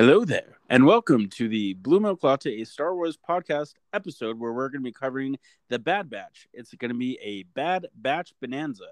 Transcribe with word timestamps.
Hello 0.00 0.24
there, 0.24 0.56
and 0.70 0.86
welcome 0.86 1.28
to 1.28 1.46
the 1.46 1.74
Blue 1.74 2.00
Milk 2.00 2.24
Latte, 2.24 2.62
a 2.62 2.64
Star 2.64 2.94
Wars 2.94 3.18
podcast 3.18 3.74
episode 3.92 4.40
where 4.40 4.50
we're 4.50 4.70
going 4.70 4.80
to 4.80 4.88
be 4.88 4.92
covering 4.92 5.38
the 5.68 5.78
Bad 5.78 6.08
Batch. 6.08 6.48
It's 6.54 6.72
going 6.72 6.88
to 6.88 6.96
be 6.96 7.18
a 7.22 7.42
Bad 7.42 7.86
Batch 7.94 8.32
bonanza. 8.40 8.86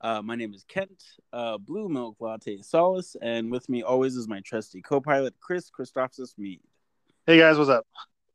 Uh, 0.00 0.22
my 0.22 0.36
name 0.36 0.54
is 0.54 0.64
Kent, 0.68 1.02
uh, 1.32 1.58
Blue 1.58 1.88
Milk 1.88 2.18
Latte 2.20 2.58
Salas, 2.58 3.16
and 3.20 3.50
with 3.50 3.68
me 3.68 3.82
always 3.82 4.14
is 4.14 4.28
my 4.28 4.38
trusty 4.38 4.80
co 4.82 5.00
pilot, 5.00 5.34
Chris 5.40 5.68
Christophsis 5.68 6.38
Meade. 6.38 6.60
Hey 7.26 7.38
guys, 7.38 7.58
what's 7.58 7.68
up? 7.68 7.84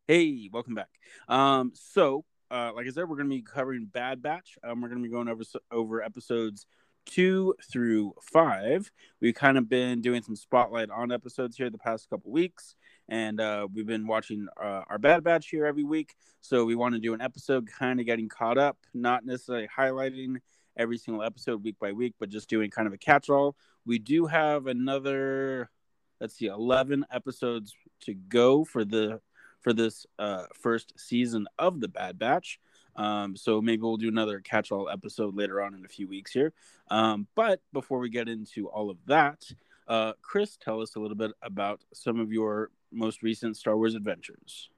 Hey, 0.05 0.49
welcome 0.51 0.75
back. 0.75 0.89
Um, 1.29 1.71
so, 1.75 2.25
uh, 2.51 2.73
like 2.75 2.87
I 2.87 2.89
said, 2.89 3.07
we're 3.07 3.15
going 3.15 3.29
to 3.29 3.35
be 3.37 3.41
covering 3.41 3.85
Bad 3.85 4.21
Batch. 4.21 4.57
Um, 4.65 4.81
we're 4.81 4.89
going 4.89 5.01
to 5.01 5.07
be 5.07 5.13
going 5.13 5.29
over 5.29 5.43
over 5.71 6.03
episodes 6.03 6.65
two 7.05 7.55
through 7.71 8.13
five. 8.21 8.91
We've 9.19 9.35
kind 9.35 9.57
of 9.57 9.67
been 9.67 10.01
doing 10.01 10.21
some 10.21 10.35
spotlight 10.35 10.89
on 10.89 11.11
episodes 11.11 11.57
here 11.57 11.69
the 11.69 11.77
past 11.77 12.09
couple 12.09 12.31
weeks, 12.31 12.75
and 13.09 13.39
uh, 13.39 13.67
we've 13.73 13.87
been 13.87 14.07
watching 14.07 14.47
uh, 14.61 14.83
our 14.89 14.97
Bad 14.97 15.23
Batch 15.23 15.49
here 15.49 15.65
every 15.65 15.83
week. 15.83 16.15
So 16.41 16.65
we 16.65 16.75
want 16.75 16.95
to 16.95 17.01
do 17.01 17.13
an 17.13 17.21
episode, 17.21 17.67
kind 17.67 17.99
of 17.99 18.05
getting 18.05 18.29
caught 18.29 18.57
up, 18.57 18.77
not 18.93 19.25
necessarily 19.25 19.67
highlighting 19.67 20.37
every 20.77 20.97
single 20.97 21.23
episode 21.23 21.63
week 21.63 21.75
by 21.79 21.91
week, 21.91 22.15
but 22.19 22.29
just 22.29 22.49
doing 22.49 22.71
kind 22.71 22.87
of 22.87 22.93
a 22.93 22.97
catch-all. 22.97 23.55
We 23.85 23.99
do 23.99 24.25
have 24.25 24.67
another, 24.67 25.69
let's 26.19 26.35
see, 26.35 26.47
eleven 26.47 27.05
episodes 27.11 27.75
to 28.01 28.13
go 28.13 28.63
for 28.63 28.85
the 28.85 29.21
for 29.59 29.73
this 29.73 30.07
uh, 30.17 30.45
first 30.59 30.93
season 30.97 31.47
of 31.59 31.81
the 31.81 31.87
Bad 31.87 32.17
Batch. 32.17 32.59
Um, 32.95 33.35
so 33.35 33.61
maybe 33.61 33.81
we'll 33.81 33.97
do 33.97 34.07
another 34.07 34.39
catch-all 34.39 34.89
episode 34.89 35.35
later 35.35 35.61
on 35.61 35.73
in 35.73 35.85
a 35.85 35.87
few 35.87 36.07
weeks 36.07 36.31
here. 36.31 36.53
Um, 36.89 37.27
but 37.35 37.61
before 37.73 37.99
we 37.99 38.09
get 38.09 38.27
into 38.27 38.67
all 38.67 38.89
of 38.89 38.97
that, 39.07 39.43
uh, 39.87 40.13
Chris, 40.21 40.57
tell 40.57 40.81
us 40.81 40.95
a 40.95 40.99
little 40.99 41.17
bit 41.17 41.31
about 41.41 41.81
some 41.93 42.19
of 42.19 42.31
your 42.31 42.69
most 42.91 43.23
recent 43.23 43.57
Star 43.57 43.75
Wars 43.77 43.95
adventures. 43.95 44.69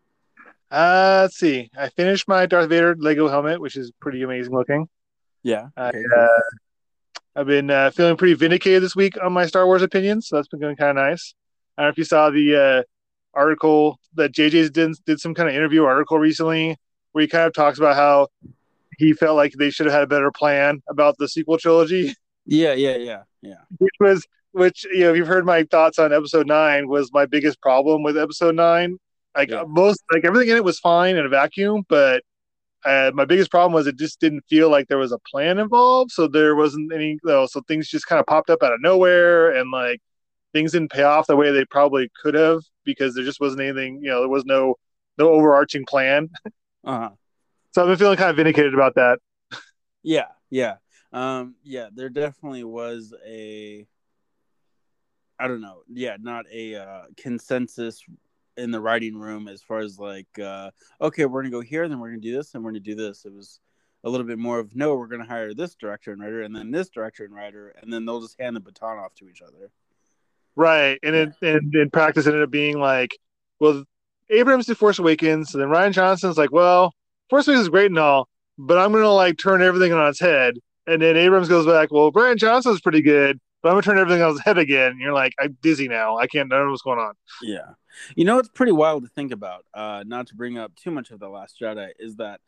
Uh, 0.71 1.19
let's 1.23 1.37
see. 1.37 1.69
I 1.77 1.89
finished 1.89 2.27
my 2.27 2.45
Darth 2.45 2.69
Vader 2.69 2.95
Lego 2.97 3.27
helmet, 3.27 3.61
which 3.61 3.75
is 3.75 3.91
pretty 3.99 4.23
amazing 4.23 4.53
looking. 4.53 4.87
Yeah. 5.43 5.67
Okay. 5.77 6.03
I, 6.15 6.19
uh, 6.19 6.39
I've 7.35 7.47
been 7.47 7.69
uh, 7.69 7.91
feeling 7.91 8.17
pretty 8.17 8.35
vindicated 8.35 8.83
this 8.83 8.95
week 8.95 9.17
on 9.21 9.33
my 9.33 9.45
Star 9.45 9.65
Wars 9.65 9.81
opinions, 9.81 10.27
so 10.27 10.35
that's 10.35 10.47
been 10.47 10.59
going 10.59 10.75
kind 10.75 10.97
of 10.97 11.03
nice. 11.03 11.33
I 11.77 11.81
don't 11.81 11.87
know 11.87 11.91
if 11.91 11.97
you 11.97 12.03
saw 12.03 12.29
the 12.29 12.55
uh, 12.55 12.83
article 13.33 13.99
that 14.15 14.31
JJ's 14.31 14.69
did 14.69 14.95
did 15.05 15.19
some 15.19 15.33
kind 15.33 15.49
of 15.49 15.55
interview 15.55 15.83
article 15.83 16.19
recently 16.19 16.77
where 17.13 17.21
he 17.21 17.27
kind 17.27 17.47
of 17.47 17.53
talks 17.53 17.79
about 17.79 17.95
how 17.95 18.27
he 18.97 19.13
felt 19.13 19.37
like 19.37 19.53
they 19.53 19.69
should 19.69 19.85
have 19.85 19.93
had 19.93 20.03
a 20.03 20.07
better 20.07 20.31
plan 20.31 20.81
about 20.89 21.17
the 21.17 21.27
sequel 21.27 21.57
trilogy. 21.57 22.13
Yeah, 22.45 22.73
yeah, 22.73 22.97
yeah, 22.97 23.21
yeah. 23.41 23.61
Which 23.77 23.93
was, 24.01 24.27
which 24.51 24.83
you 24.91 25.05
know, 25.05 25.11
if 25.11 25.15
you've 25.15 25.29
heard 25.29 25.45
my 25.45 25.63
thoughts 25.63 25.97
on 25.97 26.11
episode 26.11 26.45
nine 26.45 26.89
was 26.89 27.09
my 27.13 27.25
biggest 27.25 27.61
problem 27.61 28.03
with 28.03 28.17
episode 28.17 28.55
nine. 28.55 28.97
Like 29.33 29.49
yeah. 29.49 29.63
most, 29.65 30.03
like 30.11 30.25
everything 30.25 30.49
in 30.49 30.57
it 30.57 30.63
was 30.65 30.77
fine 30.77 31.15
in 31.15 31.25
a 31.25 31.29
vacuum, 31.29 31.85
but 31.87 32.21
uh, 32.83 33.11
my 33.13 33.23
biggest 33.23 33.49
problem 33.49 33.71
was 33.71 33.87
it 33.87 33.97
just 33.97 34.19
didn't 34.19 34.43
feel 34.49 34.69
like 34.69 34.89
there 34.89 34.97
was 34.97 35.13
a 35.13 35.19
plan 35.19 35.57
involved. 35.57 36.11
So 36.11 36.27
there 36.27 36.53
wasn't 36.53 36.91
any, 36.91 37.11
you 37.11 37.19
know, 37.23 37.45
so 37.45 37.61
things 37.61 37.87
just 37.87 38.07
kind 38.07 38.19
of 38.19 38.25
popped 38.25 38.49
up 38.49 38.61
out 38.61 38.73
of 38.73 38.81
nowhere, 38.81 39.51
and 39.51 39.71
like 39.71 40.01
things 40.51 40.73
didn't 40.73 40.91
pay 40.91 41.03
off 41.03 41.27
the 41.27 41.37
way 41.37 41.51
they 41.51 41.63
probably 41.63 42.11
could 42.21 42.33
have 42.33 42.59
because 42.83 43.15
there 43.15 43.23
just 43.23 43.39
wasn't 43.39 43.61
anything, 43.61 44.01
you 44.01 44.09
know, 44.09 44.19
there 44.19 44.27
was 44.29 44.43
no 44.43 44.75
no 45.17 45.29
overarching 45.29 45.85
plan. 45.85 46.29
Uh-huh. 46.83 47.09
So 47.71 47.81
I've 47.81 47.87
been 47.87 47.97
feeling 47.97 48.17
kind 48.17 48.29
of 48.29 48.35
vindicated 48.35 48.73
about 48.73 48.95
that. 48.95 49.19
Yeah, 50.03 50.27
yeah. 50.49 50.75
Um, 51.11 51.55
yeah, 51.63 51.89
there 51.93 52.09
definitely 52.09 52.63
was 52.63 53.13
a 53.25 53.87
I 55.39 55.47
don't 55.47 55.61
know, 55.61 55.81
yeah, 55.91 56.17
not 56.19 56.45
a 56.51 56.75
uh, 56.75 57.01
consensus 57.17 58.03
in 58.55 58.71
the 58.71 58.79
writing 58.79 59.17
room 59.17 59.47
as 59.47 59.61
far 59.61 59.79
as 59.79 59.97
like 59.99 60.27
uh, 60.39 60.71
okay, 61.01 61.25
we're 61.25 61.41
gonna 61.41 61.51
go 61.51 61.61
here, 61.61 61.87
then 61.87 61.99
we're 61.99 62.09
gonna 62.09 62.21
do 62.21 62.35
this, 62.35 62.53
and 62.53 62.63
we're 62.63 62.71
gonna 62.71 62.79
do 62.79 62.95
this. 62.95 63.25
It 63.25 63.33
was 63.33 63.59
a 64.03 64.09
little 64.09 64.27
bit 64.27 64.37
more 64.37 64.59
of 64.59 64.75
no, 64.75 64.95
we're 64.95 65.07
gonna 65.07 65.25
hire 65.25 65.53
this 65.53 65.75
director 65.75 66.11
and 66.11 66.21
writer, 66.21 66.41
and 66.41 66.55
then 66.55 66.71
this 66.71 66.89
director 66.89 67.25
and 67.25 67.33
writer, 67.33 67.75
and 67.81 67.91
then 67.91 68.05
they'll 68.05 68.21
just 68.21 68.39
hand 68.39 68.55
the 68.55 68.59
baton 68.59 68.99
off 68.99 69.15
to 69.15 69.29
each 69.29 69.41
other. 69.41 69.71
Right, 70.55 70.99
and 71.01 71.15
in, 71.15 71.33
and 71.41 71.73
in 71.75 71.89
practice, 71.89 72.25
it 72.25 72.29
ended 72.29 72.43
up 72.43 72.51
being 72.51 72.79
like, 72.79 73.17
well, 73.59 73.85
Abrams 74.29 74.65
did 74.65 74.77
Force 74.77 74.99
Awakens, 74.99 75.53
and 75.53 75.61
then 75.61 75.69
Rian 75.69 75.91
Johnson's 75.91 76.37
like, 76.37 76.51
well, 76.51 76.93
Force 77.29 77.47
Awakens 77.47 77.63
is 77.63 77.69
great 77.69 77.91
and 77.91 77.99
all, 77.99 78.27
but 78.57 78.77
I'm 78.77 78.91
gonna 78.91 79.09
like 79.09 79.37
turn 79.37 79.61
everything 79.61 79.93
on 79.93 80.07
its 80.07 80.19
head. 80.19 80.55
And 80.85 81.01
then 81.01 81.15
Abrams 81.15 81.47
goes 81.47 81.65
back, 81.65 81.91
well, 81.91 82.11
Rian 82.11 82.37
Johnson's 82.37 82.81
pretty 82.81 83.01
good, 83.01 83.39
but 83.61 83.69
I'm 83.69 83.73
gonna 83.73 83.83
turn 83.83 83.97
everything 83.97 84.21
on 84.21 84.31
its 84.31 84.41
head 84.41 84.57
again. 84.57 84.91
And 84.91 84.99
you're 84.99 85.13
like, 85.13 85.33
I'm 85.39 85.57
dizzy 85.61 85.87
now. 85.87 86.17
I 86.17 86.27
can't. 86.27 86.51
I 86.51 86.57
don't 86.57 86.65
know 86.65 86.71
what's 86.71 86.81
going 86.81 86.99
on. 86.99 87.13
Yeah, 87.41 87.73
you 88.15 88.25
know, 88.25 88.39
it's 88.39 88.49
pretty 88.49 88.71
wild 88.71 89.03
to 89.03 89.09
think 89.09 89.31
about. 89.31 89.65
Uh, 89.73 90.03
not 90.05 90.27
to 90.27 90.35
bring 90.35 90.57
up 90.57 90.75
too 90.75 90.91
much 90.91 91.11
of 91.11 91.19
the 91.19 91.29
Last 91.29 91.59
Jedi, 91.61 91.89
is 91.99 92.17
that 92.17 92.41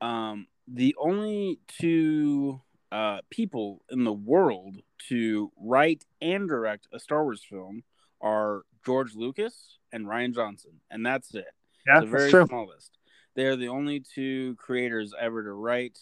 um, 0.00 0.46
the 0.66 0.94
only 0.98 1.60
two 1.68 2.60
uh, 2.92 3.18
people 3.30 3.82
in 3.90 4.04
the 4.04 4.12
world 4.12 4.76
to 5.08 5.50
write 5.56 6.04
and 6.20 6.48
direct 6.48 6.88
a 6.92 6.98
Star 6.98 7.22
Wars 7.22 7.44
film 7.48 7.84
are 8.20 8.62
George 8.84 9.14
Lucas 9.14 9.78
and 9.92 10.06
Rian 10.06 10.34
Johnson, 10.34 10.72
and 10.90 11.04
that's 11.04 11.34
it. 11.34 11.46
Yeah, 11.86 12.02
it's 12.02 12.10
very 12.10 12.30
true. 12.30 12.46
small 12.46 12.68
list. 12.68 12.98
They're 13.34 13.56
the 13.56 13.68
only 13.68 14.00
two 14.00 14.56
creators 14.56 15.14
ever 15.18 15.42
to 15.42 15.52
write, 15.52 15.98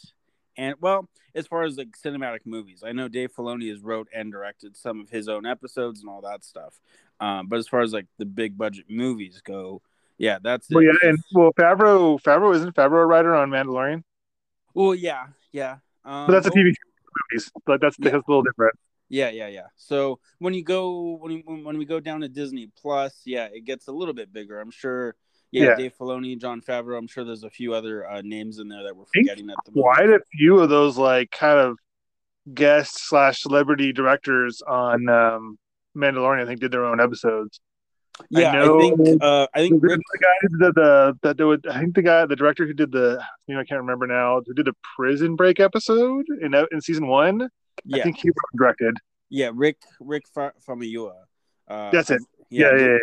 and 0.56 0.74
well, 0.80 1.08
as 1.34 1.46
far 1.46 1.62
as 1.62 1.76
like 1.76 1.96
cinematic 2.04 2.40
movies, 2.44 2.82
I 2.84 2.92
know 2.92 3.08
Dave 3.08 3.32
Filoni 3.32 3.70
has 3.70 3.80
wrote 3.80 4.08
and 4.14 4.32
directed 4.32 4.76
some 4.76 5.00
of 5.00 5.08
his 5.08 5.28
own 5.28 5.46
episodes 5.46 6.00
and 6.00 6.08
all 6.08 6.22
that 6.22 6.44
stuff. 6.44 6.80
Um, 7.20 7.46
but 7.48 7.58
as 7.58 7.68
far 7.68 7.80
as 7.80 7.92
like 7.92 8.06
the 8.18 8.26
big 8.26 8.58
budget 8.58 8.86
movies 8.88 9.40
go, 9.44 9.82
yeah, 10.18 10.38
that's 10.42 10.68
well, 10.70 10.84
it. 10.84 10.96
yeah, 11.02 11.10
and 11.10 11.18
well, 11.32 11.52
Favreau, 11.52 12.20
Favreau 12.20 12.54
isn't 12.54 12.74
Favreau 12.74 13.02
a 13.02 13.06
writer 13.06 13.34
on 13.34 13.50
Mandalorian? 13.50 14.02
Well, 14.74 14.94
yeah, 14.94 15.26
yeah. 15.52 15.76
Um, 16.04 16.26
but 16.26 16.32
that's 16.32 16.46
a 16.46 16.50
TV 16.50 16.72
movies, 17.30 17.52
but 17.64 17.80
that's, 17.80 17.96
yeah. 17.98 18.10
that's 18.10 18.26
a 18.26 18.30
little 18.30 18.42
different. 18.42 18.74
Yeah, 19.08 19.30
yeah, 19.30 19.48
yeah. 19.48 19.66
So 19.76 20.20
when 20.38 20.54
you 20.54 20.62
go 20.62 21.16
when 21.20 21.32
you, 21.32 21.42
when 21.44 21.78
we 21.78 21.84
go 21.84 22.00
down 22.00 22.20
to 22.20 22.28
Disney 22.28 22.70
Plus, 22.80 23.22
yeah, 23.24 23.48
it 23.52 23.64
gets 23.64 23.88
a 23.88 23.92
little 23.92 24.14
bit 24.14 24.32
bigger. 24.32 24.60
I'm 24.60 24.70
sure. 24.70 25.14
Yeah, 25.50 25.64
yeah. 25.64 25.76
Dave 25.76 25.94
Filoni, 25.98 26.38
Jon 26.38 26.60
Favreau. 26.60 26.98
I'm 26.98 27.06
sure 27.06 27.24
there's 27.24 27.42
a 27.42 27.50
few 27.50 27.72
other 27.72 28.06
uh, 28.06 28.20
names 28.22 28.58
in 28.58 28.68
there 28.68 28.82
that 28.82 28.94
we're 28.94 29.06
forgetting 29.14 29.48
at 29.48 29.56
the 29.64 29.72
moment. 29.72 29.96
Quite 29.96 30.10
a 30.10 30.20
few 30.36 30.58
of 30.58 30.68
those 30.68 30.98
like 30.98 31.30
kind 31.30 31.58
of 31.58 31.78
guest 32.52 33.08
slash 33.08 33.40
celebrity 33.40 33.92
directors 33.92 34.60
on 34.60 35.08
um, 35.08 35.58
Mandalorian. 35.96 36.42
I 36.42 36.46
think 36.46 36.60
did 36.60 36.70
their 36.70 36.84
own 36.84 37.00
episodes. 37.00 37.60
Yeah, 38.30 38.52
I, 38.52 38.64
I 38.64 38.78
think 38.78 39.22
uh, 39.22 39.46
I 39.54 39.58
think 39.60 39.82
Rick, 39.82 40.00
the 40.12 40.18
guy 40.18 40.34
who 40.40 40.58
did 40.58 40.74
the 40.74 41.18
that 41.22 41.46
would 41.46 41.66
I 41.66 41.80
think 41.80 41.94
the 41.94 42.02
guy 42.02 42.26
the 42.26 42.36
director 42.36 42.66
who 42.66 42.74
did 42.74 42.92
the 42.92 43.22
you 43.46 43.54
know 43.54 43.60
I 43.60 43.64
can't 43.64 43.80
remember 43.80 44.06
now 44.06 44.42
who 44.44 44.54
did 44.54 44.66
the 44.66 44.74
Prison 44.96 45.36
Break 45.36 45.60
episode 45.60 46.26
in 46.42 46.54
in 46.72 46.80
season 46.80 47.06
one. 47.06 47.48
Yeah. 47.84 48.00
I 48.00 48.02
think 48.02 48.18
he 48.18 48.30
directed. 48.56 48.94
Yeah, 49.30 49.50
Rick 49.54 49.78
Rick 50.00 50.24
Famuyiwa. 50.34 51.12
Uh, 51.66 51.90
That's 51.90 52.10
it. 52.10 52.22
Yeah, 52.50 52.70
yeah, 52.70 52.78
yeah, 52.78 52.86
yeah, 52.86 52.98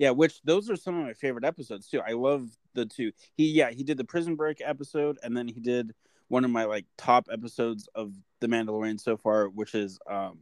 yeah. 0.00 0.10
Which 0.10 0.42
those 0.42 0.68
are 0.68 0.74
some 0.74 0.98
of 0.98 1.06
my 1.06 1.12
favorite 1.12 1.44
episodes 1.44 1.86
too. 1.86 2.00
I 2.00 2.14
love 2.14 2.48
the 2.74 2.84
two. 2.84 3.12
He 3.36 3.52
yeah 3.52 3.70
he 3.70 3.84
did 3.84 3.96
the 3.96 4.02
Prison 4.02 4.34
Break 4.34 4.60
episode, 4.60 5.20
and 5.22 5.36
then 5.36 5.46
he 5.46 5.60
did 5.60 5.94
one 6.26 6.44
of 6.44 6.50
my 6.50 6.64
like 6.64 6.84
top 6.96 7.28
episodes 7.30 7.88
of 7.94 8.12
The 8.40 8.48
Mandalorian 8.48 8.98
so 8.98 9.16
far, 9.16 9.48
which 9.48 9.76
is 9.76 10.00
um 10.10 10.40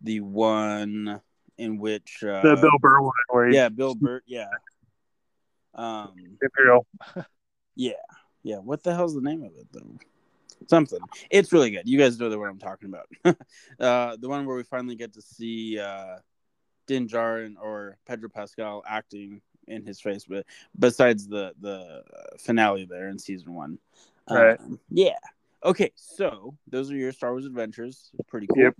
the 0.00 0.20
one 0.20 1.20
in 1.58 1.78
which 1.78 2.24
uh, 2.24 2.40
the 2.40 2.56
Bill 2.56 2.78
Burr 2.80 3.02
one. 3.02 3.12
Where 3.28 3.50
yeah, 3.50 3.68
Bill 3.68 3.94
Burr. 3.94 4.22
Yeah. 4.26 4.46
Um. 5.74 6.12
Imperial. 6.42 6.86
yeah, 7.76 7.92
yeah. 8.42 8.56
What 8.56 8.82
the 8.82 8.94
hell's 8.94 9.14
the 9.14 9.22
name 9.22 9.42
of 9.42 9.52
it 9.56 9.68
though? 9.72 9.96
Something. 10.68 11.00
It's 11.30 11.52
really 11.52 11.70
good. 11.70 11.88
You 11.88 11.98
guys 11.98 12.18
know 12.18 12.36
what 12.38 12.48
I'm 12.48 12.58
talking 12.58 12.88
about. 12.88 13.36
uh, 13.80 14.16
the 14.16 14.28
one 14.28 14.46
where 14.46 14.56
we 14.56 14.62
finally 14.62 14.96
get 14.96 15.14
to 15.14 15.22
see 15.22 15.78
uh, 15.78 16.16
Din 16.86 17.08
Djarin 17.08 17.54
or 17.60 17.96
Pedro 18.06 18.28
Pascal 18.28 18.82
acting 18.86 19.40
in 19.68 19.84
his 19.84 20.00
face, 20.00 20.24
but 20.28 20.44
besides 20.78 21.26
the 21.28 21.52
the 21.60 22.02
finale 22.38 22.84
there 22.84 23.08
in 23.08 23.18
season 23.18 23.54
one. 23.54 23.78
Right. 24.28 24.58
Um, 24.60 24.78
yeah. 24.90 25.18
Okay, 25.64 25.92
so 25.94 26.56
those 26.66 26.90
are 26.90 26.96
your 26.96 27.12
Star 27.12 27.30
Wars 27.30 27.46
adventures. 27.46 28.10
Pretty 28.26 28.48
cool. 28.48 28.64
Yep. 28.64 28.74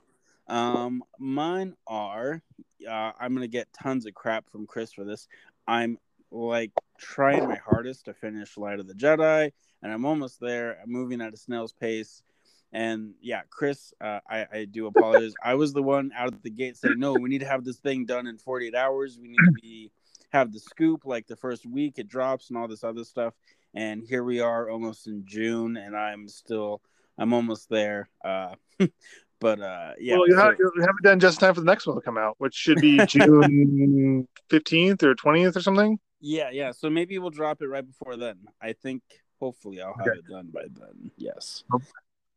Um, 0.49 1.03
mine 1.19 1.75
are. 1.87 2.43
Uh, 2.87 3.13
I'm 3.19 3.35
gonna 3.35 3.47
get 3.47 3.73
tons 3.73 4.07
of 4.07 4.15
crap 4.15 4.51
from 4.51 4.67
Chris 4.67 4.93
for 4.93 5.05
this. 5.05 5.29
I'm 5.67 5.99
like 6.33 6.73
trying 7.03 7.49
my 7.49 7.57
hardest 7.57 8.07
to 8.07 8.15
finish 8.15 8.57
Light 8.57 8.81
of 8.81 8.87
the 8.87 8.95
Jedi 8.95 9.51
and 9.83 9.93
I'm 9.93 10.05
almost 10.05 10.41
there. 10.41 10.79
I'm 10.83 10.91
moving 10.91 11.21
at 11.21 11.35
a 11.35 11.37
snail's 11.37 11.73
pace. 11.73 12.23
And 12.73 13.15
yeah, 13.21 13.43
Chris, 13.51 13.93
uh, 14.01 14.21
I, 14.29 14.47
I 14.53 14.65
do 14.65 14.87
apologize. 14.95 15.35
I 15.43 15.55
was 15.55 15.73
the 15.73 15.83
one 15.83 16.13
out 16.17 16.29
of 16.33 16.43
the 16.43 16.51
gate 16.51 16.77
saying, 16.77 16.99
no, 16.99 17.15
we 17.15 17.29
need 17.29 17.41
to 17.41 17.49
have 17.49 17.65
this 17.65 17.79
thing 17.79 18.07
done 18.07 18.27
in 18.27 18.39
48 18.39 18.75
hours. 18.75 19.19
We 19.21 19.29
need 19.29 19.45
to 19.45 19.53
be 19.61 19.91
have 20.33 20.53
the 20.53 20.61
scoop 20.61 21.05
like 21.05 21.27
the 21.27 21.37
first 21.37 21.67
week 21.67 21.99
it 21.99 22.09
drops 22.09 22.49
and 22.49 22.57
all 22.57 22.69
this 22.69 22.85
other 22.85 23.05
stuff. 23.05 23.35
And 23.75 24.03
here 24.03 24.25
we 24.25 24.41
are 24.41 24.71
almost 24.71 25.07
in 25.07 25.25
June, 25.27 25.77
and 25.77 25.97
I'm 25.97 26.29
still 26.29 26.81
I'm 27.19 27.33
almost 27.33 27.69
there. 27.69 28.09
Uh, 28.25 28.55
But 29.43 29.61
uh, 29.61 29.95
yeah, 29.99 30.15
well, 30.15 30.29
you, 30.29 30.37
so, 30.37 30.41
have, 30.41 30.55
you 30.57 30.73
have 30.83 30.95
it 31.01 31.03
done 31.03 31.19
just 31.19 31.43
in 31.43 31.47
time 31.49 31.55
for 31.57 31.63
the 31.63 31.67
next 31.67 31.85
one 31.85 31.97
to 31.97 32.01
come 32.01 32.17
out, 32.17 32.37
which 32.39 32.55
should 32.55 32.81
be 32.81 33.05
June 33.07 34.29
fifteenth 34.49 35.03
or 35.03 35.17
twentieth 35.17 35.57
or 35.57 35.61
something. 35.61 35.99
Yeah, 36.23 36.49
yeah. 36.51 36.71
So 36.73 36.89
maybe 36.89 37.19
we'll 37.19 37.31
drop 37.31 37.61
it 37.61 37.67
right 37.67 37.87
before 37.87 38.17
then. 38.17 38.37
I 38.63 38.73
think 38.73 39.03
hopefully 39.41 39.83
I'll 39.83 39.93
have 39.99 40.07
Okay. 40.07 40.19
it 40.19 40.25
done 40.31 40.49
by 40.55 40.63
then. 40.73 41.11
Yes. 41.19 41.65
Okay. 41.75 41.85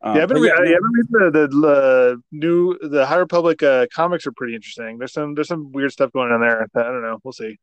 Um, 0.01 0.17
yeah, 0.17 0.23
I've 0.23 0.29
been, 0.29 0.41
re- 0.41 0.49
yeah, 0.49 0.55
I 0.55 0.65
no- 0.65 0.73
haven't 0.73 0.91
read 0.93 1.33
the, 1.33 1.47
the 1.47 1.67
uh, 1.67 2.15
new 2.31 2.77
the 2.81 3.05
High 3.05 3.15
Republic 3.15 3.63
uh, 3.63 3.87
comics 3.93 4.27
are 4.27 4.33
pretty 4.33 4.53
interesting. 4.53 4.97
There's 4.97 5.13
some 5.13 5.33
there's 5.35 5.47
some 5.47 5.71
weird 5.71 5.93
stuff 5.93 6.11
going 6.11 6.31
on 6.33 6.41
there. 6.41 6.67
I 6.75 6.83
don't 6.83 7.01
know. 7.01 7.19
We'll 7.23 7.31
see. 7.31 7.57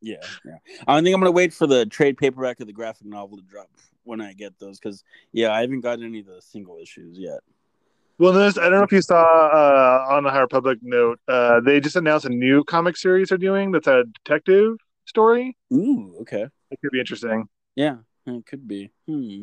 Yeah, 0.00 0.16
yeah. 0.44 0.58
I 0.86 1.00
think 1.02 1.12
I'm 1.14 1.20
gonna 1.20 1.32
wait 1.32 1.52
for 1.52 1.66
the 1.66 1.84
trade 1.86 2.16
paperback 2.18 2.60
of 2.60 2.66
the 2.66 2.72
graphic 2.72 3.06
novel 3.06 3.38
to 3.38 3.42
drop 3.42 3.68
when 4.04 4.20
I 4.20 4.32
get 4.34 4.58
those 4.58 4.78
because 4.78 5.02
yeah, 5.32 5.50
I 5.52 5.62
haven't 5.62 5.80
got 5.80 6.00
any 6.00 6.20
of 6.20 6.26
the 6.26 6.40
single 6.40 6.78
issues 6.80 7.18
yet. 7.18 7.40
Well, 8.18 8.32
this, 8.32 8.56
I 8.56 8.62
don't 8.68 8.78
know 8.78 8.82
if 8.84 8.92
you 8.92 9.02
saw 9.02 9.22
uh, 9.24 10.06
on 10.14 10.22
the 10.24 10.30
High 10.30 10.40
Republic 10.40 10.78
note, 10.80 11.18
uh, 11.28 11.60
they 11.60 11.80
just 11.80 11.96
announced 11.96 12.24
a 12.24 12.30
new 12.30 12.64
comic 12.64 12.96
series 12.96 13.28
they're 13.30 13.36
doing 13.38 13.72
that's 13.72 13.88
a 13.88 14.04
detective 14.24 14.76
story. 15.06 15.56
Ooh, 15.72 16.16
okay. 16.22 16.46
It 16.70 16.78
could 16.82 16.90
be 16.90 17.00
interesting. 17.00 17.48
Yeah, 17.74 17.96
it 18.26 18.44
could 18.46 18.66
be. 18.68 18.90
Hmm. 19.06 19.42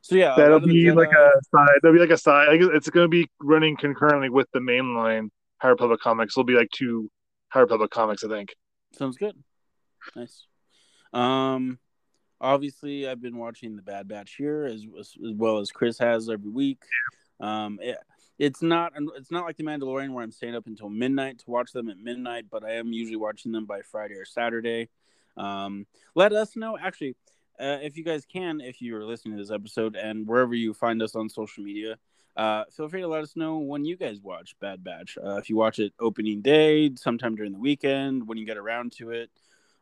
So 0.00 0.14
yeah, 0.14 0.34
That'll 0.36 0.54
Light 0.54 0.62
of 0.62 0.68
the 0.68 0.74
be 0.74 0.92
like 0.92 1.12
a 1.12 1.30
side. 1.54 1.68
That'll 1.82 1.94
be 1.94 2.00
like 2.00 2.10
a 2.10 2.18
side. 2.18 2.48
I 2.48 2.56
guess 2.56 2.68
it's 2.72 2.88
going 2.88 3.04
to 3.04 3.08
be 3.08 3.28
running 3.40 3.76
concurrently 3.76 4.28
with 4.28 4.48
the 4.52 4.60
mainline 4.60 5.28
High 5.58 5.68
Republic 5.68 6.00
comics. 6.00 6.34
It'll 6.34 6.44
be 6.44 6.54
like 6.54 6.70
two 6.70 7.10
High 7.48 7.60
Republic 7.60 7.90
comics, 7.90 8.24
I 8.24 8.28
think. 8.28 8.54
Sounds 8.92 9.16
good. 9.16 9.36
Nice. 10.14 10.46
Um, 11.12 11.78
obviously, 12.40 13.08
I've 13.08 13.20
been 13.20 13.36
watching 13.36 13.76
the 13.76 13.82
Bad 13.82 14.08
Batch 14.08 14.34
here 14.36 14.64
as 14.64 14.84
as, 14.98 15.14
well 15.16 15.58
as 15.58 15.70
Chris 15.70 15.98
has 15.98 16.28
every 16.28 16.50
week. 16.50 16.82
Um, 17.40 17.78
it, 17.82 17.98
it's 18.38 18.62
not 18.62 18.92
it's 19.16 19.30
not 19.30 19.44
like 19.44 19.56
the 19.56 19.64
Mandalorian 19.64 20.12
where 20.12 20.22
I'm 20.22 20.32
staying 20.32 20.54
up 20.54 20.66
until 20.66 20.88
midnight 20.88 21.40
to 21.40 21.50
watch 21.50 21.72
them 21.72 21.88
at 21.88 21.98
midnight, 21.98 22.46
but 22.50 22.64
I 22.64 22.74
am 22.74 22.92
usually 22.92 23.16
watching 23.16 23.52
them 23.52 23.66
by 23.66 23.82
Friday 23.82 24.14
or 24.14 24.24
Saturday. 24.24 24.88
Um, 25.36 25.86
let 26.14 26.32
us 26.32 26.56
know 26.56 26.78
actually 26.78 27.16
uh, 27.60 27.78
if 27.82 27.96
you 27.96 28.04
guys 28.04 28.24
can, 28.24 28.60
if 28.60 28.80
you 28.80 28.96
are 28.96 29.04
listening 29.04 29.36
to 29.36 29.42
this 29.42 29.50
episode 29.50 29.96
and 29.96 30.26
wherever 30.26 30.54
you 30.54 30.72
find 30.72 31.02
us 31.02 31.16
on 31.16 31.28
social 31.28 31.64
media. 31.64 31.96
Uh, 32.36 32.62
feel 32.70 32.88
free 32.88 33.00
to 33.00 33.08
let 33.08 33.24
us 33.24 33.34
know 33.34 33.58
when 33.58 33.84
you 33.84 33.96
guys 33.96 34.20
watch 34.20 34.54
Bad 34.60 34.84
Batch. 34.84 35.18
Uh, 35.18 35.38
if 35.38 35.50
you 35.50 35.56
watch 35.56 35.80
it 35.80 35.92
opening 35.98 36.40
day, 36.40 36.88
sometime 36.94 37.34
during 37.34 37.50
the 37.50 37.58
weekend, 37.58 38.28
when 38.28 38.38
you 38.38 38.46
get 38.46 38.56
around 38.56 38.92
to 38.92 39.10
it, 39.10 39.28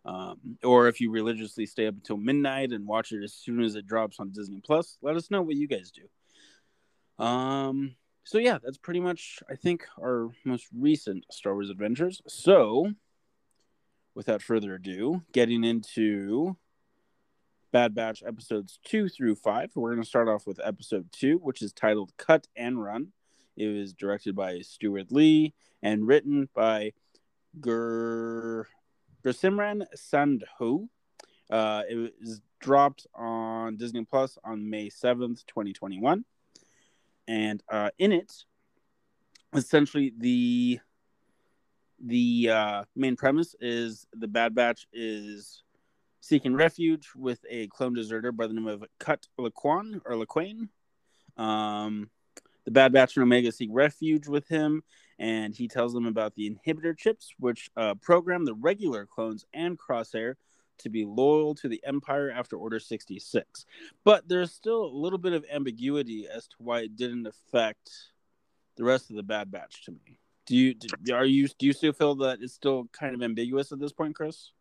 um, 0.06 0.56
or 0.64 0.88
if 0.88 0.98
you 0.98 1.10
religiously 1.10 1.66
stay 1.66 1.86
up 1.86 1.94
until 1.94 2.16
midnight 2.16 2.72
and 2.72 2.86
watch 2.86 3.12
it 3.12 3.22
as 3.22 3.34
soon 3.34 3.62
as 3.62 3.74
it 3.74 3.86
drops 3.86 4.18
on 4.20 4.30
Disney 4.30 4.62
Plus, 4.64 4.96
let 5.02 5.16
us 5.16 5.30
know 5.30 5.42
what 5.42 5.56
you 5.56 5.68
guys 5.68 5.90
do. 5.90 7.22
Um, 7.22 7.94
so 8.26 8.38
yeah, 8.38 8.58
that's 8.62 8.76
pretty 8.76 8.98
much 8.98 9.40
I 9.48 9.54
think 9.54 9.86
our 10.00 10.30
most 10.44 10.66
recent 10.76 11.24
Star 11.30 11.54
Wars 11.54 11.70
adventures. 11.70 12.20
So, 12.26 12.92
without 14.16 14.42
further 14.42 14.74
ado, 14.74 15.22
getting 15.32 15.62
into 15.62 16.56
Bad 17.70 17.94
Batch 17.94 18.24
episodes 18.26 18.80
two 18.84 19.08
through 19.08 19.36
five. 19.36 19.70
We're 19.76 19.90
going 19.90 20.02
to 20.02 20.08
start 20.08 20.28
off 20.28 20.44
with 20.44 20.60
episode 20.64 21.08
two, 21.12 21.38
which 21.38 21.62
is 21.62 21.72
titled 21.72 22.16
"Cut 22.16 22.48
and 22.56 22.82
Run." 22.82 23.12
It 23.56 23.68
was 23.68 23.92
directed 23.92 24.34
by 24.34 24.58
Steward 24.60 25.12
Lee 25.12 25.54
and 25.80 26.04
written 26.04 26.48
by 26.52 26.94
Gur 27.60 28.66
Gursimran 29.24 29.86
Sandhu. 29.96 30.88
Uh, 31.48 31.82
it 31.88 32.12
was 32.20 32.40
dropped 32.58 33.06
on 33.14 33.76
Disney 33.76 34.04
Plus 34.04 34.36
on 34.42 34.68
May 34.68 34.88
seventh, 34.88 35.46
twenty 35.46 35.72
twenty 35.72 36.00
one, 36.00 36.24
and 37.28 37.62
uh, 37.70 37.90
in 37.98 38.12
it, 38.12 38.32
essentially 39.54 40.12
the 40.16 40.80
the 42.04 42.50
uh, 42.50 42.84
main 42.94 43.16
premise 43.16 43.54
is 43.60 44.06
the 44.12 44.28
Bad 44.28 44.54
Batch 44.54 44.86
is 44.92 45.62
seeking 46.20 46.54
refuge 46.54 47.08
with 47.16 47.40
a 47.48 47.68
clone 47.68 47.94
deserter 47.94 48.32
by 48.32 48.46
the 48.46 48.52
name 48.52 48.66
of 48.66 48.84
Cut 48.98 49.26
Laquan 49.38 50.00
or 50.04 50.12
Laquane. 50.12 50.68
Um, 51.36 52.10
the 52.64 52.70
Bad 52.70 52.92
Batch 52.92 53.16
and 53.16 53.22
Omega 53.22 53.52
seek 53.52 53.70
refuge 53.72 54.26
with 54.26 54.48
him, 54.48 54.82
and 55.18 55.54
he 55.54 55.68
tells 55.68 55.94
them 55.94 56.06
about 56.06 56.34
the 56.34 56.50
inhibitor 56.50 56.96
chips, 56.96 57.32
which 57.38 57.70
uh, 57.76 57.94
program 57.94 58.44
the 58.44 58.54
regular 58.54 59.06
clones 59.06 59.46
and 59.54 59.78
Crosshair 59.78 60.34
to 60.78 60.88
be 60.88 61.04
loyal 61.04 61.54
to 61.56 61.68
the 61.68 61.80
Empire 61.84 62.30
after 62.30 62.56
Order 62.56 62.78
66. 62.78 63.66
But 64.04 64.28
there's 64.28 64.52
still 64.52 64.84
a 64.84 64.96
little 64.96 65.18
bit 65.18 65.32
of 65.32 65.44
ambiguity 65.52 66.26
as 66.32 66.46
to 66.48 66.56
why 66.58 66.80
it 66.80 66.96
didn't 66.96 67.26
affect 67.26 67.90
the 68.76 68.84
rest 68.84 69.10
of 69.10 69.16
the 69.16 69.22
Bad 69.22 69.50
Batch 69.50 69.84
to 69.84 69.92
me. 69.92 70.18
Do 70.46 70.56
you 70.56 70.74
do, 70.74 71.14
are 71.14 71.24
you 71.24 71.48
do 71.58 71.66
you 71.66 71.72
still 71.72 71.92
feel 71.92 72.14
that 72.16 72.38
it's 72.40 72.54
still 72.54 72.88
kind 72.92 73.14
of 73.14 73.22
ambiguous 73.22 73.72
at 73.72 73.80
this 73.80 73.92
point, 73.92 74.14
Chris? 74.14 74.52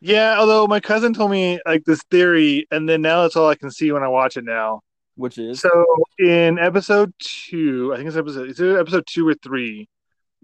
Yeah, 0.00 0.36
although 0.38 0.66
my 0.66 0.80
cousin 0.80 1.14
told 1.14 1.30
me 1.30 1.60
like 1.64 1.84
this 1.84 2.02
theory, 2.10 2.66
and 2.70 2.88
then 2.88 3.02
now 3.02 3.22
that's 3.22 3.36
all 3.36 3.48
I 3.48 3.54
can 3.54 3.70
see 3.70 3.92
when 3.92 4.02
I 4.02 4.08
watch 4.08 4.36
it 4.36 4.44
now. 4.44 4.80
Which 5.14 5.38
is 5.38 5.60
So 5.60 5.84
in 6.18 6.58
episode 6.58 7.12
two, 7.18 7.92
I 7.92 7.96
think 7.96 8.08
it's 8.08 8.16
episode 8.16 8.50
it's 8.50 8.60
episode 8.60 9.04
two 9.08 9.26
or 9.28 9.34
three, 9.34 9.88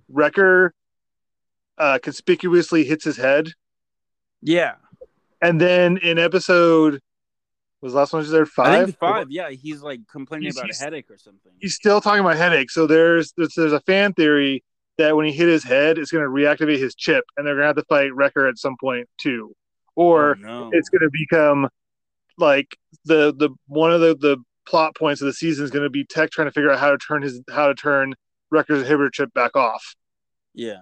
Wrecker 0.09 0.73
uh, 1.77 1.99
conspicuously 2.01 2.85
hits 2.85 3.05
his 3.05 3.17
head, 3.17 3.49
yeah, 4.47 4.75
and 5.49 5.61
then 5.61 5.99
in 5.99 6.19
episode 6.19 7.01
was 7.81 7.93
the 7.93 7.99
last 7.99 8.13
one 8.13 8.21
was 8.21 8.31
there 8.31 8.43
I 8.43 8.47
five? 8.47 8.85
think 8.87 8.99
five. 8.99 9.27
Yeah, 9.31 9.51
he's 9.51 9.83
like 9.83 10.01
complaining 10.11 10.45
He's- 10.47 10.57
about 10.59 10.71
a 10.71 10.77
headache 10.77 11.11
or 11.11 11.19
something. 11.19 11.53
He's 11.61 11.75
still 11.75 12.01
talking 12.01 12.21
about 12.21 12.37
headache. 12.37 12.71
So 12.71 12.87
there's 12.87 13.33
there's, 13.37 13.55
there's 13.55 13.73
a 13.73 13.81
fan 13.81 14.13
theory 14.15 14.65
that 14.99 15.17
when 15.17 15.27
he 15.27 15.33
hit 15.33 15.49
his 15.49 15.65
head, 15.65 15.99
it's 15.99 16.11
going 16.11 16.25
to 16.25 16.31
reactivate 16.31 16.79
his 16.79 16.95
chip, 16.95 17.25
and 17.37 17.47
they're 17.47 17.55
going 17.55 17.65
to 17.65 17.67
have 17.69 17.77
to 17.77 17.85
fight 17.85 18.15
Wrecker 18.15 18.47
at 18.47 18.59
some 18.59 18.77
point 18.81 19.09
too, 19.19 19.53
or 19.97 20.37
Oh, 20.39 20.41
no. 20.41 20.71
it's 20.73 20.89
going 20.89 21.03
to 21.03 21.11
become 21.13 21.69
like 22.39 22.77
the 23.05 23.35
the 23.37 23.51
one 23.67 23.93
of 23.93 24.01
the 24.01 24.15
the 24.17 24.39
plot 24.67 24.97
points 24.97 25.21
of 25.21 25.27
the 25.27 25.33
season 25.35 25.63
is 25.65 25.71
going 25.71 25.83
to 25.85 25.91
be 25.91 26.05
Tech 26.05 26.31
trying 26.31 26.47
to 26.49 26.53
figure 26.53 26.71
out 26.71 26.79
how 26.79 26.91
to 26.91 26.97
turn 26.99 27.21
his 27.23 27.43
how 27.51 27.67
to 27.69 27.75
turn 27.75 28.15
Wrecker's 28.51 28.83
inhibitor 28.83 29.13
chip 29.13 29.35
back 29.35 29.57
off, 29.57 29.95
yeah, 30.55 30.79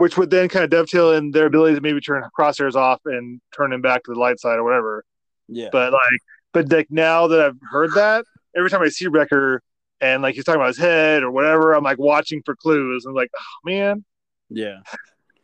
which 0.00 0.16
would 0.16 0.30
then 0.30 0.48
kind 0.48 0.64
of 0.64 0.70
dovetail 0.70 1.12
in 1.12 1.30
their 1.30 1.46
ability 1.46 1.74
to 1.74 1.80
maybe 1.82 2.00
turn 2.00 2.22
crosshairs 2.38 2.74
off 2.74 3.00
and 3.04 3.40
turn 3.54 3.72
him 3.72 3.82
back 3.82 4.02
to 4.04 4.14
the 4.14 4.18
light 4.18 4.40
side 4.40 4.56
or 4.58 4.64
whatever. 4.64 5.04
yeah, 5.48 5.68
But 5.70 5.92
like, 5.92 6.20
but 6.52 6.72
like 6.72 6.86
now 6.90 7.26
that 7.26 7.40
I've 7.40 7.58
heard 7.70 7.92
that, 7.94 8.24
every 8.56 8.70
time 8.70 8.80
I 8.82 8.88
see 8.88 9.06
Wrecker 9.08 9.62
and 10.00 10.22
like 10.22 10.34
he's 10.34 10.44
talking 10.44 10.60
about 10.60 10.68
his 10.68 10.78
head 10.78 11.22
or 11.22 11.30
whatever, 11.30 11.74
I'm 11.74 11.84
like 11.84 11.98
watching 11.98 12.40
for 12.44 12.56
clues. 12.56 13.04
I'm 13.04 13.14
like, 13.14 13.30
oh 13.38 13.68
man, 13.70 14.04
yeah. 14.48 14.78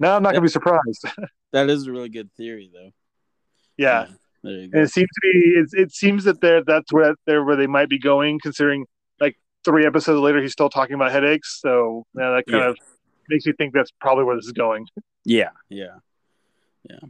now 0.01 0.17
I'm 0.17 0.23
not 0.23 0.31
gonna 0.33 0.41
be 0.43 0.49
surprised. 0.49 1.05
That 1.53 1.71
is 1.71 1.87
a 1.87 1.93
really 1.93 2.09
good 2.11 2.29
theory, 2.37 2.71
though. 2.73 2.91
yeah. 3.79 4.07
there 4.43 4.53
you 4.53 4.63
and 4.73 4.83
it 4.83 4.91
seems 4.91 5.09
to 5.09 5.21
be 5.23 5.39
it, 5.61 5.69
it 5.73 5.93
seems 5.93 6.25
that 6.25 6.41
they're 6.41 6.63
that's 6.65 6.93
where 6.93 7.15
they're 7.27 7.45
where 7.45 7.57
they 7.57 7.67
might 7.69 7.89
be 7.89 7.99
going 7.99 8.39
considering 8.41 8.85
like 9.21 9.37
three 9.65 9.87
episodes 9.87 10.21
later 10.21 10.43
he's 10.43 10.53
still 10.53 10.69
talking 10.69 10.95
about 10.95 11.13
headaches 11.13 11.61
so 11.63 12.05
yeah, 12.15 12.31
that 12.31 12.45
kind 12.51 12.63
Yeah. 12.65 12.71
of 12.71 12.79
makes 13.28 13.47
me 13.47 13.52
think 13.52 13.75
that's 13.75 13.92
probably 14.00 14.25
where 14.25 14.37
this 14.37 14.47
is 14.47 14.52
going 14.52 14.87
Yeah, 15.25 15.50
yeah, 15.68 15.99
yeah. 16.88 17.00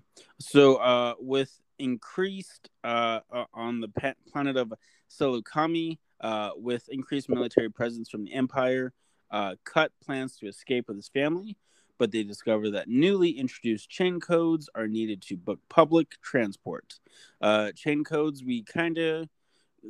So, 0.40 0.76
uh, 0.76 1.14
with 1.18 1.60
increased 1.78 2.70
uh, 2.84 3.20
uh 3.30 3.44
on 3.52 3.80
the 3.80 3.88
pa- 3.88 4.14
planet 4.32 4.56
of 4.56 4.72
Saleucami, 5.10 5.98
uh, 6.20 6.50
with 6.56 6.88
increased 6.88 7.28
military 7.28 7.70
presence 7.70 8.08
from 8.08 8.24
the 8.24 8.32
Empire, 8.32 8.92
uh, 9.30 9.56
Cut 9.64 9.92
plans 10.04 10.36
to 10.38 10.46
escape 10.46 10.88
with 10.88 10.96
his 10.96 11.08
family, 11.08 11.56
but 11.98 12.12
they 12.12 12.22
discover 12.22 12.70
that 12.70 12.88
newly 12.88 13.30
introduced 13.30 13.90
chain 13.90 14.20
codes 14.20 14.68
are 14.74 14.88
needed 14.88 15.22
to 15.22 15.36
book 15.36 15.60
public 15.68 16.20
transport. 16.22 16.94
Uh, 17.40 17.72
chain 17.72 18.04
codes 18.04 18.44
we 18.44 18.62
kind 18.62 18.98
of 18.98 19.28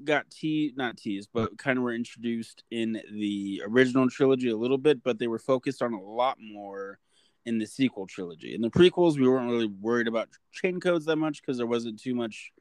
got 0.04 0.30
teased, 0.30 0.76
not 0.76 0.96
teased, 0.96 1.28
but 1.32 1.56
kind 1.58 1.78
of 1.78 1.84
were 1.84 1.94
introduced 1.94 2.62
in 2.70 3.00
the 3.12 3.62
original 3.66 4.08
trilogy 4.08 4.50
a 4.50 4.56
little 4.56 4.78
bit, 4.78 5.02
but 5.02 5.18
they 5.18 5.28
were 5.28 5.38
focused 5.38 5.82
on 5.82 5.92
a 5.92 6.00
lot 6.00 6.38
more 6.40 6.98
in 7.44 7.58
the 7.58 7.66
sequel 7.66 8.06
trilogy. 8.06 8.54
In 8.54 8.60
the 8.60 8.70
prequels, 8.70 9.18
we 9.18 9.28
weren't 9.28 9.50
really 9.50 9.66
worried 9.66 10.08
about 10.08 10.28
chain 10.52 10.80
codes 10.80 11.04
that 11.06 11.16
much 11.16 11.40
because 11.40 11.58
there 11.58 11.66
wasn't 11.66 12.00
too 12.00 12.14
much 12.14 12.52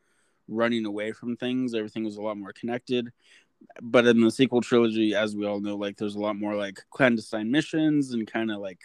running 0.47 0.85
away 0.85 1.11
from 1.11 1.35
things. 1.37 1.73
Everything 1.73 2.03
was 2.03 2.17
a 2.17 2.21
lot 2.21 2.37
more 2.37 2.53
connected. 2.53 3.11
But 3.81 4.05
in 4.05 4.21
the 4.21 4.29
sequel 4.29 4.61
trilogy, 4.61 5.15
as 5.15 5.35
we 5.35 5.45
all 5.45 5.59
know, 5.59 5.75
like 5.75 5.97
there's 5.97 6.15
a 6.15 6.19
lot 6.19 6.35
more 6.35 6.55
like 6.55 6.81
clandestine 6.91 7.49
missions 7.49 8.13
and 8.13 8.27
kind 8.31 8.51
of 8.51 8.59
like 8.59 8.79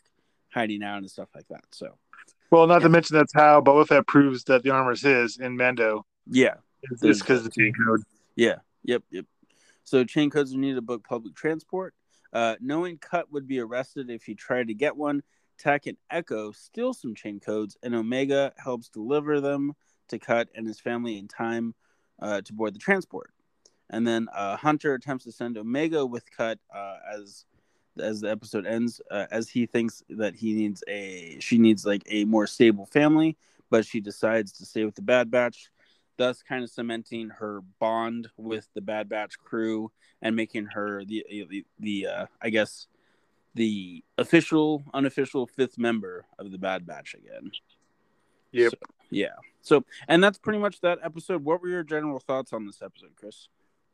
hiding 0.49 0.83
out 0.83 0.99
and 0.99 1.11
stuff 1.11 1.29
like 1.35 1.47
that. 1.49 1.65
So 1.71 1.99
well 2.51 2.67
not 2.67 2.81
Yeah. 2.81 2.85
to 2.85 2.89
mention 2.89 3.17
that's 3.17 3.35
how 3.35 3.61
Boba 3.61 3.87
Fett 3.87 4.07
proves 4.07 4.45
that 4.45 4.63
the 4.63 4.71
armor 4.71 4.93
is 4.93 5.03
his 5.03 5.39
in 5.39 5.57
Mando 5.57 6.07
yeah, 6.27 6.55
it's 6.83 7.21
because 7.21 7.45
the 7.45 7.51
chain 7.51 7.73
code 7.85 8.03
Yeah. 8.41 8.57
Yep. 8.85 9.03
Yep. 9.11 9.27
So 9.85 10.03
chain 10.05 10.31
codes 10.31 10.55
are 10.55 10.59
needed 10.59 10.77
to 10.77 10.83
book 10.83 11.05
public 11.07 11.35
transport. 11.35 11.95
Uh, 12.33 12.57
knowing 12.59 12.97
Cut 12.97 13.31
would 13.31 13.47
be 13.47 13.61
arrested 13.61 14.09
if 14.09 14.25
he 14.25 14.35
tried 14.35 14.69
to 14.69 14.75
get 14.75 14.97
one, 14.97 15.23
Tech 15.59 15.87
and 15.87 15.99
Echo 16.11 16.51
steal 16.53 16.95
some 16.95 17.15
chain 17.15 17.39
codes, 17.39 17.77
and 17.83 17.95
Omega 17.95 18.55
helps 18.57 18.89
deliver 18.89 19.43
them 19.43 19.75
to 20.09 20.19
Cut 20.19 20.49
and 20.55 20.67
his 20.67 20.81
family 20.81 21.19
in 21.19 21.29
time 21.29 21.75
uh, 22.23 22.41
to 22.41 22.55
board 22.55 22.75
the 22.75 22.79
transport. 22.79 23.31
And 23.91 24.07
then 24.07 24.29
uh, 24.35 24.57
Hunter 24.57 24.95
attempts 24.95 25.25
to 25.25 25.33
send 25.33 25.59
Omega 25.59 26.07
with 26.07 26.25
Cut 26.35 26.59
uh, 26.75 26.97
as 27.15 27.45
as 27.99 28.23
the 28.23 28.31
episode 28.31 28.65
ends, 28.65 29.03
uh, 29.11 29.27
as 29.31 29.51
he 29.51 29.67
thinks 29.67 30.03
that 30.09 30.35
he 30.35 30.55
needs 30.55 30.83
a 30.89 31.37
she 31.41 31.59
needs 31.59 31.85
like 31.85 32.05
a 32.07 32.25
more 32.25 32.47
stable 32.47 32.87
family, 32.87 33.37
but 33.69 33.85
she 33.85 34.01
decides 34.01 34.53
to 34.53 34.65
stay 34.65 34.87
with 34.87 34.95
the 34.95 35.03
Bad 35.03 35.31
Batch, 35.31 35.71
thus 36.21 36.43
kind 36.43 36.63
of 36.63 36.69
cementing 36.69 37.31
her 37.31 37.63
bond 37.79 38.29
with 38.37 38.69
the 38.75 38.83
Bad 38.83 39.09
Batch 39.09 39.39
crew 39.39 39.91
and 40.21 40.37
making 40.37 40.67
her 40.67 41.03
the 41.05 41.25
the, 41.49 41.65
the 41.79 42.07
uh, 42.07 42.27
I 42.43 42.51
guess 42.51 42.87
the 43.55 44.05
official 44.19 44.85
unofficial 44.93 45.47
fifth 45.47 45.79
member 45.79 46.27
of 46.39 46.53
the 46.53 46.59
Bad 46.59 46.87
Batch 46.87 47.15
again. 47.15 47.51
Yep. 48.53 48.73
So, 48.73 48.79
yeah. 49.11 49.37
So, 49.63 49.85
and 50.09 50.23
that's 50.23 50.39
pretty 50.39 50.59
much 50.59 50.81
that 50.83 50.99
episode. 51.03 51.43
What 51.43 51.63
were 51.63 51.69
your 51.69 51.83
general 51.83 52.21
thoughts 52.21 52.53
on 52.53 52.67
this 52.67 52.83
episode, 52.83 53.13
Chris? 53.17 53.49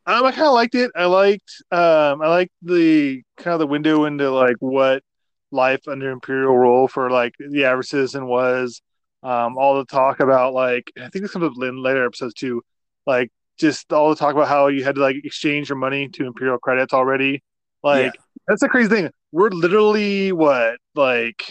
Um, 0.07 0.25
I 0.25 0.33
kind 0.33 0.49
of 0.49 0.55
liked 0.55 0.75
it. 0.75 0.91
I 0.97 1.07
liked, 1.07 1.63
um, 1.71 2.23
I 2.23 2.29
liked 2.29 2.53
the 2.63 3.23
kind 3.37 3.55
of 3.55 3.61
the 3.61 3.67
window 3.67 4.05
into 4.05 4.31
like 4.31 4.57
what 4.61 5.03
life 5.51 5.87
under 5.89 6.11
Imperial 6.11 6.57
rule 6.57 6.89
for 6.89 7.11
like 7.11 7.35
the 7.39 7.65
average 7.65 7.89
citizen 7.89 8.27
was. 8.27 8.83
Um, 9.27 9.59
all 9.59 9.77
the 9.77 9.85
talk 9.85 10.21
about 10.21 10.55
like 10.55 10.93
I 10.97 11.09
think 11.09 11.25
this 11.25 11.33
comes 11.33 11.47
up 11.47 11.53
in 11.61 11.83
later 11.83 12.07
episodes 12.07 12.35
too, 12.35 12.63
like 13.07 13.29
just 13.59 13.93
all 13.93 14.09
the 14.09 14.15
talk 14.15 14.33
about 14.33 14.47
how 14.47 14.69
you 14.69 14.85
had 14.85 14.95
to 14.95 15.01
like 15.01 15.17
exchange 15.25 15.69
your 15.69 15.79
money 15.79 16.09
to 16.11 16.27
Imperial 16.27 16.59
credits 16.59 16.95
already. 16.95 17.43
Like 17.83 18.15
yeah. 18.15 18.21
that's 18.47 18.61
the 18.61 18.69
crazy 18.69 18.89
thing. 18.89 19.11
We're 19.33 19.49
literally 19.49 20.31
what 20.31 20.77
like 20.95 21.43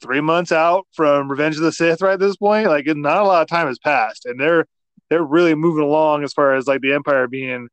three 0.00 0.20
months 0.20 0.52
out 0.52 0.86
from 0.92 1.28
Revenge 1.28 1.56
of 1.56 1.62
the 1.62 1.72
Sith 1.72 2.00
right 2.00 2.12
at 2.12 2.20
this 2.20 2.36
point. 2.36 2.68
Like 2.68 2.86
not 2.86 3.22
a 3.22 3.24
lot 3.24 3.42
of 3.42 3.48
time 3.48 3.66
has 3.66 3.80
passed, 3.80 4.24
and 4.24 4.38
they're 4.38 4.66
they're 5.10 5.24
really 5.24 5.56
moving 5.56 5.82
along 5.82 6.22
as 6.22 6.32
far 6.32 6.54
as 6.54 6.68
like 6.68 6.80
the 6.80 6.92
Empire 6.92 7.26
being 7.26 7.68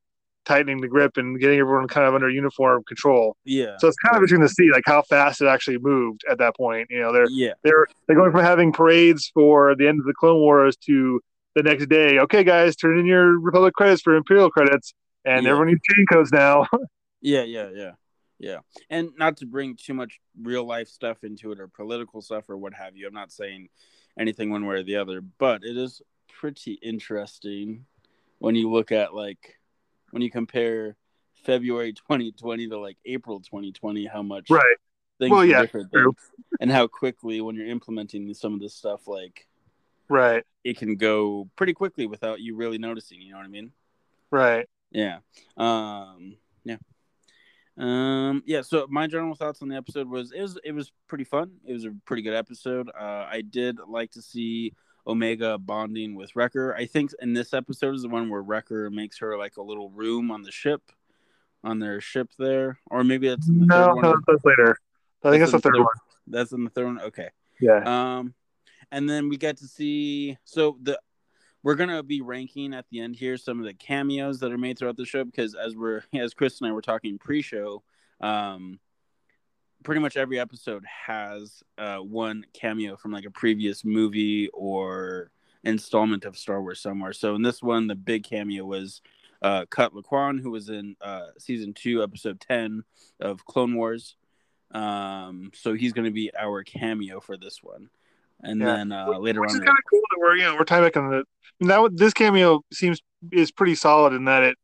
tightening 0.46 0.82
the 0.82 0.88
grip 0.88 1.18
and 1.18 1.40
getting 1.40 1.60
everyone 1.60 1.88
kind 1.88 2.08
of 2.08 2.16
under 2.16 2.30
uniform 2.30 2.84
control. 2.88 3.36
Yeah. 3.46 3.78
So 3.80 3.88
it's 3.88 3.98
kind 3.98 4.16
of 4.16 4.24
interesting 4.24 4.48
to 4.48 4.50
see 4.50 4.72
like 4.72 4.84
how 4.86 5.02
fast 5.04 5.42
it 5.42 5.48
actually 5.48 5.78
moved 5.78 6.24
at 6.30 6.38
that 6.40 6.56
point. 6.56 6.88
You 6.90 7.00
know, 7.00 7.14
they're 7.14 7.30
yeah 7.30 7.54
they're 7.64 7.88
they're 8.08 8.16
going 8.16 8.32
from 8.32 8.44
having 8.44 8.72
parades 8.72 9.32
for 9.34 9.76
the 9.76 9.88
end 9.88 10.00
of 10.00 10.06
the 10.06 10.14
Clone 10.14 10.40
Wars 10.40 10.76
to 10.88 11.22
the 11.56 11.64
next 11.64 11.88
day. 11.90 12.20
Okay, 12.20 12.44
guys, 12.44 12.76
turn 12.76 13.00
in 13.00 13.06
your 13.06 13.40
Republic 13.40 13.74
credits 13.74 14.02
for 14.02 14.16
Imperial 14.16 14.50
credits, 14.50 14.94
and 15.26 15.44
yeah. 15.44 15.50
everyone 15.50 15.68
needs 15.68 15.82
chain 15.94 16.06
codes 16.12 16.32
now. 16.32 16.68
yeah, 17.22 17.44
yeah, 17.44 17.70
yeah. 17.74 17.92
Yeah. 18.40 18.58
And 18.90 19.12
not 19.20 19.38
to 19.38 19.46
bring 19.46 19.76
too 19.76 19.94
much 19.94 20.20
real 20.42 20.66
life 20.66 20.88
stuff 20.88 21.24
into 21.24 21.52
it 21.52 21.60
or 21.60 21.68
political 21.68 22.24
stuff 22.24 22.50
or 22.50 22.58
what 22.58 22.74
have 22.74 22.98
you. 22.98 23.06
I'm 23.06 23.14
not 23.14 23.32
saying 23.32 23.70
anything 24.20 24.50
one 24.50 24.66
way 24.66 24.78
or 24.78 24.84
the 24.84 24.96
other, 24.96 25.22
but 25.22 25.64
it 25.64 25.78
is 25.78 26.02
pretty 26.28 26.74
interesting 26.82 27.86
when 28.40 28.56
you 28.56 28.72
look 28.72 28.92
at 28.92 29.14
like 29.14 29.60
when 30.12 30.22
you 30.22 30.32
compare 30.32 30.96
February 31.44 31.94
2020 31.94 32.70
to 32.70 32.80
like 32.80 32.98
April 33.06 33.40
2020, 33.40 34.06
how 34.06 34.22
much 34.22 34.50
right 34.50 34.78
things 35.20 35.32
well, 35.32 35.46
yeah, 35.46 35.62
different 35.62 35.92
and 36.60 36.72
how 36.72 36.88
quickly 36.88 37.42
when 37.42 37.56
you're 37.56 37.68
implementing 37.68 38.34
some 38.34 38.54
of 38.54 38.60
this 38.60 38.74
stuff, 38.74 39.08
like 39.08 39.48
right, 40.10 40.44
it 40.64 40.78
can 40.78 40.96
go 40.96 41.50
pretty 41.56 41.74
quickly 41.74 42.08
without 42.08 42.40
you 42.40 42.56
really 42.56 42.78
noticing. 42.78 43.22
You 43.22 43.32
know 43.32 43.38
what 43.38 43.46
I 43.46 43.50
mean? 43.50 43.72
Right. 44.32 44.68
Yeah. 44.92 45.20
Um. 45.58 46.38
Yeah. 46.64 46.78
Um, 47.78 48.44
yeah. 48.46 48.62
So 48.62 48.88
my 48.90 49.08
general 49.08 49.36
thoughts 49.36 49.62
on 49.62 49.70
the 49.70 49.76
episode 49.76 50.10
was 50.10 50.32
it 50.32 50.42
was 50.42 50.60
it 50.64 50.72
was 50.74 50.92
pretty 51.08 51.24
fun. 51.24 51.52
It 51.66 51.74
was 51.74 51.86
a 51.86 51.94
pretty 52.06 52.24
good 52.24 52.34
episode. 52.34 52.90
Uh, 52.90 53.28
I 53.30 53.42
did 53.42 53.78
like 53.88 54.12
to 54.12 54.22
see 54.22 54.74
Omega 55.08 55.58
bonding 55.58 56.16
with 56.16 56.36
Wrecker. 56.36 56.76
I 56.76 56.86
think 56.86 57.12
in 57.22 57.34
this 57.34 57.54
episode 57.54 57.96
is 57.96 58.04
the 58.04 58.10
one 58.10 58.30
where 58.30 58.42
Wrecker 58.42 58.90
makes 58.90 59.20
her 59.20 59.38
like 59.38 59.58
a 59.58 59.62
little 59.62 59.90
room 59.90 60.32
on 60.32 60.44
the 60.44 60.52
ship, 60.52 60.82
on 61.64 61.80
their 61.80 62.02
ship 62.02 62.30
there, 62.38 62.80
or 62.90 63.04
maybe 63.04 63.30
that's 63.30 63.48
in 63.48 63.60
the 63.60 63.66
no, 63.66 63.94
no, 63.94 64.16
that's 64.28 64.46
later. 64.46 64.78
I 65.24 65.30
think 65.30 65.42
that's, 65.42 65.52
that's 65.52 65.64
the 65.64 65.70
third, 65.70 65.76
third 65.76 65.84
one. 65.84 65.96
That's 66.28 66.52
in 66.52 66.64
the 66.64 66.70
third 66.70 66.86
one. 66.86 67.02
Okay. 67.02 67.30
Yeah. 67.60 67.82
Um, 68.18 68.34
and 68.92 69.10
then 69.10 69.30
we 69.30 69.38
get 69.38 69.58
to 69.58 69.68
see 69.68 70.38
so 70.44 70.78
the 70.82 71.00
we're 71.64 71.76
gonna 71.76 72.04
be 72.04 72.22
ranking 72.22 72.74
at 72.74 72.86
the 72.90 73.02
end 73.02 73.16
here 73.16 73.38
some 73.38 73.60
of 73.60 73.66
the 73.66 73.74
cameos 73.74 74.40
that 74.40 74.52
are 74.52 74.58
made 74.58 74.78
throughout 74.78 74.98
the 74.98 75.06
show 75.06 75.24
because 75.24 75.56
as 75.56 75.76
we're 75.76 76.04
as 76.14 76.34
Chris 76.34 76.60
and 76.60 76.70
I 76.70 76.74
were 76.74 76.82
talking 76.82 77.18
pre-show, 77.18 77.84
um, 78.20 78.80
pretty 79.84 80.02
much 80.02 80.18
every 80.18 80.40
episode 80.40 80.86
has 80.86 81.64
uh, 81.78 81.98
one 81.98 82.46
cameo 82.54 82.96
from 82.96 83.12
like 83.12 83.26
a 83.26 83.32
previous 83.32 83.84
movie 83.84 84.50
or 84.54 85.32
installment 85.64 86.26
of 86.26 86.38
Star 86.38 86.62
Wars 86.62 86.80
somewhere. 86.80 87.14
So 87.14 87.36
in 87.36 87.42
this 87.42 87.62
one, 87.62 87.88
the 87.88 87.96
big 87.96 88.24
cameo 88.24 88.66
was 88.66 89.02
uh, 89.42 89.66
Cut 89.70 89.94
Lawquane, 89.94 90.40
who 90.40 90.52
was 90.52 90.70
in 90.70 90.96
uh, 91.02 91.28
season 91.38 91.74
two, 91.74 92.04
episode 92.04 92.40
ten 92.40 92.84
of 93.20 93.46
Clone 93.46 93.76
Wars. 93.76 94.16
Um, 94.72 95.52
so 95.54 95.74
he's 95.74 95.94
going 95.94 96.06
to 96.06 96.12
be 96.12 96.32
our 96.38 96.64
cameo 96.64 97.20
for 97.20 97.36
this 97.36 97.62
one 97.62 97.90
and 98.44 98.60
yeah. 98.60 98.66
then 98.68 98.92
uh, 98.92 99.18
later 99.20 99.42
Which 99.42 99.52
on, 99.52 99.58
is 99.58 99.60
kind 99.60 99.78
of 99.78 99.84
cool 99.90 100.02
that 100.12 100.20
we're 100.20 100.36
you 100.36 100.44
know 100.44 100.56
we're 100.56 100.64
tied 100.64 100.82
back 100.82 100.98
on 100.98 101.10
the 101.10 101.24
that 101.62 101.92
this 101.94 102.14
cameo 102.14 102.64
seems 102.74 103.02
is 103.32 103.52
pretty 103.52 103.76
solid 103.76 104.14
in 104.14 104.26
that 104.26 104.44
it 104.44 104.58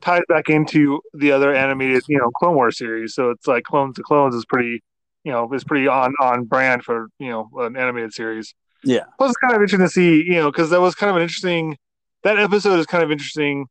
ties 0.00 0.22
back 0.28 0.48
into 0.48 1.00
the 1.14 1.32
other 1.32 1.54
animated 1.54 2.02
you 2.08 2.18
know 2.18 2.30
Clone 2.30 2.54
Wars 2.54 2.78
series. 2.78 3.14
So 3.14 3.30
it's 3.30 3.46
like 3.46 3.64
Clones 3.64 3.96
to 3.96 4.02
Clones 4.02 4.34
is 4.34 4.44
pretty 4.44 4.82
you 5.24 5.32
know 5.32 5.52
is 5.52 5.64
pretty 5.64 5.88
on 5.88 6.14
on 6.20 6.44
brand 6.44 6.84
for 6.84 7.08
you 7.18 7.30
know 7.30 7.48
an 7.58 7.76
animated 7.76 8.12
series. 8.12 8.54
Yeah. 8.82 9.04
Plus, 9.16 9.30
it's 9.30 9.38
kind 9.38 9.54
of 9.54 9.62
interesting 9.62 9.80
to 9.80 9.88
see 9.88 10.22
you 10.24 10.34
know 10.34 10.50
because 10.50 10.70
that 10.70 10.80
was 10.80 10.94
kind 10.94 11.10
of 11.10 11.16
an 11.16 11.22
interesting 11.22 11.76
that 12.22 12.38
episode 12.38 12.78
is 12.78 12.86
kind 12.86 13.04
of 13.04 13.10
interesting. 13.10 13.66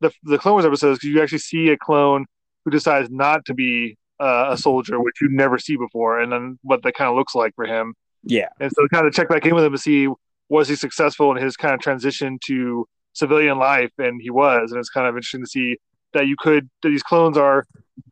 The 0.00 0.12
the 0.22 0.38
Clone 0.38 0.54
Wars 0.54 0.64
episode 0.64 0.94
because 0.94 1.08
you 1.08 1.22
actually 1.22 1.38
see 1.38 1.70
a 1.70 1.76
clone 1.76 2.26
who 2.64 2.70
decides 2.70 3.10
not 3.10 3.44
to 3.46 3.54
be 3.54 3.96
uh, 4.20 4.48
a 4.50 4.56
soldier, 4.56 5.00
which 5.00 5.20
you 5.20 5.28
never 5.30 5.58
see 5.58 5.76
before, 5.76 6.20
and 6.20 6.32
then 6.32 6.58
what 6.62 6.82
that 6.82 6.94
kind 6.94 7.10
of 7.10 7.16
looks 7.16 7.34
like 7.34 7.54
for 7.54 7.64
him. 7.64 7.94
Yeah. 8.22 8.48
And 8.60 8.70
so 8.72 8.86
kind 8.88 9.06
of 9.06 9.12
check 9.12 9.28
back 9.28 9.46
in 9.46 9.54
with 9.54 9.64
him 9.64 9.72
to 9.72 9.78
see 9.78 10.08
was 10.48 10.68
he 10.68 10.76
successful 10.76 11.34
in 11.36 11.42
his 11.42 11.56
kind 11.56 11.74
of 11.74 11.80
transition 11.80 12.38
to 12.46 12.86
civilian 13.12 13.58
life, 13.58 13.92
and 13.98 14.20
he 14.20 14.30
was. 14.30 14.70
And 14.70 14.78
it's 14.78 14.90
kind 14.90 15.06
of 15.06 15.14
interesting 15.14 15.42
to 15.42 15.50
see 15.50 15.78
that 16.12 16.26
you 16.26 16.36
could 16.38 16.68
that 16.82 16.90
these 16.90 17.02
clones 17.02 17.36
are 17.36 17.64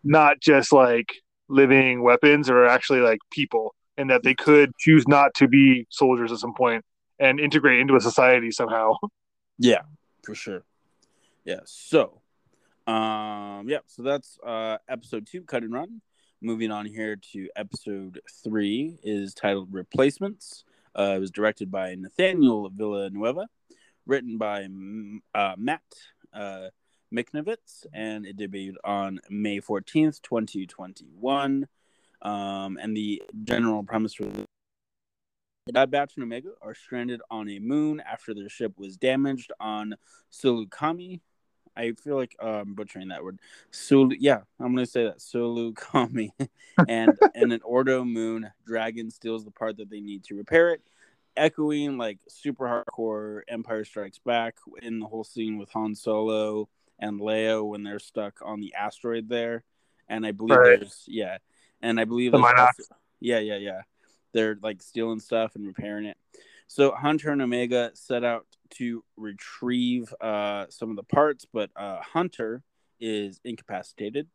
not 0.05 0.41
just 0.41 0.73
like 0.73 1.13
living 1.49 2.03
weapons 2.03 2.51
or 2.51 2.67
actually 2.67 3.01
like 3.01 3.19
people, 3.31 3.75
and 3.97 4.11
that 4.11 4.23
they 4.23 4.35
could 4.35 4.73
choose 4.79 5.07
not 5.09 5.35
to 5.35 5.49
be 5.49 5.87
soldiers 5.91 6.33
at 6.33 6.39
some 6.39 6.55
point 6.55 6.85
and 7.19 7.41
integrate 7.41 7.81
into 7.81 7.97
a 7.97 8.01
society 8.01 8.51
somehow. 8.51 8.95
Yeah, 9.59 9.81
for 10.23 10.35
sure. 10.35 10.65
Yeah. 11.47 11.61
So, 11.65 12.21
um, 12.87 13.67
yeah. 13.71 13.79
So 13.87 14.03
that's 14.03 14.39
uh 14.45 14.77
episode 14.87 15.27
two, 15.27 15.45
cut 15.45 15.63
and 15.63 15.73
run. 15.73 16.03
Moving 16.43 16.71
on 16.71 16.85
here 16.85 17.17
to 17.33 17.49
episode 17.57 18.21
three 18.45 18.99
is 19.03 19.33
titled 19.33 19.73
Replacements. 19.73 20.65
Uh, 20.95 21.15
it 21.17 21.21
was 21.21 21.31
directed 21.31 21.71
by 21.71 21.95
Nathaniel 21.95 22.69
Villanueva, 22.69 23.49
written 24.07 24.39
by 24.39 24.69
uh, 25.35 25.55
Matt 25.57 25.83
uh, 26.33 26.69
Michnovetz, 27.15 27.87
and 27.93 28.27
it 28.27 28.37
debuted 28.37 28.77
on 28.85 29.21
May 29.31 29.61
14th, 29.61 30.23
2021. 30.23 31.67
Um, 32.23 32.79
and 32.81 32.97
the 32.97 33.23
general 33.45 33.83
premise 33.83 34.19
the 35.67 35.73
Bad 35.73 35.91
Batch 35.91 36.13
and 36.15 36.23
Omega 36.23 36.51
are 36.63 36.75
stranded 36.75 37.21
on 37.29 37.49
a 37.49 37.59
moon 37.59 38.01
after 38.01 38.33
their 38.33 38.49
ship 38.49 38.75
was 38.77 38.97
damaged 38.97 39.51
on 39.59 39.97
Sulukami. 40.33 41.21
I 41.77 41.93
feel 41.93 42.15
like 42.15 42.37
uh, 42.41 42.61
I'm 42.61 42.75
butchering 42.75 43.09
that 43.09 43.25
word. 43.25 43.41
Sulu, 43.73 44.15
yeah, 44.19 44.43
I'm 44.61 44.75
gonna 44.75 44.87
say 44.87 45.05
that. 45.05 45.19
Sulukami, 45.19 46.31
and 46.89 47.19
and 47.35 47.53
an 47.53 47.61
Ordo 47.65 48.05
Moon 48.05 48.49
dragon 48.65 49.11
steals 49.11 49.45
the 49.45 49.51
part 49.51 49.77
that 49.79 49.91
they 49.91 50.01
need 50.01 50.23
to 50.25 50.37
repair 50.37 50.71
it, 50.71 50.83
echoing 51.37 51.99
like 51.99 52.19
super 52.29 52.65
hardcore 52.65 53.43
Empire 53.49 53.85
Strikes 53.85 54.19
Back 54.19 54.57
in 54.83 54.99
the 54.99 55.07
whole 55.07 55.25
scene 55.25 55.59
with 55.59 55.71
Han 55.71 55.95
Solo 55.95 56.69
and 56.99 57.21
Leia 57.21 57.67
when 57.67 57.83
they're 57.83 57.99
stuck 57.99 58.41
on 58.43 58.61
the 58.61 58.75
asteroid 58.75 59.29
there, 59.29 59.65
and 60.09 60.27
I 60.27 60.33
believe 60.33 60.59
right. 60.59 60.81
there's 60.81 61.05
yeah, 61.07 61.39
and 61.83 62.01
I 62.01 62.05
believe 62.05 62.33
the 62.33 62.39
also, 62.39 62.95
yeah 63.21 63.39
yeah 63.39 63.57
yeah, 63.57 63.83
they're 64.33 64.59
like 64.63 64.83
stealing 64.83 65.21
stuff 65.21 65.55
and 65.55 65.67
repairing 65.67 66.07
it. 66.07 66.17
So 66.69 66.93
Hunter 66.93 67.31
and 67.31 67.43
Omega 67.43 67.93
set 67.95 68.25
out 68.25 68.47
to 68.71 69.05
retrieve 69.17 70.13
uh, 70.21 70.67
some 70.69 70.91
of 70.91 70.97
the 70.97 71.05
parts, 71.05 71.47
but 71.53 71.71
uh, 71.77 72.01
Hunter 72.01 72.63
is 72.99 73.41
incapacitated, 73.45 74.27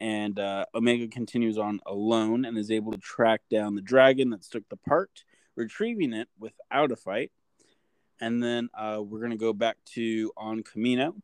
and 0.00 0.38
uh, 0.38 0.66
Omega 0.74 1.08
continues 1.08 1.58
on 1.58 1.80
alone 1.86 2.44
and 2.44 2.56
is 2.56 2.70
able 2.70 2.92
to 2.92 2.98
track 2.98 3.40
down 3.50 3.74
the 3.74 3.82
dragon 3.82 4.30
that 4.30 4.42
took 4.42 4.68
the 4.68 4.76
part, 4.76 5.24
retrieving 5.56 6.12
it 6.12 6.28
without 6.38 6.92
a 6.92 6.96
fight. 6.96 7.32
And 8.20 8.42
then 8.42 8.68
uh, 8.74 9.00
we're 9.02 9.18
going 9.18 9.32
to 9.32 9.36
go 9.36 9.52
back 9.52 9.76
to 9.94 10.32
on 10.36 10.62
Camino. 10.62 11.14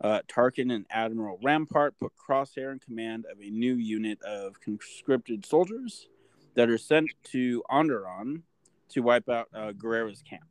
Uh, 0.00 0.20
Tarkin 0.28 0.72
and 0.72 0.86
Admiral 0.90 1.38
Rampart 1.42 1.98
put 1.98 2.12
Crosshair 2.16 2.70
in 2.72 2.78
command 2.78 3.26
of 3.30 3.40
a 3.40 3.50
new 3.50 3.74
unit 3.74 4.22
of 4.22 4.60
conscripted 4.60 5.44
soldiers 5.44 6.06
that 6.54 6.70
are 6.70 6.78
sent 6.78 7.10
to 7.24 7.62
Onderon 7.70 8.42
to 8.90 9.00
wipe 9.00 9.28
out 9.28 9.48
uh, 9.54 9.72
Gerrera's 9.72 10.22
camp. 10.22 10.44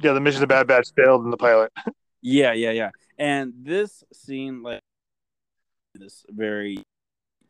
Yeah, 0.00 0.12
the 0.12 0.20
mission 0.20 0.42
of 0.42 0.48
Bad 0.48 0.68
Batch 0.68 0.92
failed 0.94 1.24
in 1.24 1.30
the 1.30 1.36
pilot. 1.36 1.72
yeah, 2.22 2.52
yeah, 2.52 2.70
yeah. 2.70 2.90
And 3.18 3.52
this 3.62 4.04
scene, 4.12 4.62
like, 4.62 4.80
this 5.94 6.24
very 6.28 6.84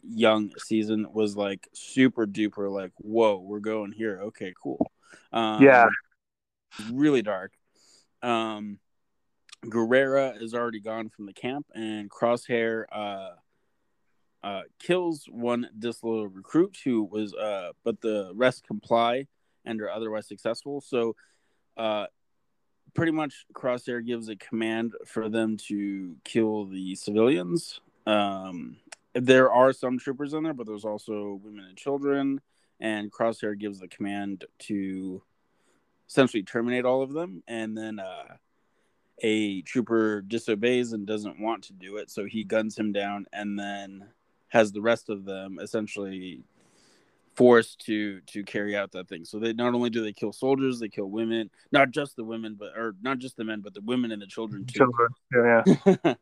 young 0.02 0.50
season 0.58 1.06
was 1.12 1.36
like 1.36 1.68
super 1.72 2.26
duper 2.26 2.70
like 2.70 2.92
whoa 2.96 3.38
we're 3.38 3.58
going 3.60 3.92
here. 3.92 4.20
Okay 4.24 4.52
cool. 4.62 4.90
Um, 5.32 5.62
yeah. 5.62 5.88
really 6.92 7.22
dark. 7.22 7.52
Um 8.22 8.78
Gerrera 9.64 10.40
is 10.40 10.54
already 10.54 10.80
gone 10.80 11.08
from 11.08 11.26
the 11.26 11.32
camp 11.32 11.66
and 11.74 12.08
crosshair 12.10 12.84
uh 12.92 13.30
uh 14.44 14.62
kills 14.78 15.26
one 15.28 15.68
disloyal 15.76 16.28
recruit 16.28 16.76
who 16.84 17.02
was 17.02 17.34
uh 17.34 17.72
but 17.84 18.00
the 18.00 18.30
rest 18.34 18.64
comply 18.66 19.26
and 19.64 19.80
are 19.80 19.90
otherwise 19.90 20.28
successful. 20.28 20.80
So 20.80 21.16
uh 21.76 22.06
pretty 22.94 23.12
much 23.12 23.46
crosshair 23.52 24.04
gives 24.04 24.28
a 24.28 24.36
command 24.36 24.92
for 25.06 25.28
them 25.28 25.56
to 25.68 26.16
kill 26.24 26.66
the 26.66 26.94
civilians. 26.94 27.80
Um 28.06 28.76
there 29.14 29.50
are 29.52 29.72
some 29.72 29.98
troopers 29.98 30.34
in 30.34 30.42
there, 30.42 30.54
but 30.54 30.66
there's 30.66 30.84
also 30.84 31.40
women 31.42 31.64
and 31.64 31.76
children. 31.76 32.40
And 32.80 33.10
Crosshair 33.10 33.58
gives 33.58 33.80
the 33.80 33.88
command 33.88 34.44
to 34.60 35.22
essentially 36.08 36.42
terminate 36.42 36.84
all 36.84 37.02
of 37.02 37.12
them. 37.12 37.42
And 37.48 37.76
then 37.76 37.98
uh, 37.98 38.36
a 39.20 39.62
trooper 39.62 40.22
disobeys 40.22 40.92
and 40.92 41.06
doesn't 41.06 41.40
want 41.40 41.64
to 41.64 41.72
do 41.72 41.96
it. 41.96 42.10
So 42.10 42.24
he 42.24 42.44
guns 42.44 42.78
him 42.78 42.92
down 42.92 43.26
and 43.32 43.58
then 43.58 44.04
has 44.48 44.72
the 44.72 44.80
rest 44.80 45.10
of 45.10 45.24
them 45.24 45.58
essentially 45.60 46.42
forced 47.34 47.78
to 47.86 48.20
to 48.22 48.42
carry 48.42 48.76
out 48.76 48.90
that 48.92 49.08
thing. 49.08 49.24
So 49.24 49.38
they 49.38 49.52
not 49.52 49.74
only 49.74 49.90
do 49.90 50.02
they 50.02 50.12
kill 50.12 50.32
soldiers, 50.32 50.80
they 50.80 50.88
kill 50.88 51.06
women, 51.06 51.50
not 51.70 51.90
just 51.90 52.16
the 52.16 52.24
women, 52.24 52.56
but 52.58 52.76
or 52.76 52.96
not 53.00 53.18
just 53.18 53.36
the 53.36 53.44
men, 53.44 53.60
but 53.60 53.74
the 53.74 53.80
women 53.80 54.10
and 54.10 54.20
the 54.20 54.26
children 54.26 54.64
too. 54.64 54.78
Children, 54.78 55.64
yeah, 55.86 55.94
yeah. 56.04 56.14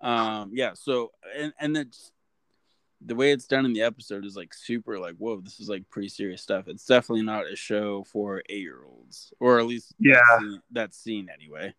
um, 0.00 0.50
yeah. 0.52 0.72
So 0.74 1.12
and 1.36 1.52
and 1.60 1.76
it's 1.76 2.10
the 3.04 3.14
way 3.14 3.32
it's 3.32 3.46
done 3.46 3.64
in 3.64 3.72
the 3.72 3.82
episode 3.82 4.24
is 4.24 4.36
like 4.36 4.54
super 4.54 4.98
like 4.98 5.16
whoa 5.16 5.40
this 5.40 5.60
is 5.60 5.68
like 5.68 5.88
pretty 5.90 6.08
serious 6.08 6.42
stuff. 6.42 6.68
It's 6.68 6.86
definitely 6.86 7.24
not 7.24 7.50
a 7.50 7.56
show 7.56 8.04
for 8.04 8.42
eight 8.48 8.62
year 8.62 8.80
olds 8.84 9.32
or 9.40 9.58
at 9.58 9.66
least 9.66 9.94
yeah. 9.98 10.20
that 10.72 10.94
scene, 10.94 11.28
anyway. 11.32 11.74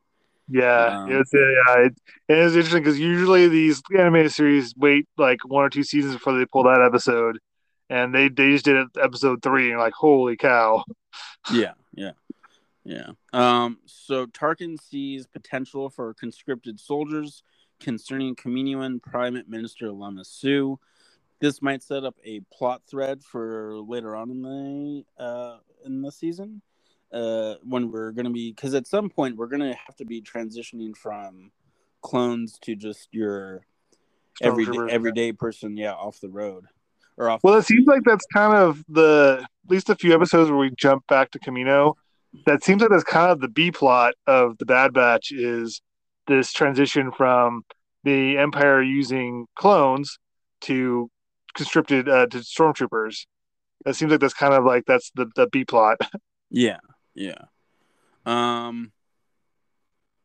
Yeah 0.49 0.99
um, 0.99 1.11
it's 1.11 1.31
yeah 1.33 1.85
it, 1.85 1.93
it 2.29 2.37
is 2.37 2.55
interesting 2.55 2.81
because 2.81 2.99
usually 2.99 3.49
these 3.49 3.81
animated 3.97 4.31
series 4.31 4.73
wait 4.77 5.05
like 5.17 5.39
one 5.45 5.65
or 5.65 5.69
two 5.69 5.83
seasons 5.83 6.13
before 6.13 6.37
they 6.37 6.45
pull 6.45 6.63
that 6.63 6.81
episode 6.81 7.39
and 7.89 8.15
they 8.15 8.29
they 8.29 8.51
just 8.51 8.63
did 8.63 8.77
it 8.77 8.87
episode 9.01 9.41
three 9.43 9.71
and 9.71 9.79
like 9.79 9.93
holy 9.93 10.37
cow. 10.37 10.83
Yeah 11.51 11.73
yeah 11.93 12.11
yeah. 12.85 13.09
Um 13.33 13.79
so 13.85 14.25
tarkin 14.25 14.79
sees 14.81 15.27
potential 15.27 15.89
for 15.89 16.13
conscripted 16.13 16.79
soldiers 16.79 17.43
concerning 17.79 18.35
Kaminoan 18.35 19.01
Prime 19.01 19.43
Minister 19.47 19.91
Lama 19.91 20.23
Su 20.23 20.79
this 21.39 21.61
might 21.61 21.83
set 21.83 22.03
up 22.03 22.15
a 22.23 22.41
plot 22.51 22.81
thread 22.89 23.23
for 23.23 23.79
later 23.79 24.15
on 24.15 24.31
in 24.31 24.41
the 24.41 25.23
uh, 25.23 25.57
in 25.85 26.01
the 26.01 26.11
season 26.11 26.61
uh, 27.13 27.55
when 27.63 27.91
we're 27.91 28.11
going 28.11 28.25
to 28.25 28.31
be 28.31 28.51
because 28.51 28.73
at 28.73 28.87
some 28.87 29.09
point 29.09 29.37
we're 29.37 29.47
going 29.47 29.61
to 29.61 29.75
have 29.85 29.95
to 29.97 30.05
be 30.05 30.21
transitioning 30.21 30.95
from 30.95 31.51
clones 32.01 32.57
to 32.61 32.75
just 32.75 33.09
your 33.11 33.61
everyday 34.41 34.91
everyday 34.91 35.31
person, 35.31 35.77
yeah, 35.77 35.93
off 35.93 36.19
the 36.21 36.29
road 36.29 36.65
or 37.17 37.29
off. 37.29 37.43
Well, 37.43 37.55
it 37.55 37.63
seems 37.63 37.87
like 37.87 38.03
that's 38.05 38.25
kind 38.33 38.53
of 38.53 38.83
the 38.89 39.39
at 39.41 39.71
least 39.71 39.89
a 39.89 39.95
few 39.95 40.13
episodes 40.13 40.49
where 40.49 40.59
we 40.59 40.71
jump 40.77 41.05
back 41.07 41.31
to 41.31 41.39
Kamino. 41.39 41.95
That 42.45 42.63
seems 42.63 42.81
like 42.81 42.91
that's 42.91 43.03
kind 43.03 43.31
of 43.31 43.39
the 43.39 43.47
B 43.47 43.71
plot 43.71 44.13
of 44.27 44.57
the 44.57 44.65
Bad 44.65 44.93
Batch 44.93 45.31
is 45.31 45.81
this 46.27 46.51
transition 46.51 47.11
from 47.11 47.63
the 48.03 48.37
Empire 48.37 48.81
using 48.81 49.47
clones 49.55 50.19
to 50.61 51.09
conscripted 51.57 52.07
uh, 52.07 52.27
to 52.27 52.37
stormtroopers. 52.37 53.25
It 53.85 53.95
seems 53.95 54.11
like 54.11 54.21
that's 54.21 54.33
kind 54.33 54.53
of 54.53 54.63
like 54.63 54.85
that's 54.85 55.11
the 55.15 55.29
the 55.35 55.47
B 55.47 55.65
plot. 55.65 55.97
Yeah, 56.49 56.77
yeah. 57.13 57.43
Um. 58.25 58.93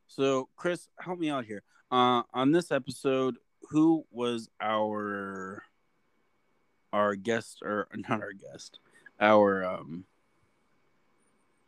So, 0.06 0.48
Chris, 0.54 0.88
help 1.00 1.18
me 1.18 1.30
out 1.30 1.44
here. 1.46 1.64
Uh, 1.90 2.22
on 2.32 2.52
this 2.52 2.70
episode, 2.70 3.38
who 3.70 4.04
was 4.12 4.48
our 4.60 5.64
our 6.92 7.16
guest 7.16 7.58
or 7.62 7.88
not 8.08 8.20
our 8.20 8.32
guest, 8.32 8.78
our 9.20 9.64
um 9.64 10.04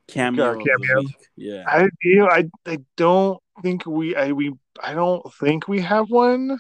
cameo? 0.07 0.55
cameo. 0.55 1.09
Yeah, 1.35 1.65
I 1.67 1.89
you 2.05 2.19
know 2.19 2.29
I 2.29 2.45
I 2.65 2.79
don't 2.97 3.43
think 3.61 3.87
we 3.87 4.15
I 4.15 4.31
we 4.31 4.53
I 4.81 4.95
don't 4.95 5.35
think 5.35 5.67
we 5.67 5.81
have 5.81 6.11
one. 6.11 6.49
We 6.49 6.59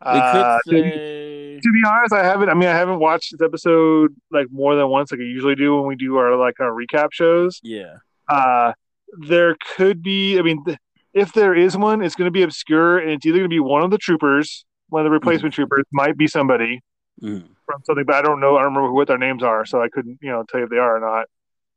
uh, 0.00 0.32
could 0.32 0.72
say 0.72 1.39
to 1.62 1.72
be 1.72 1.82
honest, 1.86 2.12
I 2.12 2.24
haven't. 2.24 2.48
I 2.48 2.54
mean, 2.54 2.68
I 2.68 2.74
haven't 2.74 2.98
watched 2.98 3.32
this 3.32 3.44
episode 3.44 4.14
like 4.30 4.46
more 4.50 4.74
than 4.74 4.88
once, 4.88 5.12
like 5.12 5.20
I 5.20 5.24
usually 5.24 5.54
do 5.54 5.76
when 5.76 5.86
we 5.86 5.96
do 5.96 6.16
our 6.16 6.36
like 6.36 6.60
our 6.60 6.70
recap 6.70 7.12
shows. 7.12 7.60
Yeah. 7.62 7.96
Uh, 8.28 8.72
there 9.18 9.56
could 9.76 10.02
be. 10.02 10.38
I 10.38 10.42
mean, 10.42 10.64
th- 10.64 10.78
if 11.12 11.32
there 11.32 11.54
is 11.54 11.76
one, 11.76 12.02
it's 12.02 12.14
going 12.14 12.26
to 12.26 12.32
be 12.32 12.42
obscure, 12.42 12.98
and 12.98 13.10
it's 13.10 13.26
either 13.26 13.38
going 13.38 13.50
to 13.50 13.54
be 13.54 13.60
one 13.60 13.82
of 13.82 13.90
the 13.90 13.98
troopers, 13.98 14.64
one 14.88 15.00
of 15.00 15.04
the 15.04 15.10
replacement 15.10 15.52
mm. 15.52 15.56
troopers, 15.56 15.84
might 15.92 16.16
be 16.16 16.26
somebody 16.26 16.80
mm. 17.22 17.44
from 17.66 17.82
something, 17.84 18.04
but 18.04 18.14
I 18.14 18.22
don't 18.22 18.40
know. 18.40 18.56
I 18.56 18.62
don't 18.62 18.74
remember 18.74 18.92
what 18.92 19.08
their 19.08 19.18
names 19.18 19.42
are, 19.42 19.64
so 19.64 19.82
I 19.82 19.88
couldn't, 19.88 20.18
you 20.22 20.30
know, 20.30 20.44
tell 20.48 20.60
you 20.60 20.64
if 20.64 20.70
they 20.70 20.78
are 20.78 20.96
or 20.96 21.00
not. 21.00 21.26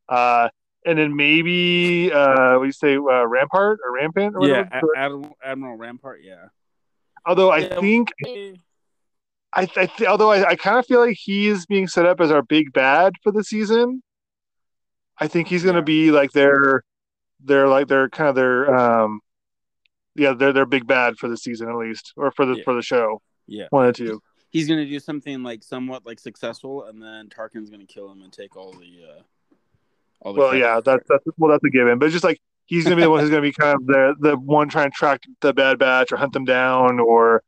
Uh, 0.07 0.49
and 0.85 0.99
then 0.99 1.15
maybe 1.15 2.11
uh, 2.11 2.59
we 2.59 2.71
say 2.71 2.95
uh, 2.95 3.25
Rampart 3.25 3.79
or 3.83 3.93
Rampant 3.93 4.35
or 4.35 4.47
yeah, 4.47 4.67
Admiral, 4.95 5.37
Admiral 5.43 5.77
Rampart. 5.77 6.21
Yeah. 6.23 6.47
Although 7.25 7.51
I 7.51 7.59
yeah, 7.59 7.79
think. 7.79 8.09
I, 9.55 9.61
I 9.75 9.85
th- 9.85 10.09
although 10.09 10.31
I, 10.31 10.49
I 10.49 10.55
kind 10.55 10.77
of 10.77 10.85
feel 10.85 10.99
like 10.99 11.17
he's 11.19 11.65
being 11.65 11.87
set 11.87 12.05
up 12.05 12.19
as 12.19 12.31
our 12.31 12.41
big 12.41 12.73
bad 12.73 13.13
for 13.21 13.31
the 13.31 13.43
season. 13.43 14.01
I 15.19 15.27
think 15.27 15.47
he's 15.47 15.63
going 15.63 15.75
to 15.75 15.83
be 15.83 16.11
like 16.11 16.31
their, 16.31 16.83
their 17.43 17.67
like 17.67 17.87
their 17.87 18.09
kind 18.09 18.29
of 18.29 18.35
their, 18.35 18.75
um, 18.75 19.19
yeah, 20.15 20.33
they're 20.33 20.53
their 20.53 20.65
big 20.65 20.87
bad 20.87 21.17
for 21.17 21.29
the 21.29 21.37
season 21.37 21.69
at 21.69 21.75
least, 21.75 22.13
or 22.17 22.31
for 22.31 22.45
the 22.45 22.55
yeah. 22.55 22.63
for 22.63 22.73
the 22.73 22.81
show. 22.81 23.21
Yeah, 23.47 23.67
one 23.69 23.85
or 23.85 23.93
two. 23.93 24.21
He's 24.49 24.67
going 24.67 24.79
to 24.79 24.89
do 24.89 24.99
something 24.99 25.43
like 25.43 25.63
somewhat 25.63 26.05
like 26.05 26.19
successful, 26.19 26.85
and 26.85 27.01
then 27.01 27.29
Tarkin's 27.29 27.69
going 27.69 27.85
to 27.85 27.91
kill 27.91 28.11
him 28.11 28.21
and 28.21 28.31
take 28.31 28.55
all 28.55 28.71
the. 28.71 29.05
uh 29.17 29.21
all 30.21 30.33
the 30.33 30.39
Well, 30.39 30.55
yeah, 30.55 30.79
that's 30.83 31.03
that's 31.07 31.25
well, 31.37 31.51
that's 31.51 31.63
a 31.63 31.69
given, 31.69 31.99
but 31.99 32.11
just 32.11 32.23
like 32.23 32.39
he's 32.65 32.83
going 32.85 32.91
to 32.91 32.95
be 32.95 33.03
the 33.03 33.09
one 33.09 33.19
who's 33.19 33.29
going 33.29 33.43
to 33.43 33.47
be 33.47 33.53
kind 33.53 33.75
of 33.75 33.85
the 33.85 34.15
the 34.19 34.37
one 34.37 34.69
trying 34.69 34.89
to 34.89 34.95
track 34.95 35.21
the 35.41 35.53
Bad 35.53 35.79
Batch 35.79 36.11
or 36.11 36.17
hunt 36.17 36.33
them 36.33 36.45
down 36.45 36.99
or 36.99 37.43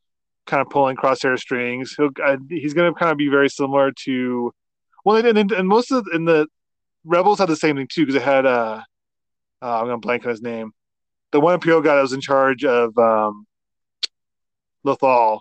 kind 0.45 0.61
of 0.61 0.69
pulling 0.69 0.95
crosshair 0.95 1.37
strings. 1.37 1.95
He'll 1.97 2.09
uh, 2.23 2.37
he's 2.49 2.73
going 2.73 2.93
to 2.93 2.97
kind 2.97 3.11
of 3.11 3.17
be 3.17 3.29
very 3.29 3.49
similar 3.49 3.91
to 4.03 4.51
well, 5.03 5.17
and, 5.17 5.37
and, 5.37 5.51
and 5.51 5.67
most 5.67 5.91
of 5.91 6.05
the, 6.05 6.11
and 6.11 6.27
the 6.27 6.47
rebels 7.03 7.39
had 7.39 7.49
the 7.49 7.55
same 7.55 7.75
thing 7.75 7.87
too 7.87 8.05
because 8.05 8.15
they 8.15 8.25
had 8.25 8.45
uh, 8.45 8.81
uh 9.61 9.79
I'm 9.79 9.85
going 9.85 10.01
to 10.01 10.05
blank 10.05 10.25
on 10.25 10.31
his 10.31 10.41
name, 10.41 10.71
the 11.31 11.39
one 11.39 11.53
Imperial 11.53 11.81
guy 11.81 11.95
that 11.95 12.01
was 12.01 12.13
in 12.13 12.21
charge 12.21 12.65
of 12.65 12.97
um, 12.97 13.45
Lothal. 14.85 15.39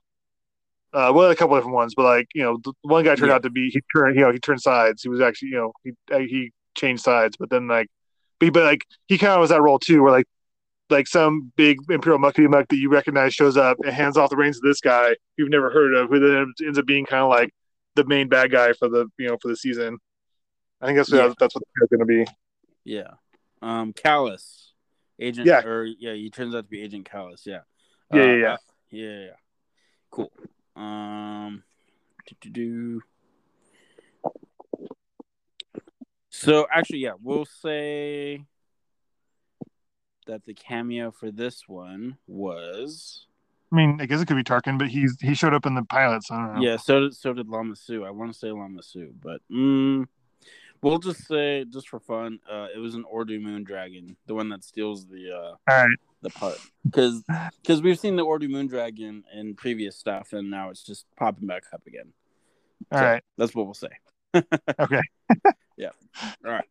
Uh, 0.93 1.11
well, 1.13 1.29
a 1.29 1.35
couple 1.35 1.57
different 1.57 1.75
ones, 1.75 1.95
but 1.97 2.05
like 2.05 2.29
you 2.35 2.43
know, 2.43 2.59
the 2.63 2.73
one 2.83 3.05
guy 3.05 3.17
turned 3.17 3.31
yeah. 3.31 3.35
out 3.35 3.43
to 3.43 3.51
be 3.51 3.69
he 3.69 3.81
turned 3.95 4.15
you 4.15 4.23
know 4.23 4.31
he 4.31 4.39
turned 4.39 4.61
sides. 4.61 5.03
He 5.03 5.09
was 5.09 5.21
actually 5.21 5.49
you 5.49 5.57
know 5.57 5.73
he 5.83 6.27
he 6.29 6.53
changed 6.77 7.03
sides, 7.03 7.37
but 7.37 7.51
then 7.51 7.67
like, 7.67 7.89
but, 8.39 8.53
but 8.53 8.63
like 8.63 8.85
he 9.09 9.19
kind 9.19 9.33
of 9.33 9.41
was 9.41 9.51
that 9.51 9.61
role 9.61 9.81
too, 9.81 10.03
where 10.03 10.13
like 10.13 10.27
like 10.91 11.07
some 11.07 11.53
big 11.57 11.79
imperial 11.91 12.21
muckety 12.21 12.49
muck 12.49 12.69
that 12.69 12.77
you 12.77 12.91
recognize 12.91 13.35
shows 13.35 13.57
up 13.57 13.79
and 13.83 13.93
hands 13.93 14.17
off 14.17 14.31
the 14.31 14.37
reins 14.37 14.61
to 14.61 14.69
this 14.69 14.81
guy 14.81 15.15
you've 15.37 15.51
never 15.51 15.71
heard 15.71 15.95
of, 15.95 16.09
who 16.09 16.21
then 16.21 16.53
ends 16.65 16.79
up 16.79 16.87
being 16.87 17.07
kind 17.07 17.23
of 17.23 17.31
like 17.31 17.51
the 17.95 18.05
main 18.05 18.29
bad 18.29 18.51
guy 18.51 18.73
for 18.73 18.89
the 18.89 19.07
you 19.19 19.29
know 19.29 19.37
for 19.41 19.49
the 19.49 19.57
season. 19.57 19.99
I 20.81 20.87
think 20.87 20.99
that's 20.99 21.11
yeah. 21.11 21.33
that's 21.39 21.55
what 21.55 21.63
it's 21.83 21.91
going 21.91 22.01
to 22.01 22.07
be. 22.07 22.25
Yeah, 22.85 23.13
um, 23.63 23.93
Kallus, 23.93 24.71
Agent. 25.19 25.47
Yeah, 25.47 25.65
or 25.65 25.85
yeah, 25.85 26.13
he 26.13 26.31
turns 26.31 26.55
out 26.55 26.65
to 26.65 26.69
be 26.69 26.83
Agent 26.83 27.09
Kallus. 27.11 27.47
Yeah. 27.47 27.61
Yeah, 28.13 28.23
uh, 28.23 28.27
yeah, 28.27 28.37
yeah. 28.37 28.53
Uh, 28.53 28.57
yeah, 28.91 29.19
yeah. 29.19 29.37
Cool. 30.11 30.33
Um, 30.77 31.63
do. 32.53 33.03
So 36.31 36.67
actually, 36.71 36.99
yeah, 36.99 37.13
we'll 37.21 37.45
say 37.45 38.45
that 40.27 40.45
the 40.45 40.55
cameo 40.55 41.11
for 41.11 41.31
this 41.31 41.69
one 41.69 42.17
was. 42.27 43.27
I 43.73 43.77
mean, 43.77 43.99
I 44.01 44.07
guess 44.07 44.21
it 44.21 44.27
could 44.27 44.37
be 44.37 44.45
Tarkin, 44.45 44.79
but 44.79 44.89
he's 44.89 45.17
he 45.21 45.35
showed 45.35 45.55
up 45.55 45.67
in 45.67 45.75
the 45.75 45.85
pilot, 45.85 46.25
so 46.25 46.35
I 46.35 46.39
don't 46.39 46.55
know. 46.57 46.63
Yeah, 46.63 46.77
so 46.77 47.01
did 47.01 47.15
so 47.15 47.33
did 47.33 47.49
Lama 47.49 47.75
Su. 47.75 48.05
I 48.05 48.11
want 48.11 48.33
to 48.33 48.39
say 48.39 48.53
Lama 48.53 48.83
Su, 48.83 49.13
but 49.21 49.41
mm, 49.51 50.07
we'll 50.81 50.99
just 50.99 51.27
say 51.27 51.65
just 51.65 51.89
for 51.89 51.99
fun, 51.99 52.39
uh, 52.51 52.69
it 52.75 52.79
was 52.79 52.95
an 52.95 53.05
Ordo 53.05 53.39
Moon 53.39 53.65
Dragon, 53.65 54.17
the 54.27 54.35
one 54.35 54.49
that 54.51 54.63
steals 54.63 55.07
the 55.07 55.31
uh, 55.33 55.73
all 55.73 55.87
right 55.87 55.99
the 56.25 56.31
part 56.31 56.59
because 56.85 57.23
because 57.63 57.83
we've 57.83 57.99
seen 57.99 58.17
the 58.17 58.25
Ordo 58.25 58.49
Moon 58.49 58.67
Dragon 58.67 59.23
in 59.33 59.55
previous 59.55 59.97
stuff, 59.97 60.33
and 60.33 60.51
now 60.51 60.71
it's 60.71 60.83
just 60.83 61.07
popping 61.17 61.47
back 61.47 61.65
up 61.73 61.87
again. 61.87 62.13
All 62.91 62.99
so 62.99 63.05
right, 63.05 63.23
that's 63.39 63.55
what 63.55 63.67
we'll 63.67 63.75
say. 63.75 63.89
okay. 64.81 65.01
yeah. 65.77 65.91
All 66.45 66.51
right. 66.51 66.65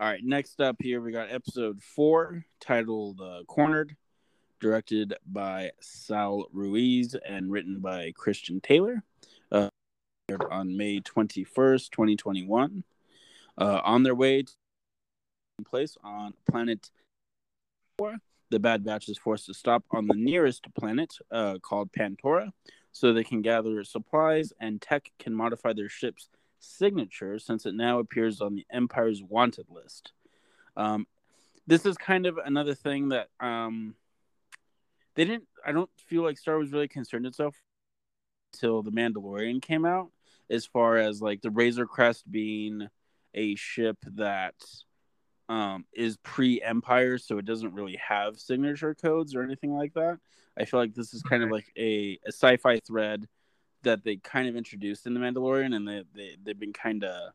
All 0.00 0.06
right, 0.06 0.24
next 0.24 0.62
up 0.62 0.76
here 0.80 0.98
we 1.02 1.12
got 1.12 1.30
episode 1.30 1.82
four 1.82 2.46
titled 2.58 3.20
uh, 3.20 3.42
Cornered, 3.46 3.94
directed 4.58 5.12
by 5.26 5.72
Saul 5.80 6.46
Ruiz 6.54 7.14
and 7.28 7.50
written 7.52 7.80
by 7.80 8.14
Christian 8.16 8.62
Taylor. 8.62 9.02
Uh, 9.52 9.68
on 10.50 10.74
May 10.74 11.00
21st, 11.00 11.90
2021. 11.90 12.82
Uh, 13.58 13.80
on 13.84 14.02
their 14.02 14.14
way 14.14 14.40
to 14.40 14.52
place 15.66 15.98
on 16.02 16.32
planet 16.50 16.90
the 17.98 18.58
Bad 18.58 18.82
Batch 18.82 19.10
is 19.10 19.18
forced 19.18 19.44
to 19.46 19.54
stop 19.54 19.84
on 19.90 20.06
the 20.06 20.14
nearest 20.14 20.64
planet 20.78 21.14
uh, 21.30 21.58
called 21.60 21.92
Pantora 21.92 22.52
so 22.90 23.12
they 23.12 23.22
can 23.22 23.42
gather 23.42 23.84
supplies 23.84 24.54
and 24.58 24.80
tech 24.80 25.12
can 25.18 25.34
modify 25.34 25.74
their 25.74 25.90
ship's 25.90 26.30
signature 26.60 27.38
since 27.38 27.66
it 27.66 27.74
now 27.74 27.98
appears 27.98 28.40
on 28.40 28.54
the 28.54 28.66
Empire's 28.70 29.22
wanted 29.22 29.66
list. 29.68 30.12
Um, 30.76 31.06
this 31.66 31.84
is 31.86 31.96
kind 31.96 32.26
of 32.26 32.38
another 32.38 32.74
thing 32.74 33.08
that 33.10 33.28
um, 33.40 33.94
they 35.14 35.24
didn't, 35.24 35.48
I 35.64 35.72
don't 35.72 35.90
feel 36.06 36.22
like 36.22 36.38
Star 36.38 36.56
Wars 36.56 36.72
really 36.72 36.88
concerned 36.88 37.26
itself 37.26 37.56
until 38.52 38.82
The 38.82 38.90
Mandalorian 38.90 39.62
came 39.62 39.84
out, 39.84 40.10
as 40.48 40.66
far 40.66 40.96
as 40.96 41.20
like 41.20 41.42
the 41.42 41.50
Razor 41.50 41.86
Crest 41.86 42.30
being 42.30 42.88
a 43.34 43.54
ship 43.54 43.98
that 44.14 44.54
um, 45.48 45.84
is 45.92 46.16
pre 46.18 46.62
Empire, 46.62 47.18
so 47.18 47.38
it 47.38 47.44
doesn't 47.44 47.74
really 47.74 47.96
have 47.96 48.38
signature 48.38 48.94
codes 48.94 49.34
or 49.34 49.42
anything 49.42 49.72
like 49.72 49.94
that. 49.94 50.18
I 50.58 50.64
feel 50.64 50.80
like 50.80 50.94
this 50.94 51.14
is 51.14 51.22
kind 51.22 51.42
of 51.42 51.50
like 51.50 51.72
a, 51.76 52.18
a 52.26 52.32
sci 52.32 52.56
fi 52.56 52.80
thread 52.80 53.28
that 53.82 54.04
they 54.04 54.16
kind 54.16 54.48
of 54.48 54.56
introduced 54.56 55.06
in 55.06 55.14
The 55.14 55.20
Mandalorian, 55.20 55.74
and 55.74 55.86
they, 55.86 56.04
they, 56.14 56.36
they've 56.42 56.58
been 56.58 56.72
kind 56.72 57.04
of 57.04 57.32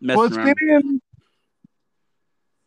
messing 0.00 0.18
well, 0.18 0.34
around. 0.34 0.46
Getting, 0.46 1.00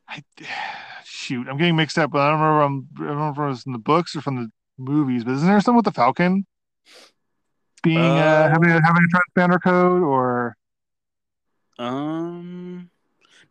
I, 0.07 0.23
shoot, 1.03 1.47
I'm 1.47 1.57
getting 1.57 1.75
mixed 1.75 1.97
up, 1.97 2.11
but 2.11 2.19
I 2.19 2.29
don't 2.29 2.39
remember, 2.39 2.61
I'm, 2.61 2.87
I 2.95 2.99
don't 2.99 3.17
remember 3.17 3.43
if 3.43 3.47
it 3.47 3.49
was 3.49 3.65
in 3.65 3.73
the 3.73 3.79
books 3.79 4.15
or 4.15 4.21
from 4.21 4.35
the 4.35 4.51
movies, 4.77 5.23
but 5.23 5.33
isn't 5.33 5.47
there 5.47 5.59
something 5.61 5.77
with 5.77 5.85
the 5.85 5.91
Falcon? 5.91 6.45
Being 7.83 8.19
uh, 8.19 8.21
uh 8.21 8.49
having 8.49 8.69
a, 8.69 8.79
having 8.85 9.03
a 9.03 9.39
transponder 9.39 9.61
code 9.61 10.03
or 10.03 10.55
um 11.79 12.91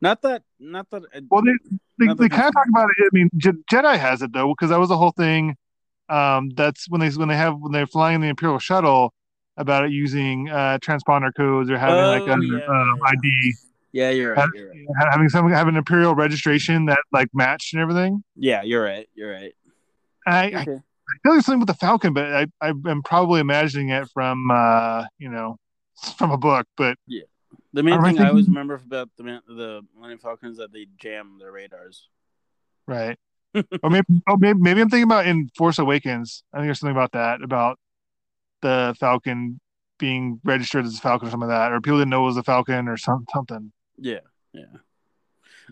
not 0.00 0.22
that, 0.22 0.42
not 0.58 0.88
that. 0.90 1.02
Well, 1.30 1.42
they 1.42 1.52
they, 1.98 2.14
they 2.14 2.28
kind 2.28 2.48
of 2.48 2.54
talk 2.54 2.66
about 2.68 2.88
it. 2.96 3.02
I 3.02 3.08
mean, 3.12 3.28
Je- 3.36 3.50
Jedi 3.70 3.98
has 3.98 4.22
it 4.22 4.32
though, 4.32 4.48
because 4.48 4.70
that 4.70 4.78
was 4.78 4.88
the 4.88 4.96
whole 4.96 5.10
thing. 5.10 5.56
Um, 6.08 6.50
that's 6.50 6.88
when 6.88 7.00
they 7.00 7.10
when 7.10 7.28
they 7.28 7.36
have 7.36 7.58
when 7.58 7.72
they're 7.72 7.86
flying 7.86 8.20
the 8.20 8.28
Imperial 8.28 8.58
shuttle 8.58 9.12
about 9.60 9.84
it 9.84 9.92
using 9.92 10.48
uh, 10.48 10.78
transponder 10.80 11.34
codes 11.36 11.70
or 11.70 11.78
having 11.78 12.04
oh, 12.04 12.08
like 12.08 12.28
an 12.28 12.42
yeah, 12.42 12.64
um. 12.66 12.98
ID. 13.06 13.54
Yeah, 13.92 14.10
you're 14.10 14.34
right. 14.34 14.48
You're 14.54 14.68
right. 14.68 14.86
Having 15.10 15.28
some 15.30 15.50
having 15.50 15.76
Imperial 15.76 16.14
registration 16.14 16.86
that 16.86 16.98
like 17.12 17.28
matched 17.34 17.74
and 17.74 17.82
everything. 17.82 18.22
Yeah, 18.36 18.62
you're 18.62 18.82
right. 18.82 19.08
You're 19.14 19.32
right. 19.32 19.54
I, 20.26 20.46
okay. 20.48 20.56
I, 20.58 20.60
I 20.60 21.18
feel 21.22 21.34
like 21.34 21.44
something 21.44 21.60
with 21.60 21.68
the 21.68 21.74
Falcon, 21.74 22.12
but 22.12 22.32
I 22.32 22.46
I'm 22.60 23.02
probably 23.02 23.40
imagining 23.40 23.88
it 23.88 24.08
from 24.14 24.50
uh 24.50 25.06
you 25.18 25.28
know 25.28 25.56
from 26.16 26.30
a 26.30 26.38
book, 26.38 26.66
but 26.76 26.96
yeah. 27.06 27.22
The 27.72 27.82
main 27.84 28.02
thing 28.02 28.18
I 28.18 28.28
always 28.28 28.48
remember 28.48 28.74
about 28.74 29.10
the 29.16 29.40
the 29.46 29.82
Millennium 29.94 30.18
Falcons 30.18 30.58
that 30.58 30.72
they 30.72 30.86
jam 30.98 31.36
their 31.38 31.52
radars. 31.52 32.08
Right. 32.86 33.16
or 33.82 33.90
maybe, 33.90 34.06
oh, 34.28 34.36
maybe, 34.36 34.58
maybe 34.60 34.80
I'm 34.80 34.88
thinking 34.88 35.04
about 35.04 35.26
in 35.26 35.50
Force 35.56 35.78
Awakens. 35.78 36.44
I 36.52 36.58
think 36.58 36.66
there's 36.66 36.80
something 36.80 36.96
about 36.96 37.12
that 37.12 37.42
about 37.42 37.78
the 38.62 38.94
Falcon 38.98 39.60
being 39.98 40.40
registered 40.44 40.84
as 40.84 40.96
a 40.96 41.00
Falcon 41.00 41.28
or 41.28 41.30
something 41.30 41.48
like 41.48 41.58
that, 41.58 41.72
or 41.72 41.80
people 41.80 41.98
didn't 41.98 42.10
know 42.10 42.24
it 42.24 42.26
was 42.26 42.36
a 42.36 42.42
Falcon 42.42 42.88
or 42.88 42.96
some, 42.96 43.26
something. 43.32 43.72
Yeah, 43.98 44.20
yeah. 44.52 44.64